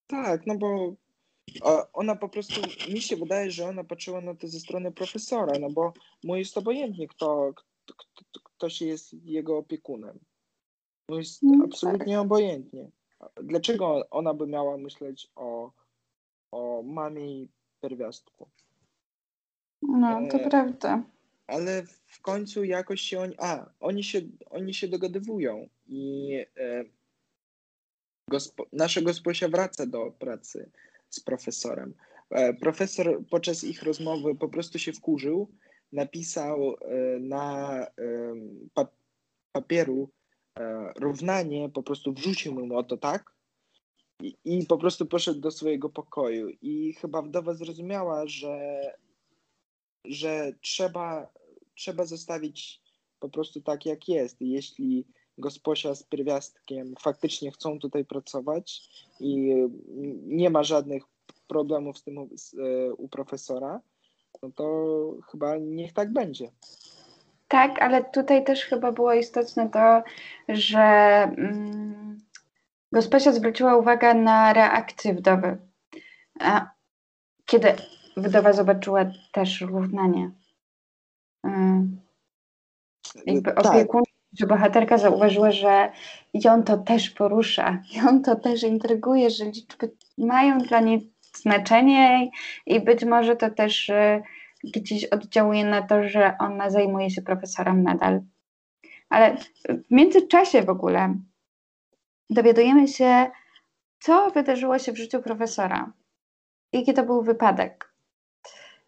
Tak, 0.10 0.48
no 0.48 0.58
bo 0.58 0.96
ona 1.94 2.16
po 2.16 2.30
prostu, 2.30 2.62
mi 2.92 3.02
się 3.02 3.16
wydaje, 3.16 3.52
że 3.52 3.66
ona 3.66 3.84
patrzyła 3.84 4.22
na 4.22 4.36
to 4.36 4.48
ze 4.48 4.60
strony 4.60 4.92
profesora, 4.92 5.60
no 5.60 5.70
bo 5.70 5.94
mu 6.24 6.36
jest 6.36 6.58
obojętnie, 6.58 7.08
kto, 7.08 7.54
kto, 7.56 7.94
kto, 8.16 8.40
ktoś 8.44 8.82
jest 8.82 9.14
jego 9.14 9.58
opiekunem. 9.58 10.20
Mu 11.10 11.18
jest 11.18 11.44
no, 11.44 11.66
absolutnie 11.66 12.14
tak. 12.14 12.22
obojętnie 12.22 12.92
dlaczego 13.44 14.10
ona 14.10 14.34
by 14.34 14.48
miała 14.48 14.78
myśleć 14.78 15.32
o, 15.36 15.72
o 16.52 16.84
mamie 16.84 17.42
i 17.42 17.50
pierwiastku? 17.82 18.50
No, 19.82 20.28
to 20.32 20.38
e, 20.38 20.50
prawda. 20.50 21.04
Ale 21.48 21.84
w 22.06 22.22
końcu 22.22 22.64
jakoś 22.64 23.02
się 23.02 23.20
oni. 23.20 23.36
A, 23.38 23.70
oni 23.80 24.04
się, 24.04 24.22
oni 24.50 24.74
się 24.74 24.88
dogadywują 24.88 25.68
i 25.88 26.34
e, 26.58 26.86
gospo, 28.30 28.66
nasza 28.74 29.02
gosposia 29.02 29.50
wraca 29.50 29.86
do 29.86 30.12
pracy 30.12 30.70
z 31.10 31.20
profesorem. 31.20 31.94
E, 32.30 32.54
profesor 32.54 33.24
podczas 33.30 33.64
ich 33.64 33.84
rozmowy 33.84 34.36
po 34.36 34.50
prostu 34.50 34.80
się 34.80 34.94
wkurzył, 34.94 35.48
napisał 35.92 36.74
e, 36.74 37.20
na 37.20 37.86
papieru 39.54 40.10
E, 40.60 40.94
równanie, 41.00 41.70
po 41.70 41.84
prostu 41.84 42.14
wrzucił 42.14 42.66
mu 42.66 42.78
o 42.78 42.84
to 42.84 42.98
tak 42.98 43.32
i, 44.22 44.36
i 44.46 44.66
po 44.66 44.78
prostu 44.78 45.06
poszedł 45.06 45.40
do 45.40 45.52
swojego 45.52 45.90
pokoju. 45.90 46.50
I 46.62 46.94
chyba 46.94 47.22
wdowa 47.22 47.54
zrozumiała, 47.54 48.28
że, 48.28 48.82
że 50.06 50.54
trzeba, 50.62 51.28
trzeba 51.76 52.06
zostawić 52.06 52.82
po 53.20 53.30
prostu 53.30 53.62
tak, 53.62 53.86
jak 53.86 54.10
jest. 54.10 54.42
Jeśli 54.42 55.06
gosposia 55.40 55.96
z 55.96 56.04
pierwiastkiem 56.04 56.94
faktycznie 57.00 57.52
chcą 57.52 57.80
tutaj 57.80 58.06
pracować 58.06 58.82
i 59.20 59.54
nie 60.26 60.50
ma 60.50 60.64
żadnych 60.64 61.04
problemów 61.48 61.98
z 61.98 62.04
tym 62.04 62.18
u, 62.18 62.24
e, 62.24 62.94
u 62.94 63.10
profesora, 63.10 63.82
no 64.44 64.52
to 64.56 64.66
chyba 65.32 65.58
niech 65.58 65.94
tak 65.94 66.14
będzie. 66.14 66.52
Tak, 67.48 67.82
ale 67.82 68.04
tutaj 68.04 68.44
też 68.44 68.66
chyba 68.66 68.92
było 68.92 69.14
istotne 69.14 69.70
to, 69.70 70.04
że 70.50 70.80
mm, 71.38 72.20
gosposia 72.92 73.34
zwróciła 73.34 73.76
uwagę 73.76 74.14
na 74.14 74.54
reakcję 74.54 75.14
wdowy. 75.14 75.58
A 76.40 76.70
kiedy 77.46 77.76
wdowa 78.18 78.54
zobaczyła 78.54 79.06
też 79.32 79.62
równanie. 79.62 80.32
Mm, 81.44 82.02
jakby 83.26 83.52
tak. 83.52 83.88
Że 84.40 84.48
bohaterka 84.48 84.98
zauważyła, 84.98 85.52
że 85.52 85.92
ją 86.34 86.64
to 86.64 86.78
też 86.78 87.10
porusza, 87.10 87.82
ją 87.92 88.22
to 88.22 88.36
też 88.36 88.64
intryguje, 88.64 89.30
że 89.30 89.46
liczby 89.46 89.92
mają 90.18 90.58
dla 90.58 90.80
niej 90.80 91.14
znaczenie 91.36 92.30
i 92.66 92.80
być 92.80 93.06
może 93.06 93.36
to 93.36 93.50
też 93.50 93.90
y, 93.90 94.24
gdzieś 94.64 95.06
oddziałuje 95.06 95.66
na 95.66 95.82
to, 95.82 96.04
że 96.04 96.36
ona 96.40 96.70
zajmuje 96.70 97.10
się 97.10 97.22
profesorem 97.22 97.84
nadal. 97.84 98.22
Ale 99.10 99.38
w 99.88 99.92
międzyczasie 99.92 100.62
w 100.62 100.70
ogóle 100.70 101.16
dowiadujemy 102.30 102.88
się, 102.88 103.32
co 104.00 104.32
wydarzyło 104.32 104.80
się 104.80 104.92
w 104.92 104.98
życiu 104.98 105.22
profesora. 105.22 105.94
Jaki 106.74 106.94
to 106.94 107.04
był 107.04 107.24
wypadek. 107.24 107.89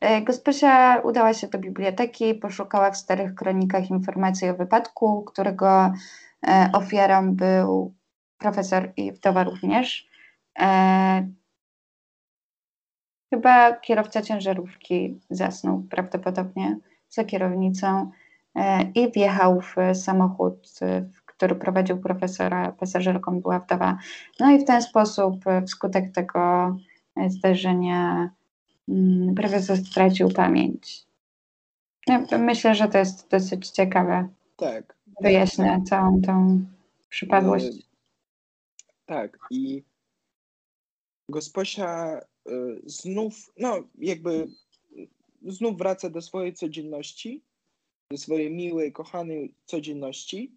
E, 0.01 0.21
Gosposia 0.21 1.01
udała 1.03 1.33
się 1.33 1.47
do 1.47 1.59
biblioteki, 1.59 2.35
poszukała 2.35 2.91
w 2.91 2.97
starych 2.97 3.35
kronikach 3.35 3.89
informacji 3.89 4.49
o 4.49 4.55
wypadku, 4.55 5.23
którego 5.23 5.93
e, 6.47 6.69
ofiarą 6.73 7.35
był 7.35 7.93
profesor 8.37 8.93
i 8.97 9.11
wdowa 9.11 9.43
również. 9.43 10.09
E, 10.59 11.27
Chyba 13.33 13.73
kierowca 13.73 14.21
ciężarówki 14.21 15.19
zasnął 15.29 15.83
prawdopodobnie 15.89 16.77
za 17.09 17.23
kierownicą 17.23 18.11
i 18.95 19.11
wjechał 19.11 19.61
w 19.61 19.75
samochód, 19.93 20.67
który 21.25 21.55
prowadził 21.55 21.97
profesora, 21.97 22.71
pasażerką 22.71 23.41
była 23.41 23.59
wdowa. 23.59 23.97
No 24.39 24.51
i 24.51 24.59
w 24.59 24.65
ten 24.65 24.81
sposób 24.81 25.43
wskutek 25.67 26.11
tego 26.11 26.75
zdarzenia 27.27 28.29
profesor 29.35 29.77
stracił 29.77 30.29
pamięć. 30.29 31.05
myślę, 32.39 32.75
że 32.75 32.87
to 32.87 32.97
jest 32.97 33.29
dosyć 33.29 33.69
ciekawe. 33.69 34.29
Tak. 34.57 34.95
Wyjaśnia 35.21 35.75
tak. 35.77 35.85
całą 35.85 36.21
tą 36.21 36.65
przypadłość. 37.09 37.65
E, 37.65 37.81
tak. 39.05 39.37
I 39.51 39.83
gosposia 41.29 42.21
Y, 42.49 42.81
znów, 42.85 43.53
no 43.57 43.89
jakby 43.97 44.47
znów 45.41 45.77
wraca 45.77 46.09
do 46.09 46.21
swojej 46.21 46.53
codzienności, 46.53 47.43
do 48.11 48.17
swojej 48.17 48.51
miłej, 48.51 48.91
kochanej 48.91 49.53
codzienności 49.65 50.51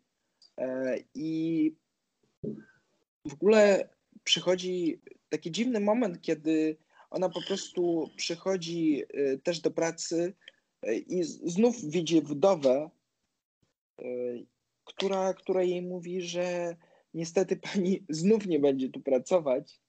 e, 0.59 0.99
i 1.15 1.73
w 3.29 3.33
ogóle 3.33 3.89
przychodzi 4.25 5.01
taki 5.29 5.51
dziwny 5.51 5.81
moment, 5.81 6.21
kiedy 6.21 6.77
ona 7.15 7.29
po 7.29 7.43
prostu 7.43 8.11
przychodzi 8.17 9.03
y, 9.15 9.41
też 9.45 9.61
do 9.61 9.71
pracy 9.71 10.35
e, 10.83 10.95
i 10.97 11.25
znów 11.25 11.85
widzi 11.85 12.21
wdowę, 12.21 12.91
e, 13.99 14.05
która, 14.85 15.35
która 15.35 15.63
jej 15.63 15.83
mówi, 15.83 16.23
że 16.23 16.77
niestety 17.15 17.57
pani 17.57 18.05
znów 18.09 18.47
nie 18.47 18.59
będzie 18.59 18.89
tu 18.89 19.01
pracować, 19.01 19.81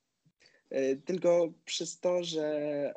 tylko 1.05 1.53
przez 1.65 1.99
to, 1.99 2.23
że 2.23 2.93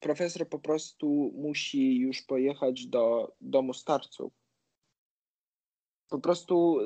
profesor 0.00 0.48
po 0.48 0.58
prostu 0.58 1.32
musi 1.34 1.98
już 1.98 2.22
pojechać 2.22 2.86
do 2.86 3.32
domu 3.40 3.74
starców. 3.74 4.32
Po 6.08 6.18
prostu 6.18 6.78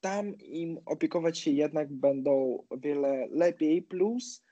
tam 0.00 0.38
im 0.38 0.78
opiekować 0.86 1.38
się 1.38 1.50
jednak 1.50 1.92
będą 1.92 2.64
o 2.70 2.78
wiele 2.78 3.26
lepiej, 3.30 3.82
plus 3.82 4.44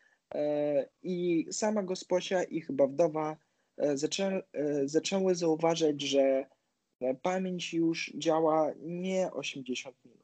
i 1.02 1.46
sama 1.50 1.82
gosposia 1.82 2.42
i 2.42 2.60
chyba 2.60 2.86
wdowa 2.86 3.36
zaczę, 3.94 4.42
zaczęły 4.84 5.34
zauważać, 5.34 6.02
że 6.02 6.46
pamięć 7.22 7.74
już 7.74 8.12
działa 8.16 8.72
nie 8.80 9.30
80 9.32 9.96
minut 10.04 10.22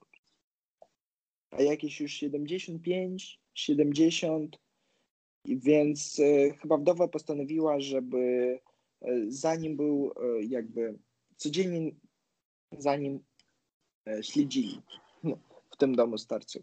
a 1.51 1.63
jakieś 1.63 2.01
już 2.01 2.13
75, 2.13 3.41
70, 3.55 4.59
więc 5.45 6.21
e, 6.21 6.55
chyba 6.55 6.77
wdowa 6.77 7.09
postanowiła, 7.09 7.81
żeby 7.81 8.19
e, 9.03 9.25
zanim 9.29 9.77
był 9.77 10.13
e, 10.17 10.43
jakby 10.45 10.99
codziennie 11.37 11.91
zanim 12.79 13.25
śledzili 14.23 14.81
no, 15.23 15.39
w 15.71 15.77
tym 15.77 15.95
domu 15.95 16.19
starców. 16.19 16.63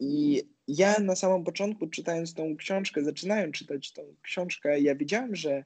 I 0.00 0.42
ja 0.68 1.00
na 1.00 1.16
samym 1.16 1.44
początku, 1.44 1.86
czytając 1.86 2.34
tą 2.34 2.56
książkę, 2.56 3.04
zaczynając 3.04 3.56
czytać 3.56 3.92
tą 3.92 4.02
książkę, 4.22 4.80
ja 4.80 4.94
wiedziałem, 4.94 5.36
że 5.36 5.64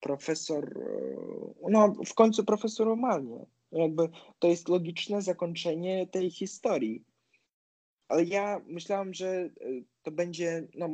profesor, 0.00 0.80
no 1.70 1.94
w 2.06 2.14
końcu 2.14 2.44
profesor 2.44 2.88
umarł. 2.88 3.46
Jakby 3.72 4.08
to 4.38 4.48
jest 4.48 4.68
logiczne 4.68 5.22
zakończenie 5.22 6.06
tej 6.06 6.30
historii. 6.30 7.04
ale 8.08 8.24
ja 8.24 8.60
myślałam, 8.66 9.14
że 9.14 9.28
e, 9.30 9.50
to 10.02 10.10
będzie 10.10 10.68
no, 10.74 10.88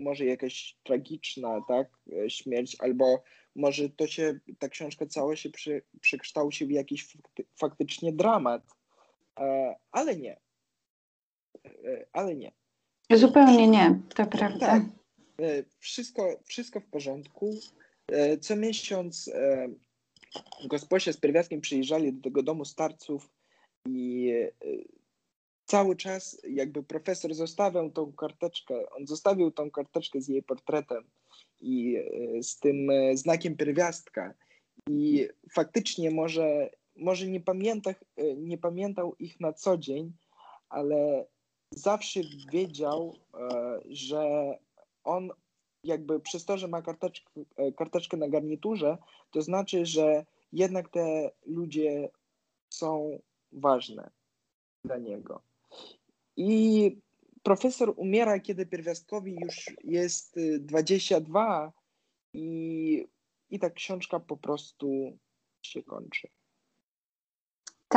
może 0.00 0.24
jakaś 0.24 0.76
tragiczna 0.82 1.60
tak, 1.68 1.88
e, 2.12 2.30
śmierć, 2.30 2.76
albo 2.78 3.22
może 3.54 3.88
to 3.90 4.06
się, 4.06 4.40
ta 4.58 4.68
książka 4.68 5.06
cała 5.06 5.36
się 5.36 5.50
przekształci 6.00 6.66
w 6.66 6.70
jakiś 6.70 7.16
faktycznie 7.54 8.12
dramat. 8.12 8.62
Ale 9.92 10.16
nie. 10.16 10.45
Ale 12.12 12.36
nie. 12.36 12.52
Zupełnie 13.10 13.68
nie, 13.68 14.00
to 14.14 14.26
prawda. 14.26 14.66
Tak. 14.66 14.82
Wszystko, 15.78 16.38
wszystko 16.44 16.80
w 16.80 16.86
porządku. 16.86 17.54
Co 18.40 18.56
miesiąc 18.56 19.30
gosposia 20.64 21.12
z 21.12 21.16
pierwiastkiem 21.16 21.60
przyjeżdżali 21.60 22.12
do 22.12 22.22
tego 22.22 22.42
domu 22.42 22.64
starców 22.64 23.30
i 23.88 24.32
cały 25.66 25.96
czas 25.96 26.40
jakby 26.48 26.82
profesor 26.82 27.34
zostawiał 27.34 27.90
tą 27.90 28.12
karteczkę, 28.12 28.90
on 28.90 29.06
zostawił 29.06 29.50
tą 29.50 29.70
karteczkę 29.70 30.20
z 30.20 30.28
jej 30.28 30.42
portretem 30.42 31.04
i 31.60 31.96
e, 31.96 32.42
z 32.42 32.58
tym 32.58 32.90
e, 32.90 33.16
znakiem 33.16 33.56
pierwiastka 33.56 34.34
i 34.88 35.28
faktycznie 35.52 36.10
może, 36.10 36.70
może 36.96 37.26
nie, 37.26 37.40
pamięta, 37.40 37.90
e, 37.90 38.34
nie 38.36 38.58
pamiętał 38.58 39.14
ich 39.18 39.40
na 39.40 39.52
co 39.52 39.78
dzień, 39.78 40.12
ale 40.68 41.26
zawsze 41.76 42.20
wiedział, 42.52 43.14
że 43.88 44.54
on 45.04 45.30
jakby 45.84 46.20
przez 46.20 46.44
to, 46.44 46.58
że 46.58 46.68
ma 46.68 46.82
karteczkę, 46.82 47.30
karteczkę 47.76 48.16
na 48.16 48.28
garniturze, 48.28 48.98
to 49.30 49.42
znaczy, 49.42 49.86
że 49.86 50.26
jednak 50.52 50.88
te 50.88 51.30
ludzie 51.46 52.10
są 52.68 53.20
ważne 53.52 54.10
dla 54.84 54.98
niego. 54.98 55.42
I 56.36 56.96
profesor 57.42 57.94
umiera, 57.96 58.40
kiedy 58.40 58.66
pierwiastkowi 58.66 59.36
już 59.40 59.70
jest 59.84 60.36
22 60.60 61.66
y, 61.66 61.72
i, 62.32 63.08
i 63.50 63.58
ta 63.58 63.70
książka 63.70 64.20
po 64.20 64.36
prostu 64.36 65.18
się 65.62 65.82
kończy. 65.82 66.28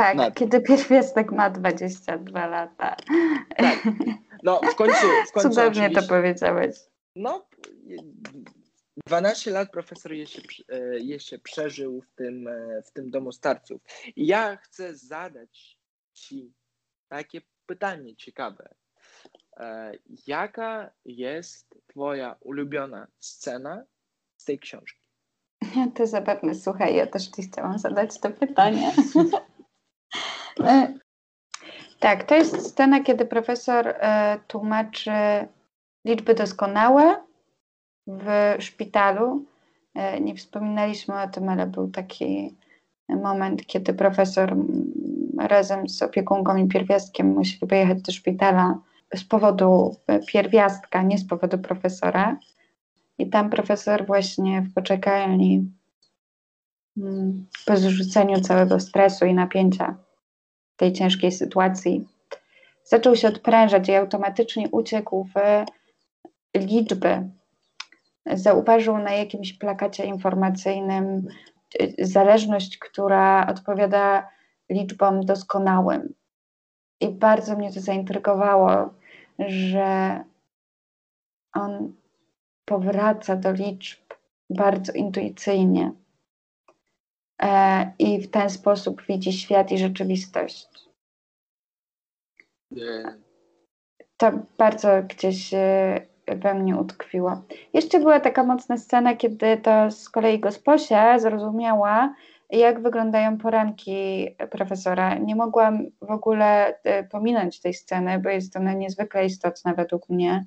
Tak, 0.00 0.16
Na 0.16 0.30
kiedy 0.30 0.60
pierwiastek 0.60 1.32
ma 1.32 1.50
22 1.50 2.46
lata. 2.46 2.96
Tak. 3.56 3.88
No, 4.42 4.60
w 4.72 4.74
końcu. 4.74 5.06
W 5.28 5.32
końcu 5.32 5.48
Cudownie 5.48 5.90
to 5.90 6.02
powiedziałeś. 6.02 6.76
No, 7.16 7.46
12 9.06 9.50
lat 9.50 9.70
profesor 9.70 10.12
jeszcze, 10.12 10.42
jeszcze 11.00 11.38
przeżył 11.38 12.02
w 12.02 12.14
tym, 12.14 12.48
e, 12.48 12.82
w 12.82 12.92
tym 12.92 13.10
domu 13.10 13.32
starców. 13.32 13.80
I 14.16 14.26
ja 14.26 14.56
chcę 14.56 14.96
zadać 14.96 15.78
Ci 16.14 16.52
takie 17.08 17.40
pytanie 17.66 18.16
ciekawe. 18.16 18.74
E, 19.56 19.92
jaka 20.26 20.90
jest 21.04 21.74
Twoja 21.86 22.36
ulubiona 22.40 23.06
scena 23.18 23.84
z 24.36 24.44
tej 24.44 24.58
książki? 24.58 25.00
To 25.94 26.06
zapewne, 26.06 26.54
słuchaj, 26.54 26.96
ja 26.96 27.06
też 27.06 27.28
Ci 27.28 27.42
chciałam 27.42 27.78
zadać 27.78 28.20
to 28.20 28.30
pytanie. 28.30 28.92
E, 30.64 30.94
tak, 31.98 32.24
to 32.24 32.34
jest 32.34 32.70
scena, 32.70 33.02
kiedy 33.02 33.26
profesor 33.26 33.88
e, 33.88 34.38
tłumaczy 34.46 35.10
liczby 36.04 36.34
doskonałe 36.34 37.16
w 38.06 38.54
szpitalu. 38.58 39.44
Nie 40.20 40.34
wspominaliśmy 40.34 41.22
o 41.22 41.28
tym, 41.28 41.48
ale 41.48 41.66
był 41.66 41.90
taki 41.90 42.56
moment, 43.08 43.66
kiedy 43.66 43.94
profesor 43.94 44.56
razem 45.38 45.88
z 45.88 46.02
opiekunką 46.02 46.56
i 46.56 46.68
pierwiastkiem 46.68 47.26
musieli 47.26 47.66
pojechać 47.66 48.02
do 48.02 48.12
szpitala 48.12 48.78
z 49.14 49.24
powodu 49.24 49.96
pierwiastka, 50.26 51.02
nie 51.02 51.18
z 51.18 51.26
powodu 51.26 51.58
profesora. 51.58 52.38
I 53.18 53.30
tam 53.30 53.50
profesor 53.50 54.06
właśnie 54.06 54.62
w 54.62 54.74
poczekalni 54.74 55.70
mm, 56.96 57.46
po 57.66 57.76
zrzuceniu 57.76 58.40
całego 58.40 58.80
stresu 58.80 59.26
i 59.26 59.34
napięcia 59.34 59.96
tej 60.80 60.92
ciężkiej 60.92 61.32
sytuacji 61.32 62.08
zaczął 62.84 63.16
się 63.16 63.28
odprężać 63.28 63.88
i 63.88 63.94
automatycznie 63.94 64.68
uciekł 64.68 65.24
w 65.34 65.64
liczby. 66.58 67.30
Zauważył 68.26 68.98
na 68.98 69.12
jakimś 69.12 69.52
plakacie 69.52 70.04
informacyjnym 70.04 71.28
y, 71.82 71.94
zależność, 71.98 72.78
która 72.78 73.46
odpowiada 73.46 74.28
liczbom 74.70 75.24
doskonałym. 75.24 76.14
I 77.00 77.08
bardzo 77.08 77.56
mnie 77.56 77.72
to 77.72 77.80
zaintrygowało, 77.80 78.94
że 79.38 80.20
on 81.52 81.92
powraca 82.64 83.36
do 83.36 83.52
liczb 83.52 84.00
bardzo 84.50 84.92
intuicyjnie 84.92 85.92
i 87.98 88.20
w 88.20 88.30
ten 88.30 88.50
sposób 88.50 89.02
widzi 89.08 89.32
świat 89.32 89.72
i 89.72 89.78
rzeczywistość. 89.78 90.68
To 94.16 94.32
bardzo 94.58 94.88
gdzieś 95.08 95.54
e, 95.54 96.00
we 96.26 96.54
mnie 96.54 96.76
utkwiło. 96.76 97.42
Jeszcze 97.72 97.98
była 97.98 98.20
taka 98.20 98.44
mocna 98.44 98.76
scena, 98.76 99.16
kiedy 99.16 99.56
to 99.56 99.90
z 99.90 100.08
kolei 100.08 100.40
gosposia 100.40 101.18
zrozumiała, 101.18 102.14
jak 102.50 102.82
wyglądają 102.82 103.38
poranki 103.38 104.28
profesora. 104.50 105.14
Nie 105.14 105.36
mogłam 105.36 105.86
w 106.00 106.10
ogóle 106.10 106.74
e, 106.84 107.04
pominąć 107.04 107.60
tej 107.60 107.74
sceny, 107.74 108.18
bo 108.18 108.28
jest 108.28 108.56
ona 108.56 108.72
niezwykle 108.72 109.26
istotna 109.26 109.74
według 109.74 110.08
mnie. 110.08 110.46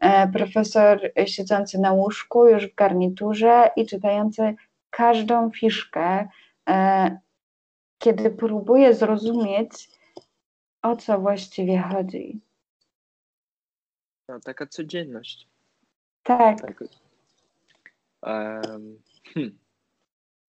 E, 0.00 0.28
profesor 0.28 1.00
siedzący 1.26 1.78
na 1.78 1.92
łóżku, 1.92 2.46
już 2.46 2.66
w 2.66 2.74
garniturze 2.74 3.70
i 3.76 3.86
czytający 3.86 4.54
każdą 4.90 5.50
fiszkę, 5.50 6.28
e, 6.68 7.18
kiedy 7.98 8.30
próbuje 8.30 8.94
zrozumieć, 8.94 9.88
o 10.82 10.96
co 10.96 11.18
właściwie 11.18 11.82
chodzi. 11.82 12.40
No, 14.28 14.40
taka 14.40 14.66
codzienność. 14.66 15.48
Tak. 16.22 16.60
tak. 16.60 16.84
Um, 18.22 19.02
hmm 19.34 19.58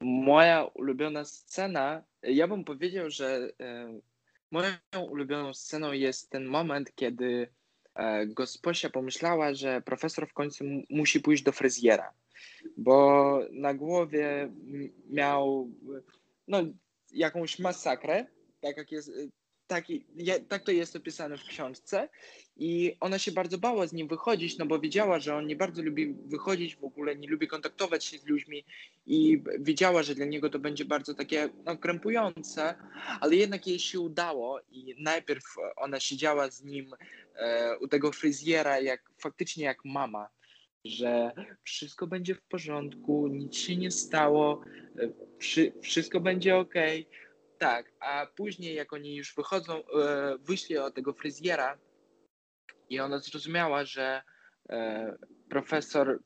moja 0.01 0.63
ulubiona 0.73 1.25
scena, 1.25 2.03
ja 2.23 2.47
bym 2.47 2.63
powiedział, 2.63 3.09
że 3.09 3.49
e, 3.59 3.99
moją 4.51 4.73
ulubioną 5.09 5.53
sceną 5.53 5.91
jest 5.91 6.29
ten 6.29 6.45
moment, 6.45 6.95
kiedy 6.95 7.49
e, 7.95 8.27
gosposia 8.27 8.89
pomyślała, 8.89 9.53
że 9.53 9.81
profesor 9.81 10.29
w 10.29 10.33
końcu 10.33 10.63
musi 10.89 11.19
pójść 11.19 11.43
do 11.43 11.51
fryzjera, 11.51 12.13
bo 12.77 13.39
na 13.51 13.73
głowie 13.73 14.51
miał 15.09 15.71
no, 16.47 16.63
jakąś 17.13 17.59
masakrę, 17.59 18.25
tak 18.61 18.77
jak 18.77 18.91
jest, 18.91 19.11
tak, 19.67 19.85
tak 20.47 20.63
to 20.63 20.71
jest 20.71 20.95
opisane 20.95 21.37
w 21.37 21.43
książce 21.43 22.09
i 22.57 22.95
ona 22.99 23.19
się 23.19 23.31
bardzo 23.31 23.57
bała 23.57 23.87
z 23.87 23.93
nim 23.93 24.07
wychodzić, 24.07 24.57
no 24.57 24.65
bo 24.65 24.79
wiedziała, 24.79 25.19
że 25.19 25.35
on 25.35 25.47
nie 25.47 25.55
bardzo 25.55 25.81
lubi 25.81 26.15
wychodzić 26.25 26.75
w 26.75 26.83
ogóle, 26.83 27.15
nie 27.15 27.27
lubi 27.27 27.47
kontaktować 27.47 28.05
się 28.05 28.17
z 28.17 28.25
ludźmi 28.25 28.65
i 29.05 29.43
wiedziała, 29.59 30.03
że 30.03 30.15
dla 30.15 30.25
niego 30.25 30.49
to 30.49 30.59
będzie 30.59 30.85
bardzo 30.85 31.13
takie 31.13 31.49
no, 31.65 31.77
krępujące, 31.77 32.75
ale 33.19 33.35
jednak 33.35 33.67
jej 33.67 33.79
się 33.79 33.99
udało 33.99 34.59
i 34.69 34.95
najpierw 34.99 35.43
ona 35.75 35.99
siedziała 35.99 36.49
z 36.49 36.63
nim 36.63 36.93
e, 37.35 37.77
u 37.77 37.87
tego 37.87 38.11
fryzjera 38.11 38.79
jak 38.79 39.11
faktycznie 39.17 39.65
jak 39.65 39.85
mama, 39.85 40.29
że 40.85 41.31
wszystko 41.63 42.07
będzie 42.07 42.35
w 42.35 42.41
porządku, 42.41 43.27
nic 43.27 43.55
się 43.55 43.77
nie 43.77 43.91
stało, 43.91 44.61
e, 44.99 45.09
wszy, 45.39 45.73
wszystko 45.81 46.19
będzie 46.19 46.57
ok. 46.57 46.73
Tak, 47.57 47.91
a 47.99 48.27
później 48.35 48.75
jak 48.75 48.93
oni 48.93 49.15
już 49.15 49.35
wychodzą, 49.35 49.73
e, 49.73 50.37
wyszli 50.37 50.77
od 50.77 50.95
tego 50.95 51.13
fryzjera, 51.13 51.77
i 52.91 52.99
ona 52.99 53.19
zrozumiała, 53.19 53.85
że 53.85 54.21
e, 54.69 55.17
profesor 55.49 56.19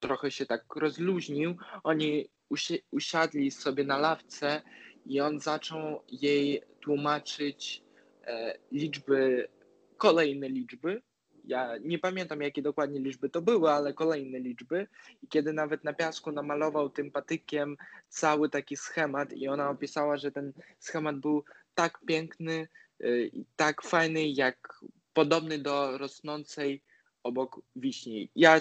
trochę 0.00 0.30
się 0.30 0.46
tak 0.46 0.76
rozluźnił. 0.76 1.56
Oni 1.84 2.28
usi 2.48 2.82
usiadli 2.90 3.50
sobie 3.50 3.84
na 3.84 3.98
lawce 3.98 4.62
i 5.06 5.20
on 5.20 5.40
zaczął 5.40 6.02
jej 6.08 6.62
tłumaczyć 6.80 7.82
e, 8.26 8.58
liczby, 8.72 9.48
kolejne 9.96 10.48
liczby. 10.48 11.02
Ja 11.44 11.74
nie 11.80 11.98
pamiętam, 11.98 12.40
jakie 12.40 12.62
dokładnie 12.62 13.00
liczby 13.00 13.28
to 13.28 13.42
były, 13.42 13.70
ale 13.70 13.94
kolejne 13.94 14.38
liczby. 14.38 14.86
I 15.22 15.28
kiedy 15.28 15.52
nawet 15.52 15.84
na 15.84 15.92
piasku 15.92 16.32
namalował 16.32 16.90
tym 16.90 17.10
patykiem 17.10 17.76
cały 18.08 18.50
taki 18.50 18.76
schemat, 18.76 19.32
i 19.32 19.48
ona 19.48 19.70
opisała, 19.70 20.16
że 20.16 20.32
ten 20.32 20.52
schemat 20.78 21.16
był 21.16 21.44
tak 21.74 22.00
piękny 22.06 22.68
e, 23.00 23.20
i 23.20 23.44
tak 23.56 23.82
fajny, 23.82 24.28
jak 24.28 24.84
podobny 25.14 25.58
do 25.58 25.98
rosnącej 25.98 26.82
obok 27.22 27.60
wiśni. 27.76 28.30
Ja 28.36 28.60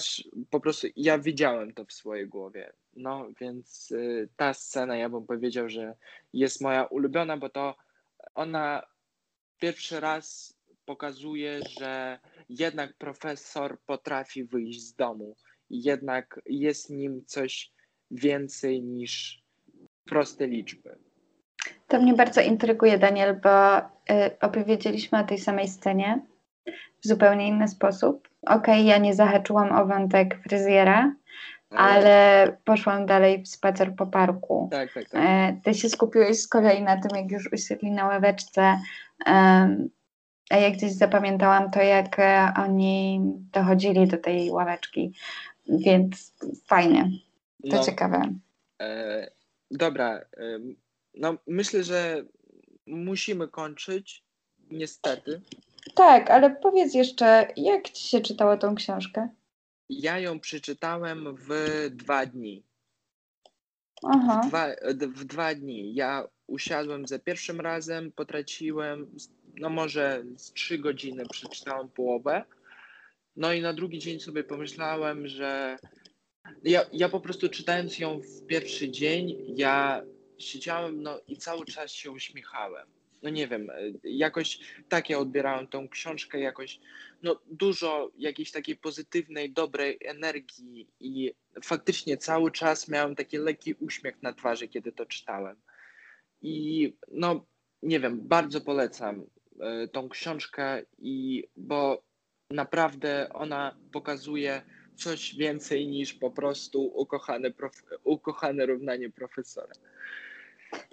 po 0.50 0.60
prostu, 0.60 0.88
ja 0.96 1.20
widziałem 1.20 1.74
to 1.74 1.86
w 1.86 1.94
swojej 1.94 2.28
głowie. 2.28 2.74
No, 2.96 3.28
więc 3.42 3.92
y, 3.92 4.30
ta 4.36 4.54
scena, 4.54 4.98
ja 4.98 5.10
bym 5.10 5.26
powiedział, 5.26 5.70
że 5.70 5.96
jest 6.34 6.62
moja 6.62 6.84
ulubiona, 6.84 7.38
bo 7.38 7.50
to 7.50 7.76
ona 8.36 8.84
pierwszy 9.60 10.00
raz 10.00 10.53
pokazuje, 10.86 11.60
że 11.80 12.20
jednak 12.50 12.94
profesor 12.98 13.78
potrafi 13.86 14.44
wyjść 14.44 14.82
z 14.82 14.96
domu. 14.96 15.36
Jednak 15.70 16.40
jest 16.46 16.90
nim 16.90 17.22
coś 17.26 17.72
więcej 18.12 18.84
niż 18.84 19.44
proste 20.06 20.48
liczby. 20.48 20.98
To 21.88 22.02
mnie 22.02 22.14
bardzo 22.14 22.42
intryguje, 22.42 22.98
Daniel, 22.98 23.40
bo 23.44 23.80
y, 23.80 23.84
opowiedzieliśmy 24.42 25.20
o 25.20 25.24
tej 25.24 25.38
samej 25.38 25.68
scenie 25.68 26.26
w 27.02 27.08
zupełnie 27.08 27.48
inny 27.48 27.68
sposób. 27.68 28.30
Okej, 28.42 28.58
okay, 28.58 28.84
ja 28.84 28.98
nie 28.98 29.14
zahaczyłam 29.14 29.72
o 29.72 29.86
wątek 29.86 30.40
fryzjera, 30.44 31.16
ale 31.70 32.58
poszłam 32.66 33.06
dalej 33.06 33.44
w 33.44 33.48
spacer 33.48 33.96
po 33.96 34.08
parku. 34.08 34.70
Tak, 34.72 34.94
tak, 34.94 35.10
tak. 35.10 35.22
E, 35.26 35.58
ty 35.64 35.74
się 35.74 35.90
skupiłeś 35.90 36.40
z 36.40 36.48
kolei 36.48 36.82
na 36.82 37.02
tym, 37.02 37.18
jak 37.18 37.32
już 37.32 37.54
usiedli 37.54 37.92
na 37.92 38.08
ławeczce. 38.08 38.80
A 40.50 40.58
ja 40.58 40.72
gdzieś 40.72 40.92
zapamiętałam 40.92 41.72
to, 41.72 41.82
jak 41.82 42.20
e, 42.20 42.54
oni 42.58 43.22
dochodzili 43.52 44.08
do 44.08 44.18
tej 44.18 44.52
ławeczki, 44.52 45.14
więc 45.68 46.34
fajnie. 46.66 47.10
To 47.70 47.76
no, 47.78 47.84
ciekawe. 47.84 48.34
E, 48.82 49.32
dobra, 49.72 50.20
e, 50.38 50.60
no 51.14 51.38
myślę, 51.48 51.84
że 51.84 52.24
musimy 52.88 53.48
kończyć, 53.48 54.24
niestety. 54.72 55.42
Tak, 55.96 56.32
ale 56.32 56.50
powiedz 56.50 56.94
jeszcze, 56.94 57.48
jak 57.58 57.90
ci 57.90 58.08
się 58.08 58.22
czytało 58.22 58.58
tą 58.58 58.76
książkę? 58.76 59.30
Ja 59.90 60.20
ją 60.20 60.40
przeczytałem 60.40 61.36
w 61.36 61.50
dwa 61.92 62.26
dni. 62.26 62.64
Aha. 64.04 64.42
W 64.44 64.48
dwa, 64.48 64.68
w 65.08 65.24
dwa 65.24 65.56
dni. 65.56 65.96
Ja 65.96 66.28
usiadłem 66.48 67.08
za 67.08 67.20
pierwszym 67.20 67.62
razem, 67.62 68.12
potraciłem, 68.12 69.08
no 69.58 69.70
może 69.70 70.24
z 70.38 70.54
trzy 70.54 70.78
godziny 70.78 71.24
przeczytałem 71.32 71.90
połowę. 71.90 72.44
No 73.36 73.54
i 73.54 73.62
na 73.62 73.74
drugi 73.74 74.00
dzień 74.00 74.20
sobie 74.20 74.44
pomyślałem, 74.44 75.28
że 75.28 75.78
ja, 76.64 76.86
ja 76.94 77.10
po 77.10 77.20
prostu 77.20 77.50
czytając 77.50 78.00
ją 78.00 78.20
w 78.20 78.46
pierwszy 78.46 78.92
dzień, 78.92 79.36
ja 79.58 80.04
siedziałem 80.38 81.04
no 81.04 81.20
i 81.28 81.38
cały 81.38 81.66
czas 81.66 81.92
się 81.92 82.12
uśmiechałem. 82.12 82.88
No 83.22 83.30
nie 83.30 83.48
wiem, 83.48 83.68
jakoś 84.04 84.60
tak 84.90 85.10
ja 85.10 85.20
odbierałem 85.20 85.68
tą 85.68 85.90
książkę, 85.90 86.40
jakoś 86.40 86.80
no 87.24 87.40
dużo 87.52 88.12
jakiejś 88.18 88.52
takiej 88.52 88.76
pozytywnej, 88.76 89.52
dobrej 89.52 89.98
energii 90.06 90.88
i 91.00 91.34
faktycznie 91.64 92.18
cały 92.18 92.52
czas 92.52 92.88
miałem 92.88 93.16
taki 93.16 93.38
lekki 93.38 93.74
uśmiech 93.74 94.22
na 94.22 94.34
twarzy, 94.34 94.68
kiedy 94.68 94.92
to 94.92 95.06
czytałem. 95.06 95.56
I 96.42 96.94
no 97.12 97.46
nie 97.84 98.00
wiem, 98.00 98.28
bardzo 98.28 98.62
polecam 98.62 99.20
e, 99.20 99.26
tą 99.92 100.10
książkę 100.10 100.82
i 101.00 101.44
bo 101.58 102.02
naprawdę 102.50 103.30
ona 103.34 103.76
pokazuje 103.92 104.62
coś 104.96 105.36
więcej 105.36 105.88
niż 105.88 106.14
po 106.14 106.32
prostu 106.32 106.86
ukochane, 106.86 107.52
prof, 107.52 107.84
ukochane 108.04 108.66
równanie 108.66 109.10
profesora. 109.10 109.74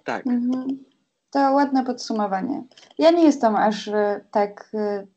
Tak. 0.03 0.27
Mhm. 0.27 0.83
To 1.31 1.39
ładne 1.39 1.85
podsumowanie. 1.85 2.63
Ja 2.97 3.11
nie 3.11 3.23
jestem 3.23 3.55
aż 3.55 3.87
e, 3.87 4.21
tak, 4.31 4.71
e, 4.73 5.07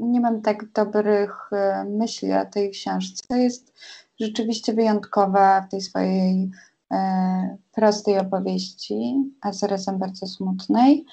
nie 0.00 0.20
mam 0.20 0.42
tak 0.42 0.72
dobrych 0.72 1.50
myśli 1.86 2.32
o 2.32 2.44
tej 2.46 2.70
książce. 2.70 3.38
Jest 3.38 3.74
rzeczywiście 4.20 4.74
wyjątkowa 4.74 5.60
w 5.60 5.70
tej 5.70 5.80
swojej 5.80 6.50
e, 6.90 7.56
prostej 7.72 8.18
opowieści, 8.18 9.14
a 9.40 9.52
zarazem 9.52 9.98
bardzo 9.98 10.26
smutnej, 10.26 11.04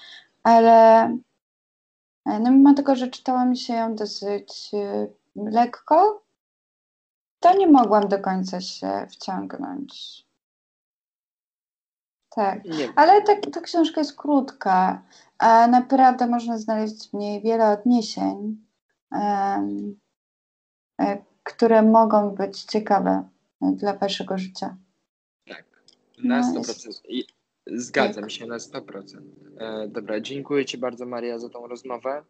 ale 0.44 1.06
e, 1.06 1.18
no 2.26 2.52
mimo 2.52 2.74
tego, 2.74 2.96
że 2.96 3.08
czytałam 3.08 3.56
się 3.56 3.74
ją 3.74 3.96
dosyć 3.96 4.72
e, 4.74 5.08
lekko, 5.36 6.24
to 7.40 7.58
nie 7.58 7.68
mogłam 7.68 8.08
do 8.08 8.20
końca 8.20 8.62
się 8.62 9.08
wciągnąć. 9.10 10.24
Tak, 12.36 12.66
nie. 12.66 12.94
ale 12.96 13.22
ta, 13.22 13.36
ta 13.36 13.62
książka 13.62 14.02
jest 14.02 14.18
krótka, 14.18 15.04
a 15.38 15.68
naprawdę 15.68 16.28
można 16.28 16.58
znaleźć 16.58 17.10
w 17.10 17.14
niej 17.14 17.42
wiele 17.42 17.70
odniesień, 17.70 18.66
um, 19.12 20.00
które 21.44 21.82
mogą 21.82 22.30
być 22.30 22.64
ciekawe 22.64 23.30
dla 23.62 23.94
waszego 23.94 24.38
życia. 24.38 24.78
Tak, 25.48 25.66
na 26.24 26.40
no 26.40 26.62
100%. 26.62 27.02
I 27.08 27.26
zgadzam 27.76 28.30
się 28.30 28.46
na 28.46 28.58
100%. 28.58 29.22
E, 29.58 29.88
dobra, 29.88 30.22
dziękuję 30.22 30.66
Ci 30.66 30.78
bardzo, 30.78 31.06
Maria, 31.06 31.40
za 31.40 31.50
tą 31.50 31.68
rozmowę. 31.68 32.24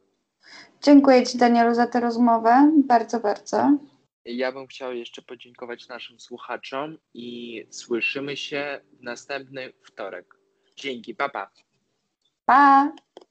Dziękuję 0.81 1.25
Ci, 1.25 1.37
Danielu, 1.37 1.73
za 1.73 1.87
tę 1.87 1.99
rozmowę. 1.99 2.71
Bardzo, 2.87 3.19
bardzo. 3.19 3.77
Ja 4.25 4.51
bym 4.51 4.67
chciał 4.67 4.93
jeszcze 4.93 5.21
podziękować 5.21 5.87
naszym 5.87 6.19
słuchaczom 6.19 6.97
i 7.13 7.63
słyszymy 7.69 8.37
się 8.37 8.81
w 8.99 9.03
następny 9.03 9.73
wtorek. 9.83 10.35
Dzięki, 10.75 11.15
papa. 11.15 11.51
Pa! 12.45 12.93
pa. 13.15 13.30